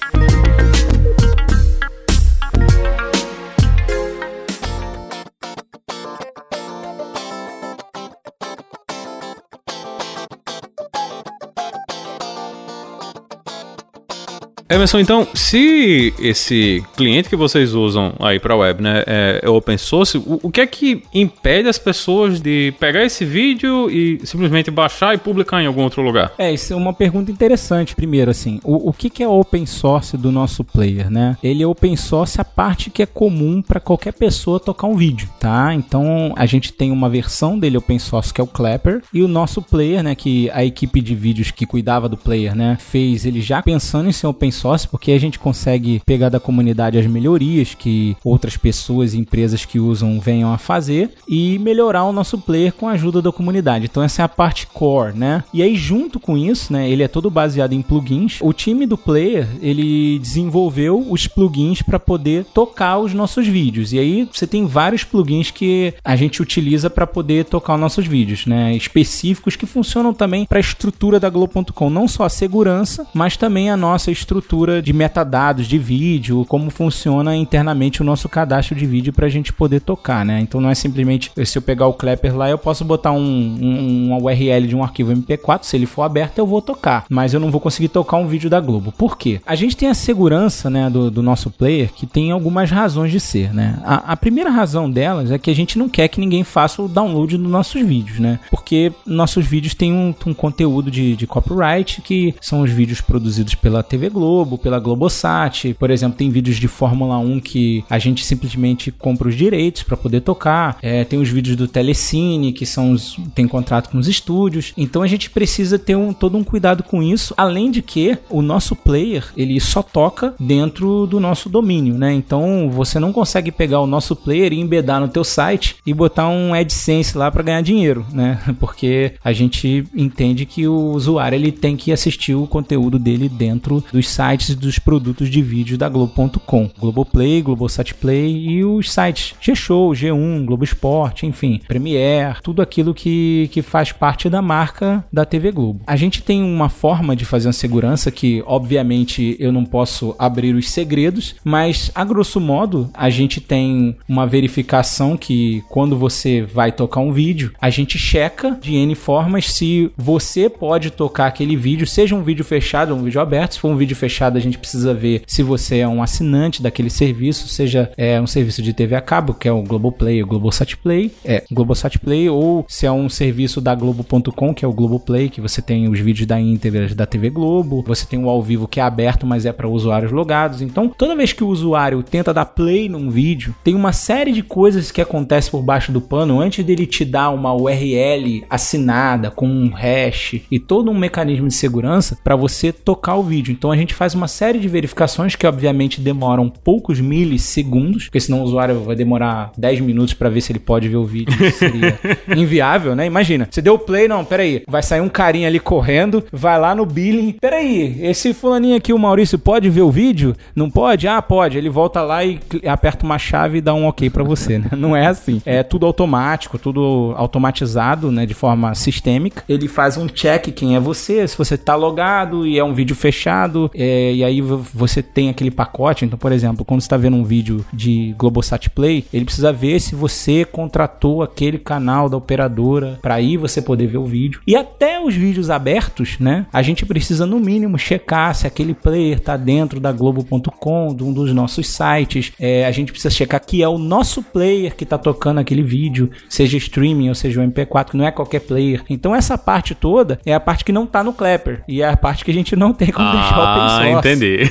Emerson, 14.74 14.98
então, 14.98 15.28
se 15.36 16.12
esse 16.20 16.84
cliente 16.98 17.30
que 17.30 17.36
vocês 17.36 17.76
usam 17.76 18.14
aí 18.20 18.40
para 18.40 18.56
web, 18.56 18.82
né, 18.82 19.04
é, 19.06 19.42
é 19.44 19.48
open 19.48 19.78
source, 19.78 20.18
o, 20.18 20.40
o, 20.42 20.50
que 20.50 20.62
é 20.62 20.66
que 20.66 21.04
impede 21.14 21.70
as 21.70 21.78
pessoas 21.78 22.42
de 22.42 22.74
pegar 22.80 23.06
esse 23.06 23.24
vídeo 23.24 23.88
e 23.92 24.20
simplesmente 24.24 24.72
baixar 24.72 25.14
e 25.14 25.20
publicar 25.20 25.62
em 25.62 25.68
algum 25.68 25.84
outro 25.84 26.02
lugar? 26.02 26.32
É, 26.40 26.52
isso 26.52 26.74
é 26.74 26.76
uma 26.76 26.92
pergunta 26.92 27.32
interessante. 27.32 27.96
Primeiro, 27.96 28.32
assim, 28.32 28.60
o, 28.64 28.90
o 28.90 28.94
que, 28.94 29.12
que 29.12 29.22
é 29.22 29.28
open 29.28 29.64
source 29.68 30.18
do 30.18 30.32
nosso 30.32 30.64
player, 30.64 31.08
né? 31.08 31.38
Ele 31.44 31.62
é 31.62 31.68
open 31.68 31.96
source 31.96 32.42
a 32.42 32.46
parte 32.46 32.90
que 32.90 33.04
é 33.04 33.06
comum 33.06 33.62
para 33.62 33.80
qualquer 33.80 34.14
pessoa 34.14 34.60
tocar 34.60 34.88
um 34.88 34.96
vídeo, 34.96 35.30
tá? 35.40 35.72
Então, 35.76 36.34
a 36.36 36.48
gente 36.48 36.74
tem 36.74 36.92
uma 36.92 37.12
versão 37.12 37.60
dele 37.60 37.78
open 37.78 38.00
source 38.00 38.34
que 38.34 38.42
é 38.42 38.44
o 38.44 38.48
Clapper 38.48 39.04
e 39.14 39.22
o 39.22 39.28
nosso 39.28 39.62
player, 39.62 40.02
né, 40.02 40.16
que 40.16 40.50
a 40.50 40.66
equipe 40.66 41.00
de 41.00 41.14
vídeos 41.14 41.52
que 41.52 41.68
cuidava 41.68 42.10
do 42.10 42.18
player, 42.18 42.56
né, 42.56 42.76
fez 42.80 43.24
ele 43.24 43.40
já 43.40 43.62
pensando 43.62 44.10
em 44.10 44.12
ser 44.12 44.26
open 44.26 44.50
source 44.50 44.63
sócio, 44.64 44.88
porque 44.90 45.12
a 45.12 45.20
gente 45.20 45.38
consegue 45.38 46.02
pegar 46.06 46.30
da 46.30 46.40
comunidade 46.40 46.98
as 46.98 47.06
melhorias 47.06 47.76
que 47.76 48.16
outras 48.24 48.56
pessoas 48.56 49.14
e 49.14 49.20
empresas 49.20 49.66
que 49.66 49.78
usam 49.78 50.22
venham 50.22 50.54
a 50.54 50.58
fazer 50.58 51.12
e 51.28 51.60
melhorar 51.60 52.06
o 52.06 52.14
nosso 52.14 52.38
player 52.38 52.72
com 52.72 52.88
a 52.88 52.94
ajuda 52.94 53.22
da 53.22 53.32
comunidade. 53.32 53.86
Então 53.86 54.02
essa 54.02 54.22
é 54.22 54.26
a 54.26 54.30
parte 54.30 54.66
core, 54.68 55.18
né? 55.18 55.44
E 55.54 55.62
aí 55.62 55.76
junto 55.76 56.18
com 56.18 56.38
isso, 56.38 56.72
né, 56.72 56.90
ele 56.90 57.04
é 57.04 57.10
todo 57.10 57.30
baseado 57.30 57.74
em 57.74 57.82
plugins. 57.82 58.40
O 58.42 58.54
time 58.54 58.86
do 58.86 58.98
player, 58.98 59.48
ele 59.62 60.18
desenvolveu 60.20 61.06
os 61.10 61.28
plugins 61.28 61.82
para 61.82 62.00
poder 62.00 62.46
tocar 62.54 63.00
os 63.00 63.14
nossos 63.14 63.46
vídeos. 63.46 63.92
E 63.92 64.00
aí 64.00 64.30
você 64.32 64.48
tem 64.48 64.66
vários 64.66 65.04
plugins 65.04 65.52
que 65.52 65.94
a 66.06 66.16
gente 66.16 66.42
utiliza 66.42 66.90
para 66.90 67.06
poder 67.06 67.46
tocar 67.46 67.76
os 67.76 67.82
nossos 67.82 68.08
vídeos, 68.08 68.46
né, 68.46 68.74
específicos 68.76 69.58
que 69.58 69.66
funcionam 69.66 70.14
também 70.14 70.46
para 70.46 70.60
a 70.60 70.62
estrutura 70.62 71.20
da 71.20 71.30
Globo.com, 71.30 71.90
não 71.90 72.08
só 72.08 72.24
a 72.24 72.30
segurança, 72.30 73.06
mas 73.14 73.36
também 73.36 73.70
a 73.70 73.76
nossa 73.76 74.10
estrutura 74.10 74.53
de 74.84 74.94
metadados 74.94 75.68
de 75.68 75.80
vídeo, 75.80 76.46
como 76.48 76.70
funciona 76.70 77.36
internamente 77.36 78.02
o 78.02 78.06
nosso 78.06 78.30
cadastro 78.30 78.76
de 78.76 78.86
vídeo 78.86 79.12
para 79.12 79.26
a 79.26 79.30
gente 79.30 79.52
poder 79.52 79.82
tocar, 79.82 80.24
né? 80.24 80.40
Então 80.42 80.62
não 80.62 80.70
é 80.70 80.76
simplesmente 80.76 81.32
se 81.44 81.58
eu 81.58 81.62
pegar 81.62 81.88
o 81.88 81.94
Clapper 81.94 82.38
lá, 82.38 82.50
eu 82.50 82.58
posso 82.58 82.86
botar 82.86 83.12
um, 83.12 83.18
um, 83.20 84.08
uma 84.08 84.22
URL 84.22 84.68
de 84.68 84.76
um 84.76 84.84
arquivo 84.84 85.12
MP4, 85.12 85.64
se 85.64 85.76
ele 85.76 85.88
for 85.88 86.04
aberto 86.04 86.38
eu 86.38 86.46
vou 86.46 86.62
tocar, 86.62 87.06
mas 87.10 87.34
eu 87.34 87.40
não 87.40 87.50
vou 87.50 87.60
conseguir 87.60 87.88
tocar 87.88 88.18
um 88.18 88.28
vídeo 88.28 88.48
da 88.48 88.60
Globo. 88.60 88.92
Por 88.92 89.18
quê? 89.18 89.42
A 89.46 89.56
gente 89.56 89.76
tem 89.76 89.90
a 89.90 89.96
segurança, 89.96 90.70
né, 90.70 90.88
do, 90.88 91.10
do 91.10 91.24
nosso 91.24 91.50
player 91.50 91.92
que 91.92 92.06
tem 92.06 92.32
algumas 92.32 92.70
razões 92.70 93.12
de 93.12 93.20
ser, 93.20 93.52
né? 93.54 93.80
A, 93.84 94.14
a, 94.14 94.18
primeira 94.18 94.52
razão 94.52 94.90
delas 94.90 95.32
é 95.32 95.40
que 95.40 95.50
a 95.50 95.56
gente 95.56 95.80
não 95.80 95.90
quer 95.90 96.08
que 96.08 96.20
ninguém 96.20 96.44
faça 96.44 96.82
o 96.82 96.88
download 96.88 97.38
dos 97.38 97.52
nossos 97.52 97.82
vídeos, 97.82 98.20
né? 98.20 98.40
Porque 98.52 98.92
nossos 99.04 99.48
vídeos 99.48 99.74
têm 99.74 99.92
um, 99.92 100.14
um 100.28 100.34
conteúdo 100.34 100.92
de, 100.92 101.16
de 101.16 101.26
copyright 101.26 102.02
que 102.02 102.36
são 102.40 102.62
os 102.62 102.70
vídeos 102.70 103.02
produzidos 103.02 103.56
pela 103.56 103.82
TV 103.82 104.10
Globo 104.10 104.33
Globo, 104.34 104.58
pela 104.58 104.80
Globosat. 104.80 105.76
Por 105.76 105.92
exemplo, 105.92 106.18
tem 106.18 106.30
vídeos 106.32 106.58
de 106.58 106.68
Fórmula 106.68 107.20
1 107.20 107.40
que 107.40 107.84
a 107.88 108.00
gente 108.00 108.26
simplesmente 108.26 108.92
compra 108.92 109.30
os 109.30 109.36
direitos 109.36 109.84
para 109.84 109.96
poder 109.96 110.22
tocar. 110.22 110.78
É, 110.82 111.04
tem 111.04 111.20
os 111.20 111.30
vídeos 111.30 111.56
do 111.56 111.68
Telecine, 111.68 112.52
que 112.52 112.66
são 112.66 112.94
os, 112.94 113.18
tem 113.36 113.48
contrato 113.48 113.90
com 113.92 114.00
os 114.00 114.08
estúdios. 114.08 114.74
Então 114.76 115.04
a 115.04 115.08
gente 115.08 115.30
precisa 115.30 115.78
ter 115.78 115.96
um, 115.96 116.12
todo 116.12 116.36
um 116.36 116.44
cuidado 116.44 116.82
com 116.82 117.04
isso. 117.04 117.34
Além 117.38 117.70
de 117.70 117.84
que 117.84 118.18
o 118.28 118.42
nosso 118.42 118.76
player, 118.76 119.26
ele 119.38 119.60
só 119.60 119.84
toca 119.84 120.34
dentro 120.40 121.06
do 121.06 121.20
nosso 121.20 121.48
domínio, 121.48 121.96
né? 121.96 122.12
Então 122.12 122.72
você 122.72 123.00
não 123.00 123.14
consegue 123.14 123.52
pegar 123.52 123.82
o 123.82 123.88
nosso 123.88 124.16
player 124.16 124.52
e 124.52 124.60
embedar 124.60 125.00
no 125.00 125.08
teu 125.08 125.24
site 125.24 125.76
e 125.86 125.94
botar 125.94 126.28
um 126.28 126.56
AdSense 126.56 127.16
lá 127.16 127.30
para 127.30 127.44
ganhar 127.44 127.62
dinheiro, 127.62 128.04
né? 128.12 128.42
Porque 128.60 129.14
a 129.24 129.32
gente 129.32 129.86
entende 129.96 130.46
que 130.48 130.68
o 130.68 130.92
usuário 130.92 131.36
ele 131.36 131.52
tem 131.52 131.78
que 131.78 131.92
assistir 131.92 132.34
o 132.34 132.48
conteúdo 132.48 132.98
dele 132.98 133.30
dentro 133.30 133.84
dos 133.94 134.10
sites 134.10 134.23
sites 134.24 134.56
dos 134.56 134.80
produtos 134.80 135.30
de 135.30 135.42
vídeo 135.42 135.78
da 135.78 135.90
Globo.com. 135.90 136.70
Globoplay, 136.80 137.42
Globosat 137.42 137.94
Play 137.94 138.34
e 138.48 138.64
os 138.64 138.90
sites 138.90 139.36
G-Show, 139.42 139.92
G1, 139.92 140.46
Globo 140.46 140.64
Esporte, 140.64 141.26
enfim, 141.26 141.60
Premiere, 141.68 142.38
tudo 142.42 142.62
aquilo 142.62 142.94
que, 142.94 143.50
que 143.52 143.62
faz 143.62 143.92
parte 143.92 144.30
da 144.30 144.42
marca 144.42 145.04
da 145.12 145.26
TV 145.26 145.52
Globo. 145.52 145.82
A 145.86 145.98
gente 145.98 146.24
tem 146.24 146.42
uma 146.42 146.70
forma 146.70 147.18
de 147.18 147.26
fazer 147.26 147.48
uma 147.48 147.54
segurança 147.54 148.10
que, 148.12 148.42
obviamente, 148.46 149.36
eu 149.40 149.52
não 149.52 149.66
posso 149.66 150.16
abrir 150.18 150.56
os 150.56 150.70
segredos, 150.70 151.36
mas 151.44 151.92
a 151.94 152.06
grosso 152.06 152.40
modo, 152.40 152.90
a 152.94 153.10
gente 153.10 153.42
tem 153.42 153.98
uma 154.08 154.26
verificação 154.26 155.18
que 155.18 155.62
quando 155.68 155.98
você 155.98 156.44
vai 156.44 156.72
tocar 156.72 157.02
um 157.02 157.12
vídeo, 157.12 157.52
a 157.60 157.70
gente 157.70 157.98
checa 157.98 158.58
de 158.62 158.74
N 158.74 158.96
formas 158.96 159.52
se 159.52 159.92
você 159.98 160.50
pode 160.50 160.92
tocar 160.92 161.28
aquele 161.28 161.58
vídeo, 161.58 161.86
seja 161.86 162.16
um 162.16 162.24
vídeo 162.24 162.46
fechado 162.46 162.94
ou 162.94 163.00
um 163.00 163.04
vídeo 163.04 163.20
aberto. 163.20 163.56
Se 163.56 163.60
for 163.60 163.70
um 163.70 163.76
vídeo 163.76 163.98
fechado, 163.98 164.13
fechado, 164.14 164.38
a 164.38 164.42
gente 164.42 164.60
precisa 164.60 164.94
ver 164.94 165.24
se 165.26 165.42
você 165.42 165.80
é 165.80 165.88
um 165.88 166.04
assinante 166.04 166.62
daquele 166.62 166.90
serviço, 166.90 167.48
seja 167.48 167.92
é, 167.98 168.22
um 168.22 168.28
serviço 168.28 168.62
de 168.62 168.72
TV 168.72 168.96
a 168.96 169.02
cabo, 169.02 169.34
que 169.34 169.48
é 169.48 169.52
o 169.52 169.64
Globoplay, 169.64 170.22
o 170.22 170.28
Globosat 170.28 170.78
Play, 170.78 171.12
é, 171.26 171.44
Globosat 171.52 171.98
Play, 171.98 172.30
ou 172.30 172.64
se 172.70 172.86
é 172.86 172.92
um 172.92 173.10
serviço 173.10 173.60
da 173.60 173.74
Globo.com, 173.74 174.54
que 174.54 174.64
é 174.64 174.68
o 174.68 174.74
Globoplay, 174.74 175.30
que 175.30 175.42
você 175.42 175.62
tem 175.62 175.90
os 175.90 176.00
vídeos 176.00 176.28
da 176.28 176.40
íntegra 176.40 176.94
da 176.94 177.08
TV 177.08 177.32
Globo, 177.32 177.84
você 177.88 178.06
tem 178.06 178.24
o 178.24 178.30
ao 178.30 178.42
vivo 178.42 178.68
que 178.68 178.80
é 178.80 178.84
aberto, 178.84 179.26
mas 179.26 179.46
é 179.46 179.52
para 179.52 179.68
usuários 179.68 180.12
logados. 180.12 180.62
Então, 180.62 180.88
toda 180.90 181.16
vez 181.16 181.34
que 181.34 181.44
o 181.44 181.48
usuário 181.48 182.04
tenta 182.04 182.34
dar 182.34 182.46
play 182.46 182.88
num 182.88 183.10
vídeo, 183.10 183.56
tem 183.64 183.74
uma 183.74 183.94
série 183.94 184.32
de 184.32 184.44
coisas 184.44 184.92
que 184.92 185.02
acontece 185.02 185.50
por 185.50 185.64
baixo 185.64 185.92
do 185.92 186.02
pano 186.02 186.40
antes 186.40 186.64
dele 186.64 186.86
te 186.86 187.04
dar 187.04 187.32
uma 187.32 187.54
URL 187.54 188.46
assinada 188.50 189.32
com 189.32 189.48
um 189.48 189.70
hash 189.70 190.42
e 190.52 190.60
todo 190.60 190.92
um 190.92 190.98
mecanismo 190.98 191.48
de 191.48 191.54
segurança 191.54 192.18
para 192.24 192.36
você 192.36 192.72
tocar 192.72 193.16
o 193.16 193.24
vídeo. 193.24 193.52
Então 193.52 193.72
a 193.72 193.78
gente 193.78 193.94
faz 193.94 194.03
uma 194.14 194.28
série 194.28 194.60
de 194.60 194.68
verificações 194.68 195.36
que 195.36 195.48
obviamente 195.48 196.02
demoram 196.02 196.50
poucos 196.50 197.00
milissegundos, 197.00 198.06
porque 198.06 198.20
senão 198.20 198.42
o 198.42 198.44
usuário 198.44 198.82
vai 198.82 198.96
demorar 198.96 199.54
10 199.58 199.80
minutos 199.80 200.14
para 200.14 200.30
ver 200.30 200.42
se 200.42 200.52
ele 200.52 200.60
pode 200.60 200.90
ver 200.90 200.98
o 200.98 201.06
vídeo. 201.06 201.34
Seria 201.52 201.98
inviável, 202.36 202.96
né? 202.96 203.06
Imagina, 203.06 203.48
você 203.50 203.62
deu 203.62 203.80
play, 203.80 204.08
não, 204.08 204.26
peraí, 204.26 204.64
vai 204.68 204.84
sair 204.84 205.00
um 205.00 205.08
carinha 205.08 205.48
ali 205.48 205.60
correndo, 205.60 206.24
vai 206.32 206.60
lá 206.60 206.76
no 206.76 206.86
billing, 206.86 207.38
peraí, 207.40 207.98
esse 208.02 208.34
fulaninho 208.34 208.76
aqui, 208.76 208.92
o 208.92 209.00
Maurício, 209.00 209.40
pode 209.40 209.70
ver 209.70 209.82
o 209.82 209.92
vídeo? 209.92 210.36
Não 210.56 210.70
pode? 210.70 211.08
Ah, 211.08 211.22
pode. 211.22 211.58
Ele 211.58 211.70
volta 211.70 212.02
lá 212.02 212.26
e 212.26 212.40
aperta 212.66 213.06
uma 213.06 213.18
chave 213.18 213.60
e 213.60 213.62
dá 213.62 213.74
um 213.74 213.86
ok 213.86 214.10
para 214.10 214.24
você, 214.24 214.58
né? 214.58 214.70
Não 214.76 214.96
é 214.96 215.06
assim. 215.06 215.42
É 215.46 215.64
tudo 215.64 215.86
automático, 215.86 216.58
tudo 216.58 217.14
automatizado, 217.16 218.12
né, 218.12 218.26
de 218.26 218.34
forma 218.34 218.74
sistêmica. 218.74 219.44
Ele 219.48 219.68
faz 219.68 219.98
um 219.98 220.08
check 220.08 220.52
quem 220.52 220.76
é 220.76 220.80
você, 220.80 221.28
se 221.28 221.38
você 221.38 221.58
tá 221.58 221.76
logado 221.76 222.48
e 222.48 222.58
é 222.58 222.64
um 222.64 222.74
vídeo 222.74 222.96
fechado, 222.96 223.70
é, 223.76 223.93
e 224.14 224.24
aí 224.24 224.42
você 224.42 225.02
tem 225.02 225.30
aquele 225.30 225.52
pacote. 225.52 226.06
Então, 226.06 226.18
por 226.18 226.32
exemplo, 226.32 226.66
quando 226.66 226.82
você 226.82 226.90
tá 226.90 226.98
vendo 226.98 227.18
um 227.18 227.24
vídeo 227.24 227.66
de 227.74 228.14
Globosat 228.18 228.70
Play, 228.70 229.06
ele 229.14 229.26
precisa 229.26 229.52
ver 229.52 229.80
se 229.80 229.96
você 229.96 230.46
contratou 230.46 231.22
aquele 231.22 231.58
canal 231.58 232.10
da 232.10 232.18
operadora 232.18 233.00
para 233.02 233.16
aí 233.16 233.38
você 233.38 233.62
poder 233.62 233.88
ver 233.88 233.98
o 233.98 234.06
vídeo. 234.06 234.42
E 234.48 234.56
até 234.56 235.00
os 235.00 235.16
vídeos 235.16 235.50
abertos, 235.50 236.18
né? 236.20 236.46
A 236.52 236.62
gente 236.62 236.86
precisa 236.86 237.26
no 237.26 237.40
mínimo 237.40 237.78
checar 237.78 238.34
se 238.36 238.48
aquele 238.48 238.74
player 238.74 239.20
tá 239.20 239.38
dentro 239.38 239.80
da 239.80 239.92
Globo.com, 239.92 240.96
de 240.96 241.04
um 241.04 241.14
dos 241.14 241.34
nossos 241.34 241.68
sites. 241.68 242.32
É, 242.40 242.66
a 242.66 242.72
gente 242.72 242.92
precisa 242.92 243.14
checar 243.14 243.42
que 243.46 243.62
é 243.62 243.68
o 243.68 243.78
nosso 243.78 244.22
player 244.22 244.76
que 244.76 244.86
tá 244.86 244.98
tocando 244.98 245.40
aquele 245.40 245.64
vídeo, 245.64 246.10
seja 246.30 246.58
streaming 246.58 247.10
ou 247.10 247.16
seja 247.16 247.42
o 247.42 247.44
MP4, 247.44 247.92
que 247.92 247.98
não 247.98 248.06
é 248.06 248.12
qualquer 248.12 248.42
player. 248.42 248.84
Então 248.90 249.14
essa 249.14 249.38
parte 249.38 249.76
toda 249.76 250.20
é 250.26 250.34
a 250.34 250.40
parte 250.40 250.66
que 250.66 250.72
não 250.72 250.86
tá 250.86 251.04
no 251.04 251.14
Clapper 251.14 251.64
e 251.68 251.82
é 251.82 251.90
a 251.90 251.98
parte 251.98 252.24
que 252.24 252.32
a 252.32 252.34
gente 252.34 252.56
não 252.56 252.74
tem 252.74 252.92
como 252.92 253.08
ah, 253.08 253.12
deixar 253.12 253.40
open 253.40 253.83
source. 253.92 254.08
Ah, 254.08 254.12
entendi. 254.12 254.50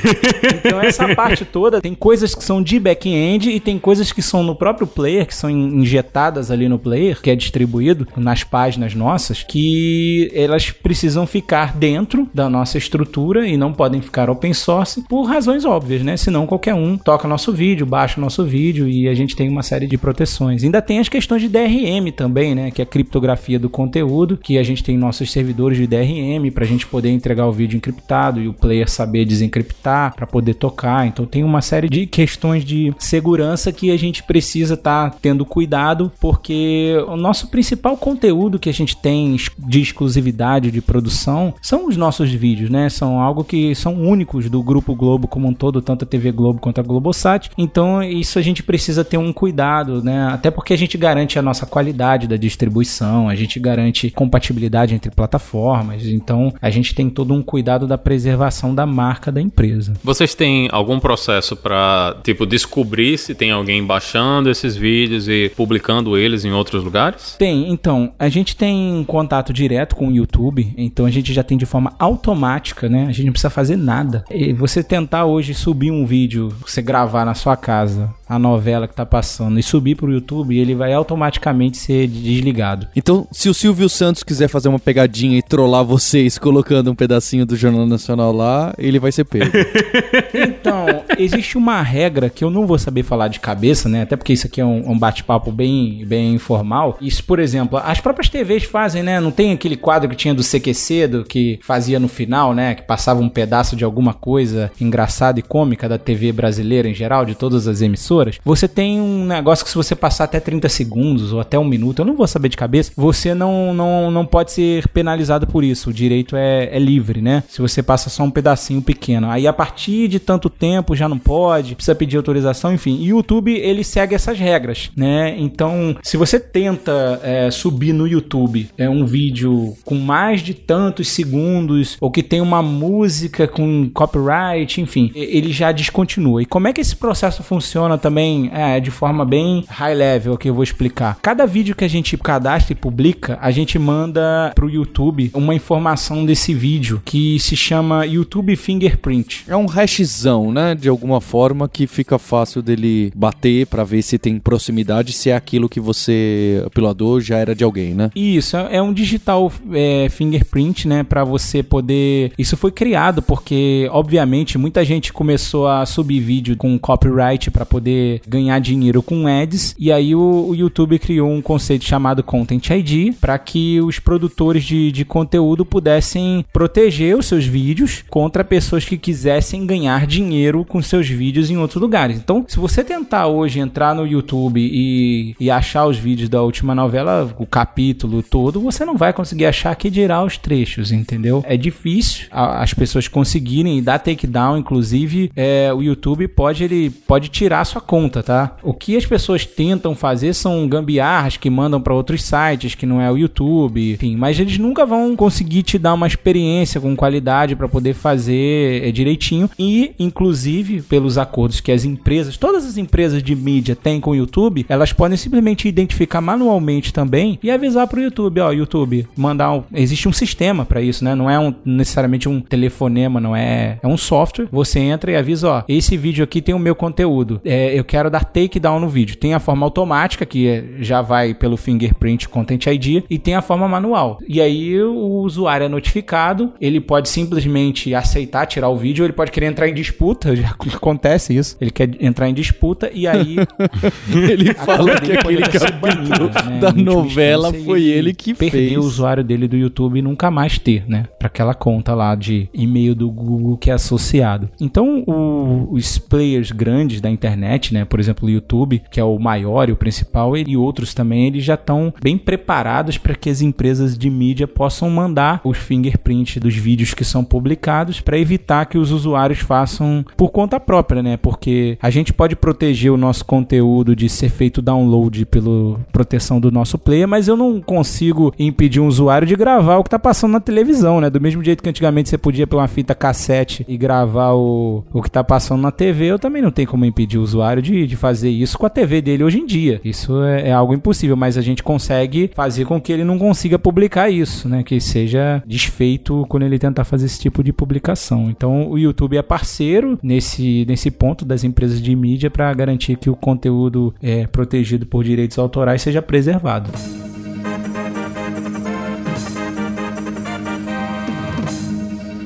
então 0.64 0.80
essa 0.80 1.12
parte 1.14 1.44
toda 1.44 1.80
tem 1.80 1.94
coisas 1.94 2.34
que 2.34 2.44
são 2.44 2.62
de 2.62 2.78
back-end 2.78 3.50
e 3.50 3.60
tem 3.60 3.78
coisas 3.78 4.12
que 4.12 4.22
são 4.22 4.42
no 4.42 4.54
próprio 4.54 4.86
player, 4.86 5.26
que 5.26 5.34
são 5.34 5.50
injetadas 5.50 6.50
ali 6.50 6.68
no 6.68 6.78
player, 6.78 7.20
que 7.20 7.30
é 7.30 7.36
distribuído 7.36 8.06
nas 8.16 8.44
páginas 8.44 8.94
nossas, 8.94 9.42
que 9.42 10.30
elas 10.34 10.70
precisam 10.70 11.26
ficar 11.26 11.76
dentro 11.76 12.28
da 12.32 12.48
nossa 12.48 12.78
estrutura 12.78 13.46
e 13.46 13.56
não 13.56 13.72
podem 13.72 14.00
ficar 14.00 14.30
open 14.30 14.52
source 14.52 15.02
por 15.08 15.24
razões 15.24 15.64
óbvias, 15.64 16.02
né? 16.02 16.16
Senão 16.16 16.46
qualquer 16.46 16.74
um 16.74 16.96
toca 16.96 17.28
nosso 17.28 17.52
vídeo, 17.52 17.86
baixa 17.86 18.20
nosso 18.20 18.44
vídeo 18.44 18.88
e 18.88 19.08
a 19.08 19.14
gente 19.14 19.34
tem 19.36 19.48
uma 19.48 19.62
série 19.62 19.86
de 19.86 19.98
proteções. 19.98 20.64
Ainda 20.64 20.82
tem 20.82 20.98
as 20.98 21.08
questões 21.08 21.42
de 21.42 21.48
DRM 21.48 22.10
também, 22.14 22.54
né? 22.54 22.70
Que 22.70 22.82
é 22.82 22.84
a 22.84 22.86
criptografia 22.86 23.58
do 23.58 23.68
conteúdo, 23.68 24.36
que 24.36 24.58
a 24.58 24.62
gente 24.62 24.82
tem 24.82 24.96
nossos 24.96 25.30
servidores 25.30 25.78
de 25.78 25.86
DRM 25.86 26.50
para 26.52 26.64
a 26.64 26.66
gente 26.66 26.86
poder 26.86 27.10
entregar 27.10 27.46
o 27.46 27.52
vídeo 27.52 27.76
encriptado 27.76 28.40
e 28.40 28.48
o 28.48 28.52
player 28.52 28.88
saber 28.88 29.21
desencriptar 29.24 30.14
para 30.14 30.26
poder 30.26 30.54
tocar. 30.54 31.06
Então 31.06 31.26
tem 31.26 31.44
uma 31.44 31.60
série 31.62 31.88
de 31.88 32.06
questões 32.06 32.64
de 32.64 32.94
segurança 32.98 33.72
que 33.72 33.90
a 33.90 33.96
gente 33.96 34.22
precisa 34.22 34.74
estar 34.74 35.10
tá 35.10 35.16
tendo 35.20 35.44
cuidado, 35.44 36.12
porque 36.20 36.96
o 37.08 37.16
nosso 37.16 37.48
principal 37.48 37.96
conteúdo 37.96 38.58
que 38.58 38.68
a 38.68 38.72
gente 38.72 38.96
tem 38.96 39.36
de 39.58 39.80
exclusividade 39.80 40.70
de 40.70 40.80
produção 40.80 41.54
são 41.60 41.86
os 41.86 41.96
nossos 41.96 42.30
vídeos, 42.30 42.70
né? 42.70 42.88
São 42.88 43.20
algo 43.20 43.44
que 43.44 43.74
são 43.74 43.94
únicos 43.94 44.48
do 44.48 44.62
Grupo 44.62 44.94
Globo 44.94 45.28
como 45.28 45.48
um 45.48 45.54
todo, 45.54 45.82
tanto 45.82 46.04
a 46.04 46.08
TV 46.08 46.32
Globo 46.32 46.60
quanto 46.60 46.80
a 46.80 46.82
Globosat. 46.82 47.50
Então 47.56 48.02
isso 48.02 48.38
a 48.38 48.42
gente 48.42 48.62
precisa 48.62 49.04
ter 49.04 49.18
um 49.18 49.32
cuidado, 49.32 50.02
né? 50.02 50.28
Até 50.32 50.50
porque 50.50 50.72
a 50.72 50.78
gente 50.78 50.96
garante 50.96 51.38
a 51.38 51.42
nossa 51.42 51.66
qualidade 51.66 52.26
da 52.26 52.36
distribuição, 52.36 53.28
a 53.28 53.34
gente 53.34 53.58
garante 53.60 54.10
compatibilidade 54.10 54.94
entre 54.94 55.10
plataformas. 55.10 56.06
Então 56.06 56.52
a 56.60 56.70
gente 56.70 56.94
tem 56.94 57.08
todo 57.08 57.34
um 57.34 57.42
cuidado 57.42 57.86
da 57.86 57.98
preservação 57.98 58.74
da 58.74 58.86
marca 58.86 59.11
da 59.20 59.40
empresa. 59.40 59.94
Vocês 60.02 60.34
têm 60.34 60.68
algum 60.72 60.98
processo 60.98 61.56
para 61.56 62.16
tipo 62.22 62.46
descobrir 62.46 63.18
se 63.18 63.34
tem 63.34 63.50
alguém 63.50 63.84
baixando 63.84 64.50
esses 64.50 64.76
vídeos 64.76 65.28
e 65.28 65.50
publicando 65.56 66.16
eles 66.16 66.44
em 66.44 66.52
outros 66.52 66.82
lugares? 66.82 67.36
Tem. 67.38 67.70
Então 67.70 68.12
a 68.18 68.28
gente 68.28 68.56
tem 68.56 69.04
contato 69.06 69.52
direto 69.52 69.96
com 69.96 70.08
o 70.08 70.12
YouTube. 70.12 70.72
Então 70.76 71.06
a 71.06 71.10
gente 71.10 71.32
já 71.32 71.42
tem 71.42 71.58
de 71.58 71.66
forma 71.66 71.92
automática, 71.98 72.88
né? 72.88 73.06
A 73.08 73.12
gente 73.12 73.26
não 73.26 73.32
precisa 73.32 73.50
fazer 73.50 73.76
nada. 73.76 74.24
E 74.30 74.52
você 74.52 74.82
tentar 74.82 75.24
hoje 75.24 75.54
subir 75.54 75.90
um 75.90 76.06
vídeo, 76.06 76.52
você 76.66 76.80
gravar 76.80 77.24
na 77.24 77.34
sua 77.34 77.56
casa 77.56 78.12
a 78.28 78.38
novela 78.38 78.88
que 78.88 78.94
tá 78.94 79.04
passando 79.04 79.58
e 79.58 79.62
subir 79.62 79.94
pro 79.94 80.10
YouTube, 80.10 80.56
ele 80.56 80.74
vai 80.74 80.92
automaticamente 80.94 81.76
ser 81.76 82.06
desligado. 82.06 82.88
Então, 82.96 83.26
se 83.30 83.48
o 83.48 83.54
Silvio 83.54 83.88
Santos 83.90 84.22
quiser 84.22 84.48
fazer 84.48 84.68
uma 84.68 84.78
pegadinha 84.78 85.38
e 85.38 85.42
trollar 85.42 85.84
vocês 85.84 86.38
colocando 86.38 86.90
um 86.90 86.94
pedacinho 86.94 87.44
do 87.44 87.54
Jornal 87.56 87.86
Nacional 87.86 88.32
lá, 88.32 88.72
ele 88.78 88.91
vai 88.98 89.12
ser 89.12 89.24
pego. 89.24 89.50
então, 90.34 91.04
existe 91.18 91.56
uma 91.56 91.80
regra 91.82 92.28
que 92.28 92.44
eu 92.44 92.50
não 92.50 92.66
vou 92.66 92.78
saber 92.78 93.02
falar 93.02 93.28
de 93.28 93.40
cabeça, 93.40 93.88
né? 93.88 94.02
Até 94.02 94.16
porque 94.16 94.32
isso 94.32 94.46
aqui 94.46 94.60
é 94.60 94.64
um, 94.64 94.92
um 94.92 94.98
bate-papo 94.98 95.50
bem, 95.50 96.04
bem 96.06 96.34
informal. 96.34 96.96
Isso, 97.00 97.24
por 97.24 97.38
exemplo, 97.38 97.78
as 97.78 98.00
próprias 98.00 98.28
TVs 98.28 98.64
fazem, 98.64 99.02
né? 99.02 99.20
Não 99.20 99.30
tem 99.30 99.52
aquele 99.52 99.76
quadro 99.76 100.08
que 100.08 100.16
tinha 100.16 100.34
do 100.34 100.42
CQC, 100.42 101.08
do 101.08 101.24
que 101.24 101.58
fazia 101.62 101.98
no 101.98 102.08
final, 102.08 102.54
né? 102.54 102.74
Que 102.74 102.82
passava 102.82 103.20
um 103.20 103.28
pedaço 103.28 103.74
de 103.76 103.84
alguma 103.84 104.14
coisa 104.14 104.70
engraçada 104.80 105.38
e 105.38 105.42
cômica 105.42 105.88
da 105.88 105.98
TV 105.98 106.32
brasileira 106.32 106.88
em 106.88 106.94
geral, 106.94 107.24
de 107.24 107.34
todas 107.34 107.66
as 107.66 107.80
emissoras 107.80 108.02
você 108.44 108.68
tem 108.68 109.00
um 109.00 109.24
negócio 109.24 109.64
que 109.64 109.70
se 109.70 109.76
você 109.76 109.94
passar 109.94 110.24
até 110.24 110.38
30 110.38 110.68
segundos 110.68 111.32
ou 111.32 111.40
até 111.40 111.58
um 111.58 111.64
minuto, 111.64 112.00
eu 112.00 112.04
não 112.04 112.14
vou 112.14 112.26
saber 112.26 112.48
de 112.48 112.56
cabeça, 112.56 112.92
você 112.96 113.34
não, 113.34 113.72
não, 113.72 114.10
não 114.10 114.26
pode 114.26 114.52
ser 114.52 114.88
penalizado 114.88 115.46
por 115.46 115.64
isso. 115.64 115.90
O 115.90 115.92
direito 115.92 116.36
é, 116.36 116.68
é 116.72 116.78
livre, 116.78 117.20
né? 117.20 117.42
Se 117.48 117.60
você 117.60 117.82
passa 117.82 118.10
só 118.10 118.22
um 118.22 118.30
pedacinho 118.30 118.81
pequeno. 118.82 119.30
Aí 119.30 119.46
a 119.46 119.52
partir 119.52 120.08
de 120.08 120.18
tanto 120.18 120.48
tempo 120.48 120.94
já 120.94 121.08
não 121.08 121.18
pode, 121.18 121.74
precisa 121.74 121.94
pedir 121.94 122.16
autorização, 122.16 122.72
enfim. 122.72 122.98
E 123.00 123.12
o 123.12 123.16
YouTube, 123.16 123.52
ele 123.52 123.84
segue 123.84 124.14
essas 124.14 124.38
regras, 124.38 124.90
né? 124.96 125.34
Então, 125.38 125.96
se 126.02 126.16
você 126.16 126.38
tenta 126.40 127.20
é, 127.22 127.50
subir 127.50 127.92
no 127.92 128.06
YouTube 128.06 128.68
é 128.76 128.88
um 128.88 129.04
vídeo 129.04 129.76
com 129.84 129.94
mais 129.94 130.40
de 130.40 130.54
tantos 130.54 131.08
segundos 131.08 131.96
ou 132.00 132.10
que 132.10 132.22
tem 132.22 132.40
uma 132.40 132.62
música 132.62 133.46
com 133.46 133.90
copyright, 133.92 134.80
enfim, 134.80 135.10
ele 135.14 135.52
já 135.52 135.72
descontinua. 135.72 136.42
E 136.42 136.46
como 136.46 136.68
é 136.68 136.72
que 136.72 136.80
esse 136.80 136.96
processo 136.96 137.42
funciona 137.42 137.96
também? 137.98 138.42
é, 138.52 138.80
de 138.80 138.90
forma 138.90 139.24
bem 139.24 139.64
high 139.68 139.94
level 139.94 140.36
que 140.36 140.48
eu 140.48 140.54
vou 140.54 140.62
explicar. 140.62 141.18
Cada 141.20 141.46
vídeo 141.46 141.74
que 141.74 141.84
a 141.84 141.88
gente 141.88 142.16
cadastra 142.16 142.72
e 142.72 142.76
publica, 142.76 143.38
a 143.40 143.50
gente 143.50 143.78
manda 143.78 144.52
pro 144.54 144.70
YouTube 144.70 145.30
uma 145.34 145.54
informação 145.54 146.24
desse 146.24 146.54
vídeo 146.54 147.00
que 147.04 147.38
se 147.38 147.56
chama 147.56 148.06
YouTube 148.06 148.54
Fingerprint. 148.72 149.44
É 149.46 149.56
um 149.56 149.66
hashzão, 149.66 150.50
né? 150.50 150.74
De 150.74 150.88
alguma 150.88 151.20
forma 151.20 151.68
que 151.68 151.86
fica 151.86 152.18
fácil 152.18 152.62
dele 152.62 153.12
bater 153.14 153.66
para 153.66 153.84
ver 153.84 154.02
se 154.02 154.18
tem 154.18 154.38
proximidade, 154.38 155.12
se 155.12 155.28
é 155.28 155.36
aquilo 155.36 155.68
que 155.68 155.78
você 155.78 156.62
uploadou 156.66 157.20
já 157.20 157.36
era 157.36 157.54
de 157.54 157.62
alguém, 157.62 157.92
né? 157.92 158.10
Isso, 158.14 158.56
é 158.56 158.80
um 158.80 158.92
digital 158.92 159.52
é, 159.72 160.08
fingerprint, 160.08 160.88
né? 160.88 161.02
Para 161.02 161.22
você 161.22 161.62
poder. 161.62 162.32
Isso 162.38 162.56
foi 162.56 162.72
criado 162.72 163.20
porque, 163.20 163.88
obviamente, 163.90 164.56
muita 164.56 164.84
gente 164.84 165.12
começou 165.12 165.68
a 165.68 165.84
subir 165.84 166.20
vídeo 166.20 166.56
com 166.56 166.78
copyright 166.78 167.50
para 167.50 167.66
poder 167.66 168.22
ganhar 168.26 168.58
dinheiro 168.58 169.02
com 169.02 169.26
ads. 169.26 169.74
E 169.78 169.92
aí 169.92 170.14
o, 170.14 170.46
o 170.48 170.54
YouTube 170.54 170.98
criou 170.98 171.30
um 171.30 171.42
conceito 171.42 171.84
chamado 171.84 172.22
Content 172.22 172.70
ID 172.70 173.14
para 173.20 173.38
que 173.38 173.80
os 173.80 173.98
produtores 173.98 174.64
de, 174.64 174.90
de 174.90 175.04
conteúdo 175.04 175.64
pudessem 175.64 176.44
proteger 176.52 177.16
os 177.16 177.26
seus 177.26 177.44
vídeos 177.44 178.02
contra 178.08 178.42
pessoas 178.42 178.61
que 178.84 178.96
quisessem 178.96 179.66
ganhar 179.66 180.06
dinheiro 180.06 180.64
com 180.64 180.80
seus 180.82 181.08
vídeos 181.08 181.50
em 181.50 181.56
outros 181.56 181.80
lugares. 181.80 182.16
Então, 182.16 182.44
se 182.48 182.58
você 182.58 182.82
tentar 182.82 183.26
hoje 183.26 183.60
entrar 183.60 183.94
no 183.94 184.06
YouTube 184.06 184.60
e, 184.60 185.34
e 185.38 185.50
achar 185.50 185.86
os 185.86 185.96
vídeos 185.96 186.28
da 186.28 186.42
última 186.42 186.74
novela, 186.74 187.34
o 187.38 187.46
capítulo 187.46 188.22
todo, 188.22 188.60
você 188.60 188.84
não 188.84 188.96
vai 188.96 189.12
conseguir 189.12 189.46
achar 189.46 189.74
que 189.76 189.90
dirá 189.90 190.22
os 190.24 190.38
trechos, 190.38 190.90
entendeu? 190.90 191.44
É 191.46 191.56
difícil 191.56 192.26
as 192.30 192.72
pessoas 192.74 193.08
conseguirem 193.08 193.82
dar 193.82 193.98
takedown, 193.98 194.56
inclusive, 194.56 195.30
é, 195.36 195.72
o 195.72 195.82
YouTube 195.82 196.28
pode 196.28 196.64
ele 196.64 196.90
pode 196.90 197.28
tirar 197.28 197.64
sua 197.64 197.80
conta, 197.80 198.22
tá? 198.22 198.56
O 198.62 198.72
que 198.72 198.96
as 198.96 199.06
pessoas 199.06 199.44
tentam 199.44 199.94
fazer 199.94 200.34
são 200.34 200.66
gambiarras 200.68 201.36
que 201.36 201.50
mandam 201.50 201.80
para 201.80 201.94
outros 201.94 202.22
sites, 202.22 202.74
que 202.74 202.86
não 202.86 203.00
é 203.00 203.10
o 203.10 203.16
YouTube, 203.16 203.92
enfim, 203.92 204.16
mas 204.16 204.38
eles 204.38 204.58
nunca 204.58 204.86
vão 204.86 205.14
conseguir 205.14 205.62
te 205.62 205.78
dar 205.78 205.94
uma 205.94 206.06
experiência 206.06 206.80
com 206.80 206.96
qualidade 206.96 207.56
para 207.56 207.68
poder 207.68 207.94
fazer 207.94 208.51
fazer 208.52 208.88
é, 208.88 208.92
direitinho 208.92 209.50
e, 209.58 209.92
inclusive, 209.98 210.82
pelos 210.82 211.18
acordos 211.18 211.60
que 211.60 211.72
as 211.72 211.84
empresas, 211.84 212.36
todas 212.36 212.64
as 212.64 212.76
empresas 212.76 213.22
de 213.22 213.34
mídia 213.34 213.74
têm 213.74 214.00
com 214.00 214.10
o 214.10 214.14
YouTube, 214.14 214.66
elas 214.68 214.92
podem 214.92 215.16
simplesmente 215.16 215.68
identificar 215.68 216.20
manualmente 216.20 216.92
também 216.92 217.38
e 217.42 217.50
avisar 217.50 217.86
para 217.86 217.98
o 217.98 218.02
YouTube, 218.02 218.40
ó, 218.40 218.52
YouTube, 218.52 219.06
mandar 219.16 219.52
um, 219.52 219.64
existe 219.74 220.08
um 220.08 220.12
sistema 220.12 220.64
para 220.64 220.80
isso, 220.80 221.04
né? 221.04 221.14
Não 221.14 221.28
é 221.28 221.38
um, 221.38 221.54
necessariamente 221.64 222.28
um 222.28 222.40
telefonema, 222.40 223.20
não 223.20 223.34
é, 223.34 223.78
é 223.82 223.86
um 223.86 223.96
software. 223.96 224.48
Você 224.50 224.78
entra 224.78 225.12
e 225.12 225.16
avisa, 225.16 225.48
ó, 225.48 225.62
esse 225.68 225.96
vídeo 225.96 226.24
aqui 226.24 226.42
tem 226.42 226.54
o 226.54 226.58
meu 226.58 226.74
conteúdo. 226.74 227.40
É, 227.44 227.78
eu 227.78 227.84
quero 227.84 228.10
dar 228.10 228.24
takedown 228.24 228.80
no 228.80 228.88
vídeo. 228.88 229.16
Tem 229.16 229.34
a 229.34 229.40
forma 229.40 229.66
automática 229.66 230.26
que 230.26 230.46
é, 230.46 230.64
já 230.80 231.00
vai 231.02 231.34
pelo 231.34 231.56
fingerprint 231.56 232.28
Content 232.28 232.66
ID 232.66 233.04
e 233.08 233.18
tem 233.18 233.34
a 233.34 233.42
forma 233.42 233.68
manual. 233.68 234.18
E 234.26 234.40
aí 234.40 234.80
o 234.82 235.22
usuário 235.22 235.64
é 235.64 235.68
notificado, 235.68 236.52
ele 236.60 236.80
pode 236.80 237.08
simplesmente 237.08 237.94
aceitar 237.94 238.41
tirar 238.46 238.68
o 238.68 238.76
vídeo, 238.76 239.04
ele 239.04 239.12
pode 239.12 239.30
querer 239.30 239.46
entrar 239.46 239.68
em 239.68 239.74
disputa, 239.74 240.34
já 240.36 240.48
acontece 240.48 241.36
isso. 241.36 241.56
Ele 241.60 241.70
quer 241.70 241.90
entrar 242.00 242.28
em 242.28 242.34
disputa 242.34 242.90
e 242.92 243.06
aí 243.06 243.36
ele 244.08 244.52
fala 244.54 245.00
que 245.00 245.12
aquele 245.12 245.42
capítulo 245.42 246.28
né, 246.28 246.60
da 246.60 246.72
novela 246.72 247.52
foi 247.52 247.84
ele 247.84 248.14
que 248.14 248.34
perder 248.34 248.68
fez. 248.68 248.76
o 248.76 248.80
usuário 248.80 249.24
dele 249.24 249.48
do 249.48 249.56
YouTube 249.56 249.98
e 249.98 250.02
nunca 250.02 250.30
mais 250.30 250.58
ter, 250.58 250.84
né? 250.88 251.06
Para 251.18 251.28
aquela 251.28 251.54
conta 251.54 251.94
lá 251.94 252.14
de 252.14 252.48
e-mail 252.52 252.94
do 252.94 253.10
Google 253.10 253.56
que 253.56 253.70
é 253.70 253.74
associado. 253.74 254.50
Então, 254.60 255.04
o, 255.06 255.68
os 255.72 255.98
players 255.98 256.50
grandes 256.50 257.00
da 257.00 257.10
internet, 257.10 257.72
né? 257.72 257.84
Por 257.84 258.00
exemplo, 258.00 258.26
o 258.26 258.30
YouTube, 258.30 258.82
que 258.90 259.00
é 259.00 259.04
o 259.04 259.18
maior 259.18 259.68
e 259.68 259.72
o 259.72 259.76
principal, 259.76 260.36
e 260.36 260.56
outros 260.56 260.94
também, 260.94 261.26
eles 261.26 261.44
já 261.44 261.54
estão 261.54 261.92
bem 262.02 262.18
preparados 262.18 262.98
para 262.98 263.14
que 263.14 263.30
as 263.30 263.40
empresas 263.40 263.96
de 263.96 264.10
mídia 264.10 264.46
possam 264.46 264.90
mandar 264.90 265.40
os 265.44 265.58
fingerprints 265.58 266.40
dos 266.40 266.54
vídeos 266.54 266.94
que 266.94 267.04
são 267.04 267.24
publicados 267.24 268.00
para 268.00 268.18
evitar 268.18 268.31
que 268.68 268.78
os 268.78 268.90
usuários 268.90 269.40
façam 269.40 270.04
por 270.16 270.30
conta 270.30 270.58
própria, 270.58 271.02
né? 271.02 271.16
Porque 271.16 271.76
a 271.80 271.90
gente 271.90 272.12
pode 272.12 272.34
proteger 272.34 272.90
o 272.90 272.96
nosso 272.96 273.24
conteúdo 273.24 273.94
de 273.94 274.08
ser 274.08 274.28
feito 274.28 274.62
download 274.62 275.26
pela 275.26 275.78
proteção 275.92 276.40
do 276.40 276.50
nosso 276.50 276.78
player, 276.78 277.06
mas 277.06 277.28
eu 277.28 277.36
não 277.36 277.60
consigo 277.60 278.32
impedir 278.38 278.80
um 278.80 278.86
usuário 278.86 279.26
de 279.26 279.36
gravar 279.36 279.76
o 279.76 279.82
que 279.82 279.88
está 279.88 279.98
passando 279.98 280.32
na 280.32 280.40
televisão, 280.40 281.00
né? 281.00 281.10
Do 281.10 281.20
mesmo 281.20 281.44
jeito 281.44 281.62
que 281.62 281.68
antigamente 281.68 282.08
você 282.08 282.16
podia 282.18 282.46
pela 282.46 282.62
uma 282.62 282.68
fita 282.68 282.94
cassete 282.94 283.64
e 283.68 283.76
gravar 283.76 284.32
o, 284.32 284.84
o 284.92 285.02
que 285.02 285.08
está 285.08 285.22
passando 285.22 285.60
na 285.60 285.70
TV, 285.70 286.06
eu 286.06 286.18
também 286.18 286.40
não 286.40 286.50
tenho 286.50 286.68
como 286.68 286.84
impedir 286.84 287.18
o 287.18 287.22
usuário 287.22 287.60
de, 287.60 287.86
de 287.86 287.96
fazer 287.96 288.30
isso 288.30 288.56
com 288.56 288.66
a 288.66 288.70
TV 288.70 289.02
dele 289.02 289.24
hoje 289.24 289.40
em 289.40 289.46
dia. 289.46 289.80
Isso 289.84 290.22
é, 290.22 290.48
é 290.48 290.52
algo 290.52 290.72
impossível, 290.72 291.16
mas 291.16 291.36
a 291.36 291.42
gente 291.42 291.62
consegue 291.62 292.30
fazer 292.34 292.64
com 292.64 292.80
que 292.80 292.92
ele 292.92 293.04
não 293.04 293.18
consiga 293.18 293.58
publicar 293.58 294.08
isso, 294.08 294.48
né? 294.48 294.62
Que 294.62 294.80
seja 294.80 295.42
desfeito 295.46 296.24
quando 296.28 296.44
ele 296.44 296.58
tentar 296.58 296.84
fazer 296.84 297.06
esse 297.06 297.20
tipo 297.20 297.42
de 297.42 297.52
publicação. 297.52 298.21
Então 298.30 298.70
o 298.70 298.78
YouTube 298.78 299.16
é 299.16 299.22
parceiro 299.22 299.98
nesse, 300.02 300.64
nesse 300.66 300.90
ponto 300.90 301.24
das 301.24 301.44
empresas 301.44 301.80
de 301.80 301.94
mídia 301.94 302.30
para 302.30 302.52
garantir 302.54 302.96
que 302.96 303.10
o 303.10 303.16
conteúdo 303.16 303.94
é 304.02 304.26
protegido 304.26 304.86
por 304.86 305.04
direitos 305.04 305.38
autorais 305.38 305.82
seja 305.82 306.02
preservado. 306.02 306.70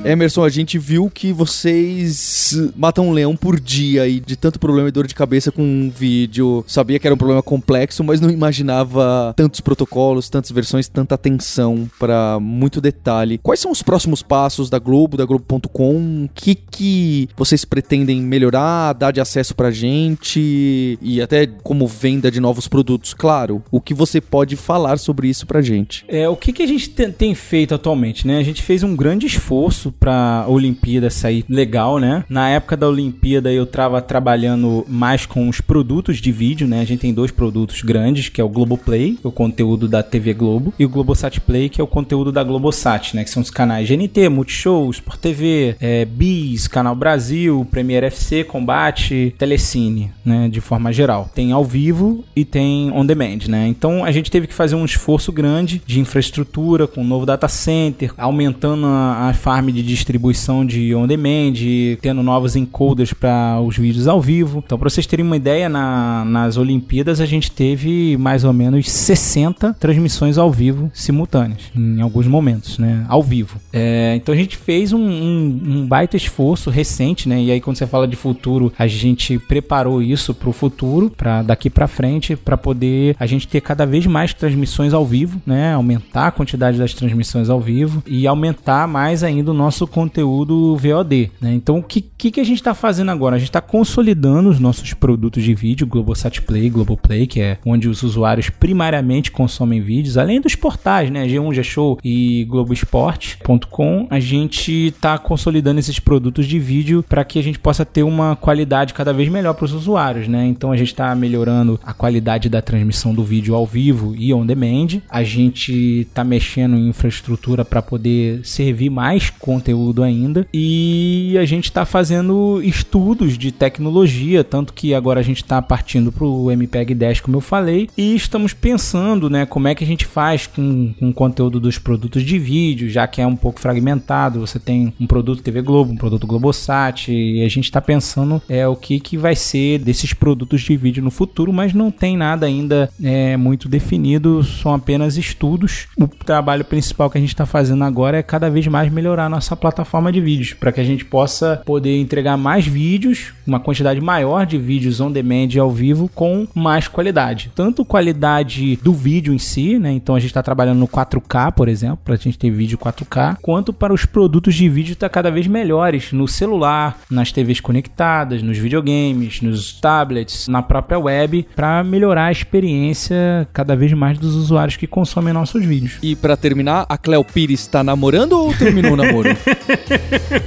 Emerson, 0.07 0.45
a 0.45 0.49
gente 0.49 0.79
viu 0.79 1.11
que 1.13 1.33
vocês 1.33 2.71
matam 2.77 3.09
um 3.09 3.11
leão 3.11 3.35
por 3.35 3.59
dia 3.59 4.07
e 4.07 4.21
de 4.21 4.37
tanto 4.37 4.57
problema 4.57 4.87
e 4.87 4.91
dor 4.91 5.05
de 5.05 5.13
cabeça 5.13 5.51
com 5.51 5.61
um 5.61 5.89
vídeo. 5.89 6.63
Sabia 6.65 6.97
que 6.97 7.05
era 7.05 7.13
um 7.13 7.17
problema 7.17 7.43
complexo, 7.43 8.05
mas 8.05 8.21
não 8.21 8.29
imaginava 8.29 9.33
tantos 9.35 9.59
protocolos, 9.59 10.29
tantas 10.29 10.49
versões, 10.49 10.87
tanta 10.87 11.15
atenção 11.15 11.89
para 11.99 12.39
muito 12.39 12.79
detalhe. 12.79 13.37
Quais 13.37 13.59
são 13.59 13.69
os 13.69 13.83
próximos 13.83 14.23
passos 14.23 14.69
da 14.69 14.79
Globo, 14.79 15.17
da 15.17 15.25
Globo.com? 15.25 16.23
O 16.23 16.29
que, 16.33 16.55
que 16.55 17.27
vocês 17.35 17.65
pretendem 17.65 18.21
melhorar, 18.21 18.93
dar 18.93 19.11
de 19.11 19.19
acesso 19.19 19.53
pra 19.53 19.71
gente 19.71 20.97
e 21.01 21.21
até 21.21 21.45
como 21.47 21.85
venda 21.85 22.31
de 22.31 22.39
novos 22.39 22.69
produtos? 22.69 23.13
Claro, 23.13 23.61
o 23.69 23.81
que 23.81 23.93
você 23.93 24.21
pode 24.21 24.55
falar 24.55 24.99
sobre 24.99 25.27
isso 25.27 25.45
pra 25.45 25.61
gente? 25.61 26.05
É, 26.07 26.29
o 26.29 26.37
que, 26.37 26.53
que 26.53 26.63
a 26.63 26.67
gente 26.67 26.89
tem, 26.89 27.35
feito 27.35 27.75
atualmente, 27.75 28.25
né? 28.25 28.37
A 28.37 28.43
gente 28.43 28.63
fez 28.63 28.83
um 28.83 28.95
grande 28.95 29.27
esforço 29.27 29.91
pra 29.99 30.45
Olimpíada 30.47 31.09
sair 31.09 31.45
legal, 31.49 31.99
né? 31.99 32.23
Na 32.29 32.49
época 32.49 32.77
da 32.77 32.87
Olimpíada 32.87 33.51
eu 33.51 33.65
tava 33.65 34.01
trabalhando 34.01 34.85
mais 34.87 35.25
com 35.25 35.49
os 35.49 35.61
produtos 35.61 36.17
de 36.17 36.31
vídeo, 36.31 36.67
né? 36.67 36.81
A 36.81 36.85
gente 36.85 36.99
tem 36.99 37.13
dois 37.13 37.31
produtos 37.31 37.81
grandes, 37.81 38.29
que 38.29 38.41
é 38.41 38.43
o 38.43 38.49
Globoplay, 38.49 39.17
o 39.23 39.31
conteúdo 39.31 39.87
da 39.87 40.01
TV 40.03 40.33
Globo, 40.33 40.73
e 40.77 40.85
o 40.85 40.89
Globosat 40.89 41.39
Play, 41.41 41.69
que 41.69 41.81
é 41.81 41.83
o 41.83 41.87
conteúdo 41.87 42.31
da 42.31 42.43
Globosat, 42.43 43.15
né? 43.15 43.23
Que 43.23 43.29
são 43.29 43.41
os 43.41 43.49
canais 43.49 43.89
GNT, 43.89 44.29
Multishow, 44.29 44.89
Sport 44.91 45.19
TV, 45.19 45.75
é, 45.79 46.05
Bis, 46.05 46.67
Canal 46.67 46.95
Brasil, 46.95 47.67
Premier 47.69 48.03
FC, 48.03 48.43
Combate, 48.43 49.35
Telecine, 49.37 50.11
né? 50.23 50.47
De 50.49 50.61
forma 50.61 50.91
geral. 50.93 51.29
Tem 51.33 51.51
ao 51.51 51.65
vivo 51.65 52.23
e 52.35 52.45
tem 52.45 52.91
on 52.91 53.05
demand, 53.05 53.47
né? 53.47 53.67
Então 53.67 54.03
a 54.03 54.11
gente 54.11 54.31
teve 54.31 54.47
que 54.47 54.53
fazer 54.53 54.75
um 54.75 54.85
esforço 54.85 55.31
grande 55.31 55.81
de 55.85 55.99
infraestrutura 55.99 56.87
com 56.87 57.01
um 57.01 57.07
novo 57.07 57.25
data 57.25 57.47
center, 57.47 58.13
aumentando 58.17 58.85
a, 58.85 59.29
a 59.29 59.33
farm 59.33 59.69
de 59.69 59.83
distribuição 59.87 60.65
de 60.65 60.93
on 60.93 61.07
demand, 61.07 61.53
tendo 62.01 62.21
novos 62.21 62.55
encoders 62.55 63.13
para 63.13 63.59
os 63.61 63.77
vídeos 63.77 64.07
ao 64.07 64.21
vivo. 64.21 64.63
Então, 64.65 64.77
para 64.77 64.89
vocês 64.89 65.05
terem 65.05 65.25
uma 65.25 65.35
ideia, 65.35 65.69
na, 65.69 66.23
nas 66.25 66.57
Olimpíadas 66.57 67.21
a 67.21 67.25
gente 67.25 67.51
teve 67.51 68.17
mais 68.17 68.43
ou 68.43 68.53
menos 68.53 68.89
60 68.89 69.73
transmissões 69.79 70.37
ao 70.37 70.51
vivo 70.51 70.91
simultâneas, 70.93 71.61
em 71.75 72.01
alguns 72.01 72.27
momentos, 72.27 72.77
né? 72.77 73.05
Ao 73.07 73.23
vivo. 73.23 73.59
É, 73.71 74.15
então 74.15 74.33
a 74.33 74.37
gente 74.37 74.57
fez 74.57 74.93
um, 74.93 74.99
um, 74.99 75.61
um, 75.65 75.87
baita 75.87 76.17
esforço 76.17 76.69
recente, 76.69 77.29
né? 77.29 77.41
E 77.41 77.51
aí, 77.51 77.61
quando 77.61 77.77
você 77.77 77.87
fala 77.87 78.07
de 78.07 78.15
futuro, 78.15 78.71
a 78.77 78.87
gente 78.87 79.39
preparou 79.39 80.01
isso 80.01 80.33
para 80.33 80.49
o 80.49 80.53
futuro, 80.53 81.09
para 81.09 81.41
daqui 81.43 81.69
para 81.69 81.87
frente, 81.87 82.35
para 82.35 82.57
poder 82.57 83.15
a 83.19 83.25
gente 83.25 83.47
ter 83.47 83.61
cada 83.61 83.85
vez 83.85 84.05
mais 84.05 84.33
transmissões 84.33 84.93
ao 84.93 85.05
vivo, 85.05 85.41
né? 85.45 85.73
Aumentar 85.73 86.27
a 86.27 86.31
quantidade 86.31 86.77
das 86.77 86.93
transmissões 86.93 87.49
ao 87.49 87.61
vivo 87.61 88.03
e 88.05 88.27
aumentar 88.27 88.87
mais 88.87 89.23
ainda 89.23 89.51
o 89.51 89.53
nosso 89.53 89.66
conteúdo 89.87 90.77
VOD. 90.77 91.31
Né? 91.41 91.53
Então, 91.53 91.79
o 91.79 91.83
que, 91.83 92.01
que, 92.01 92.31
que, 92.31 92.39
a 92.39 92.43
gente 92.43 92.57
está 92.57 92.73
fazendo 92.73 93.11
agora? 93.11 93.35
A 93.35 93.39
gente 93.39 93.49
está 93.49 93.61
consolidando 93.61 94.49
os 94.49 94.59
nossos 94.59 94.93
produtos 94.93 95.43
de 95.43 95.53
vídeo, 95.53 95.87
Globosat 95.87 96.41
Play, 96.41 96.69
Globoplay, 96.69 97.27
que 97.27 97.41
é 97.41 97.57
onde 97.65 97.87
os 97.87 98.03
usuários 98.03 98.49
primariamente 98.49 99.31
consomem 99.31 99.81
vídeos, 99.81 100.17
além 100.17 100.39
dos 100.39 100.55
portais, 100.55 101.09
né? 101.09 101.27
G1, 101.27 101.53
G-Show 101.53 101.99
e 102.03 102.45
Globoesporte.com. 102.45 104.07
A 104.09 104.19
gente 104.19 104.87
está 104.87 105.17
consolidando 105.17 105.79
esses 105.79 105.99
produtos 105.99 106.45
de 106.45 106.59
vídeo 106.59 107.03
para 107.07 107.23
que 107.23 107.39
a 107.39 107.43
gente 107.43 107.59
possa 107.59 107.85
ter 107.85 108.03
uma 108.03 108.35
qualidade 108.35 108.93
cada 108.93 109.13
vez 109.13 109.29
melhor 109.29 109.53
para 109.53 109.65
os 109.65 109.73
usuários, 109.73 110.27
né? 110.27 110.45
Então, 110.45 110.71
a 110.71 110.77
gente 110.77 110.89
está 110.89 111.13
melhorando 111.15 111.79
a 111.83 111.93
qualidade 111.93 112.49
da 112.49 112.61
transmissão 112.61 113.13
do 113.13 113.23
vídeo 113.23 113.55
ao 113.55 113.65
vivo 113.65 114.15
e 114.15 114.33
on 114.33 114.45
demand. 114.45 115.01
A 115.09 115.23
gente 115.23 116.01
está 116.01 116.23
mexendo 116.23 116.75
em 116.75 116.87
infraestrutura 116.87 117.65
para 117.65 117.81
poder 117.81 118.45
servir 118.45 118.89
mais 118.89 119.29
conteúdo 119.29 119.56
ainda. 120.03 120.47
E 120.53 121.37
a 121.39 121.45
gente 121.45 121.65
está 121.65 121.85
fazendo 121.85 122.61
estudos 122.63 123.37
de 123.37 123.51
tecnologia, 123.51 124.43
tanto 124.43 124.73
que 124.73 124.93
agora 124.93 125.19
a 125.19 125.23
gente 125.23 125.43
está 125.43 125.61
partindo 125.61 126.11
para 126.11 126.25
o 126.25 126.51
MPEG 126.51 126.93
10, 126.93 127.21
como 127.21 127.37
eu 127.37 127.41
falei, 127.41 127.89
e 127.97 128.15
estamos 128.15 128.53
pensando, 128.53 129.29
né, 129.29 129.45
como 129.45 129.67
é 129.67 129.75
que 129.75 129.83
a 129.83 129.87
gente 129.87 130.05
faz 130.05 130.47
com, 130.47 130.93
com 130.99 131.09
o 131.09 131.13
conteúdo 131.13 131.59
dos 131.59 131.77
produtos 131.77 132.23
de 132.23 132.39
vídeo, 132.39 132.89
já 132.89 133.07
que 133.07 133.21
é 133.21 133.27
um 133.27 133.35
pouco 133.35 133.59
fragmentado. 133.59 134.39
Você 134.39 134.59
tem 134.59 134.93
um 134.99 135.07
produto 135.07 135.41
TV 135.41 135.61
Globo, 135.61 135.91
um 135.91 135.97
produto 135.97 136.27
Globosat, 136.27 137.11
e 137.11 137.43
a 137.43 137.49
gente 137.49 137.65
está 137.65 137.81
pensando 137.81 138.41
é 138.49 138.67
o 138.67 138.75
que, 138.75 138.99
que 138.99 139.17
vai 139.17 139.35
ser 139.35 139.79
desses 139.79 140.13
produtos 140.13 140.61
de 140.61 140.75
vídeo 140.75 141.03
no 141.03 141.11
futuro, 141.11 141.53
mas 141.53 141.73
não 141.73 141.91
tem 141.91 142.17
nada 142.17 142.45
ainda 142.45 142.89
é, 143.01 143.37
muito 143.37 143.69
definido, 143.69 144.43
são 144.43 144.73
apenas 144.73 145.17
estudos. 145.17 145.87
O 145.97 146.07
trabalho 146.07 146.65
principal 146.65 147.09
que 147.09 147.17
a 147.17 147.21
gente 147.21 147.33
está 147.33 147.45
fazendo 147.45 147.83
agora 147.83 148.17
é 148.17 148.23
cada 148.23 148.49
vez 148.49 148.67
mais 148.67 148.91
melhorar 148.91 149.29
nossa 149.29 149.46
plataforma 149.55 150.11
de 150.11 150.19
vídeos, 150.19 150.53
para 150.53 150.71
que 150.71 150.81
a 150.81 150.83
gente 150.83 151.05
possa 151.05 151.61
poder 151.65 151.97
entregar 151.99 152.37
mais 152.37 152.65
vídeos, 152.65 153.33
uma 153.45 153.59
quantidade 153.59 154.01
maior 154.01 154.45
de 154.45 154.57
vídeos 154.57 154.99
on 154.99 155.11
demand 155.11 155.49
e 155.53 155.59
ao 155.59 155.71
vivo 155.71 156.09
com 156.13 156.47
mais 156.53 156.87
qualidade. 156.87 157.51
Tanto 157.55 157.85
qualidade 157.85 158.77
do 158.83 158.93
vídeo 158.93 159.33
em 159.33 159.37
si, 159.37 159.79
né? 159.79 159.91
Então 159.91 160.15
a 160.15 160.19
gente 160.19 160.29
está 160.29 160.43
trabalhando 160.43 160.79
no 160.79 160.87
4K, 160.87 161.51
por 161.53 161.67
exemplo, 161.67 161.99
para 162.03 162.15
a 162.15 162.17
gente 162.17 162.37
ter 162.37 162.49
vídeo 162.49 162.77
4K, 162.77 163.37
quanto 163.41 163.71
para 163.71 163.93
os 163.93 164.05
produtos 164.05 164.55
de 164.55 164.67
vídeo 164.67 164.93
estar 164.93 165.09
tá 165.09 165.13
cada 165.13 165.31
vez 165.31 165.47
melhores 165.47 166.11
no 166.11 166.27
celular, 166.27 166.99
nas 167.09 167.31
TVs 167.31 167.59
conectadas, 167.59 168.41
nos 168.41 168.57
videogames, 168.57 169.41
nos 169.41 169.79
tablets, 169.79 170.47
na 170.47 170.61
própria 170.61 170.99
web, 170.99 171.47
para 171.55 171.83
melhorar 171.83 172.25
a 172.25 172.31
experiência 172.31 173.47
cada 173.53 173.75
vez 173.75 173.93
mais 173.93 174.17
dos 174.17 174.35
usuários 174.35 174.77
que 174.77 174.87
consomem 174.87 175.33
nossos 175.33 175.63
vídeos. 175.63 175.97
E 176.01 176.15
para 176.15 176.35
terminar, 176.35 176.85
a 176.89 176.97
Cleo 176.97 177.23
Pires 177.23 177.61
está 177.61 177.83
namorando 177.83 178.33
ou 178.33 178.53
terminou 178.53 178.93
o 178.93 178.95
namoro? 178.95 179.29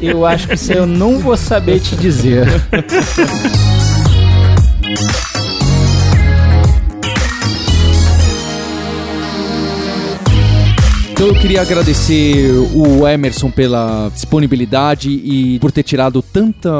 Eu 0.01 0.27
acho 0.27 0.49
que 0.49 0.55
isso 0.55 0.73
eu 0.73 0.87
não 0.87 1.19
vou 1.19 1.37
saber 1.37 1.81
te 1.81 1.97
dizer. 1.97 2.47
Então 11.21 11.29
eu 11.29 11.39
queria 11.39 11.61
agradecer 11.61 12.51
o 12.75 13.07
Emerson 13.07 13.51
pela 13.51 14.09
disponibilidade 14.09 15.11
e 15.11 15.59
por 15.59 15.71
ter 15.71 15.83
tirado 15.83 16.23
tanta 16.23 16.71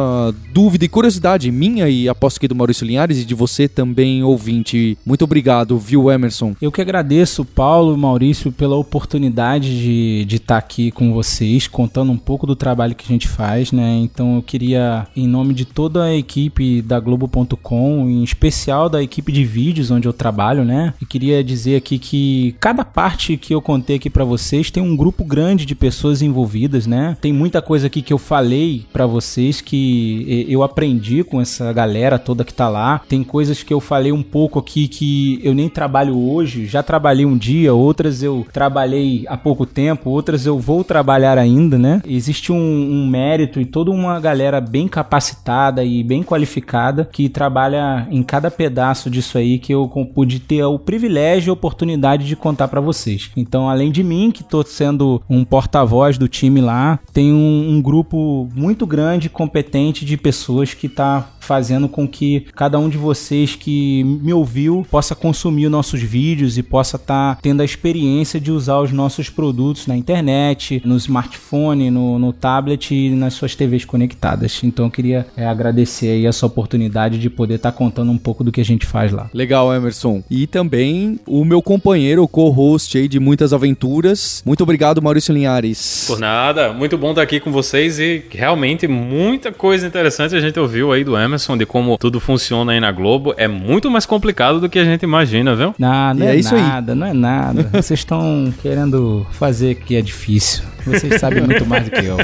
dúvida 0.51 0.87
e 0.87 0.89
curiosidade 0.89 1.53
minha 1.53 1.91
e 1.91 2.09
aposto 2.09 2.41
que 2.41 2.49
do 2.49 2.55
Maurício 2.55 2.87
Linhares 2.87 3.19
e 3.19 3.27
de 3.27 3.35
você 3.35 3.69
também, 3.69 4.25
ouvinte. 4.25 4.97
Muito 5.05 5.25
obrigado, 5.25 5.77
viu, 5.79 6.11
Emerson? 6.11 6.55
Eu 6.59 6.73
que 6.73 6.81
agradeço, 6.81 7.45
Paulo 7.45 7.95
e 7.95 7.99
Maurício, 7.99 8.51
pela 8.51 8.77
oportunidade 8.77 10.25
de 10.25 10.37
estar 10.37 10.55
tá 10.55 10.59
aqui 10.59 10.91
com 10.91 11.13
vocês, 11.13 11.69
contando 11.69 12.11
um 12.11 12.17
pouco 12.17 12.47
do 12.47 12.57
trabalho 12.57 12.95
que 12.95 13.05
a 13.05 13.13
gente 13.13 13.29
faz, 13.29 13.73
né? 13.73 13.99
Então 13.99 14.37
eu 14.37 14.43
queria, 14.43 15.07
em 15.15 15.29
nome 15.29 15.53
de 15.53 15.67
toda 15.67 16.05
a 16.05 16.17
equipe 16.17 16.81
da 16.81 16.99
Globo.com, 16.99 18.09
em 18.09 18.25
especial 18.25 18.89
da 18.89 19.03
equipe 19.03 19.31
de 19.31 19.45
vídeos 19.45 19.91
onde 19.91 20.09
eu 20.09 20.15
trabalho, 20.15 20.65
né? 20.65 20.95
Eu 20.99 21.07
queria 21.07 21.45
dizer 21.45 21.77
aqui 21.77 21.99
que 21.99 22.57
cada 22.59 22.87
parte 22.87 23.37
que 23.37 23.55
eu 23.55 23.61
contei 23.61 23.97
aqui 23.97 24.09
para 24.09 24.30
vocês 24.31 24.71
tem 24.71 24.81
um 24.81 24.97
grupo 24.97 25.25
grande 25.25 25.67
de 25.67 25.75
pessoas 25.75 26.23
envolvidas, 26.23 26.87
né? 26.87 27.17
Tem 27.21 27.33
muita 27.33 27.61
coisa 27.61 27.89
aqui 27.89 28.01
que 28.01 28.13
eu 28.13 28.19
falei 28.19 28.87
para 28.93 29.05
vocês 29.05 29.61
que 29.61 30.47
eu 30.49 30.63
aprendi 30.63 31.25
com 31.25 31.41
essa 31.41 31.73
galera 31.73 32.17
toda 32.17 32.45
que 32.45 32.55
tá 32.55 32.69
lá. 32.69 33.01
Tem 33.09 33.25
coisas 33.25 33.65
que 33.65 33.75
eu 33.75 33.81
falei 33.81 34.13
um 34.13 34.23
pouco 34.23 34.61
aqui 34.61 34.87
que 34.87 35.41
eu 35.43 35.53
nem 35.53 35.69
trabalho 35.69 36.17
hoje, 36.17 36.67
já 36.67 36.81
trabalhei 36.81 37.27
um 37.27 37.37
dia, 37.37 37.75
outras 37.75 38.23
eu 38.23 38.47
trabalhei 38.53 39.25
há 39.27 39.37
pouco 39.37 39.67
tempo, 39.67 40.11
outras 40.11 40.47
eu 40.47 40.59
vou 40.59 40.85
trabalhar 40.85 41.37
ainda, 41.37 41.77
né? 41.77 42.01
Existe 42.07 42.53
um, 42.53 42.57
um 42.57 43.09
mérito 43.09 43.61
e 43.61 43.65
toda 43.65 43.91
uma 43.91 44.21
galera 44.21 44.61
bem 44.61 44.87
capacitada 44.87 45.83
e 45.83 46.05
bem 46.05 46.23
qualificada 46.23 47.09
que 47.11 47.29
trabalha 47.29 48.07
em 48.11 48.23
cada 48.23 48.49
pedaço 48.49 49.11
disso 49.11 49.37
aí 49.39 49.59
que 49.59 49.75
eu 49.75 49.89
pude 50.15 50.39
ter 50.39 50.63
o 50.63 50.79
privilégio 50.79 51.49
e 51.49 51.51
a 51.51 51.55
oportunidade 51.55 52.27
de 52.27 52.37
contar 52.37 52.69
para 52.69 52.81
vocês. 52.81 53.31
Então, 53.37 53.69
além 53.69 53.91
de 53.91 54.05
mim, 54.05 54.20
que 54.29 54.43
tô 54.43 54.65
sendo 54.65 55.23
um 55.31 55.45
porta-voz 55.45 56.19
do 56.19 56.27
time 56.27 56.61
lá, 56.61 56.99
tem 57.13 57.33
um, 57.33 57.71
um 57.71 57.81
grupo 57.81 58.49
muito 58.57 58.85
grande, 58.85 59.29
competente 59.29 60.05
de 60.05 60.17
pessoas 60.17 60.75
que 60.75 60.89
tá 60.89 61.31
fazendo 61.39 61.89
com 61.89 62.07
que 62.07 62.47
cada 62.55 62.79
um 62.79 62.89
de 62.89 62.99
vocês 62.99 63.57
que 63.57 64.05
me 64.05 64.33
ouviu 64.33 64.87
possa 64.91 65.15
consumir 65.15 65.67
os 65.67 65.73
nossos 65.73 66.03
vídeos 66.03 66.59
e 66.59 66.63
possa 66.63 66.97
estar 66.97 67.37
tá 67.37 67.41
tendo 67.41 67.61
a 67.61 67.65
experiência 67.65 68.41
de 68.41 68.53
usar 68.53 68.81
os 68.81 68.93
nossos 68.93 69.29
produtos 69.29 69.87
na 69.87 69.97
internet, 69.97 70.83
no 70.85 70.97
smartphone, 70.97 71.91
no, 71.91 72.19
no 72.19 72.33
tablet 72.33 72.95
e 72.95 73.11
nas 73.11 73.35
suas 73.35 73.55
TVs 73.55 73.85
conectadas. 73.85 74.61
Então 74.63 74.87
eu 74.87 74.91
queria 74.91 75.27
é, 75.37 75.47
agradecer 75.47 76.09
aí 76.09 76.27
essa 76.27 76.47
oportunidade 76.47 77.19
de 77.19 77.31
poder 77.31 77.55
estar 77.55 77.73
tá 77.73 77.77
contando 77.77 78.11
um 78.13 78.19
pouco 78.19 78.45
do 78.45 78.53
que 78.53 78.61
a 78.61 78.65
gente 78.65 78.87
faz 78.87 79.13
lá. 79.13 79.31
Legal, 79.33 79.75
Emerson. 79.75 80.23
E 80.31 80.47
também 80.47 81.19
o 81.27 81.45
meu 81.45 81.63
companheiro, 81.63 82.27
co-host 82.29 82.97
aí 82.97 83.09
de 83.09 83.21
muitas 83.21 83.53
aventuras. 83.53 84.10
Muito 84.45 84.63
obrigado, 84.63 85.03
Maurício 85.03 85.33
Linhares. 85.33 86.05
Por 86.07 86.19
nada. 86.19 86.73
Muito 86.73 86.97
bom 86.97 87.11
estar 87.11 87.23
aqui 87.23 87.41
com 87.41 87.51
vocês 87.51 87.99
e 87.99 88.25
realmente 88.31 88.87
muita 88.87 89.53
coisa 89.53 89.87
interessante 89.87 90.35
a 90.35 90.41
gente 90.41 90.59
ouviu 90.59 90.93
aí 90.93 91.05
do 91.05 91.17
Emerson 91.17 91.57
de 91.57 91.67
como 91.67 91.97
tudo 91.99 92.21
funciona 92.21 92.73
aí 92.73 92.81
na 92.81 92.91
Globo 92.93 93.35
é 93.37 93.49
muito 93.49 93.91
mais 93.91 94.07
complicado 94.07 94.61
do 94.61 94.69
que 94.69 94.79
a 94.79 94.85
gente 94.85 95.03
imagina, 95.03 95.55
viu? 95.55 95.75
Não, 95.79 96.15
não 96.15 96.27
é, 96.27 96.39
é 96.39 96.43
nada, 96.43 96.95
não 96.95 97.07
é 97.07 97.13
nada. 97.13 97.63
Vocês 97.73 98.01
estão 98.01 98.53
querendo 98.63 99.27
fazer 99.33 99.77
que 99.77 99.97
é 99.97 100.03
difícil. 100.03 100.65
Vocês 100.85 101.21
sabem 101.21 101.43
muito 101.43 101.67
mais 101.67 101.85
do 101.85 101.91
que 101.91 102.05
eu. 102.05 102.17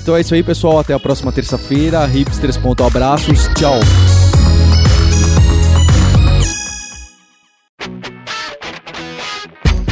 Então 0.00 0.16
é 0.16 0.20
isso 0.20 0.34
aí, 0.34 0.42
pessoal. 0.42 0.78
Até 0.78 0.94
a 0.94 0.98
próxima 0.98 1.32
terça-feira. 1.32 2.04
Hipsters. 2.06 2.58
Abraços. 2.86 3.48
Tchau. 3.54 3.78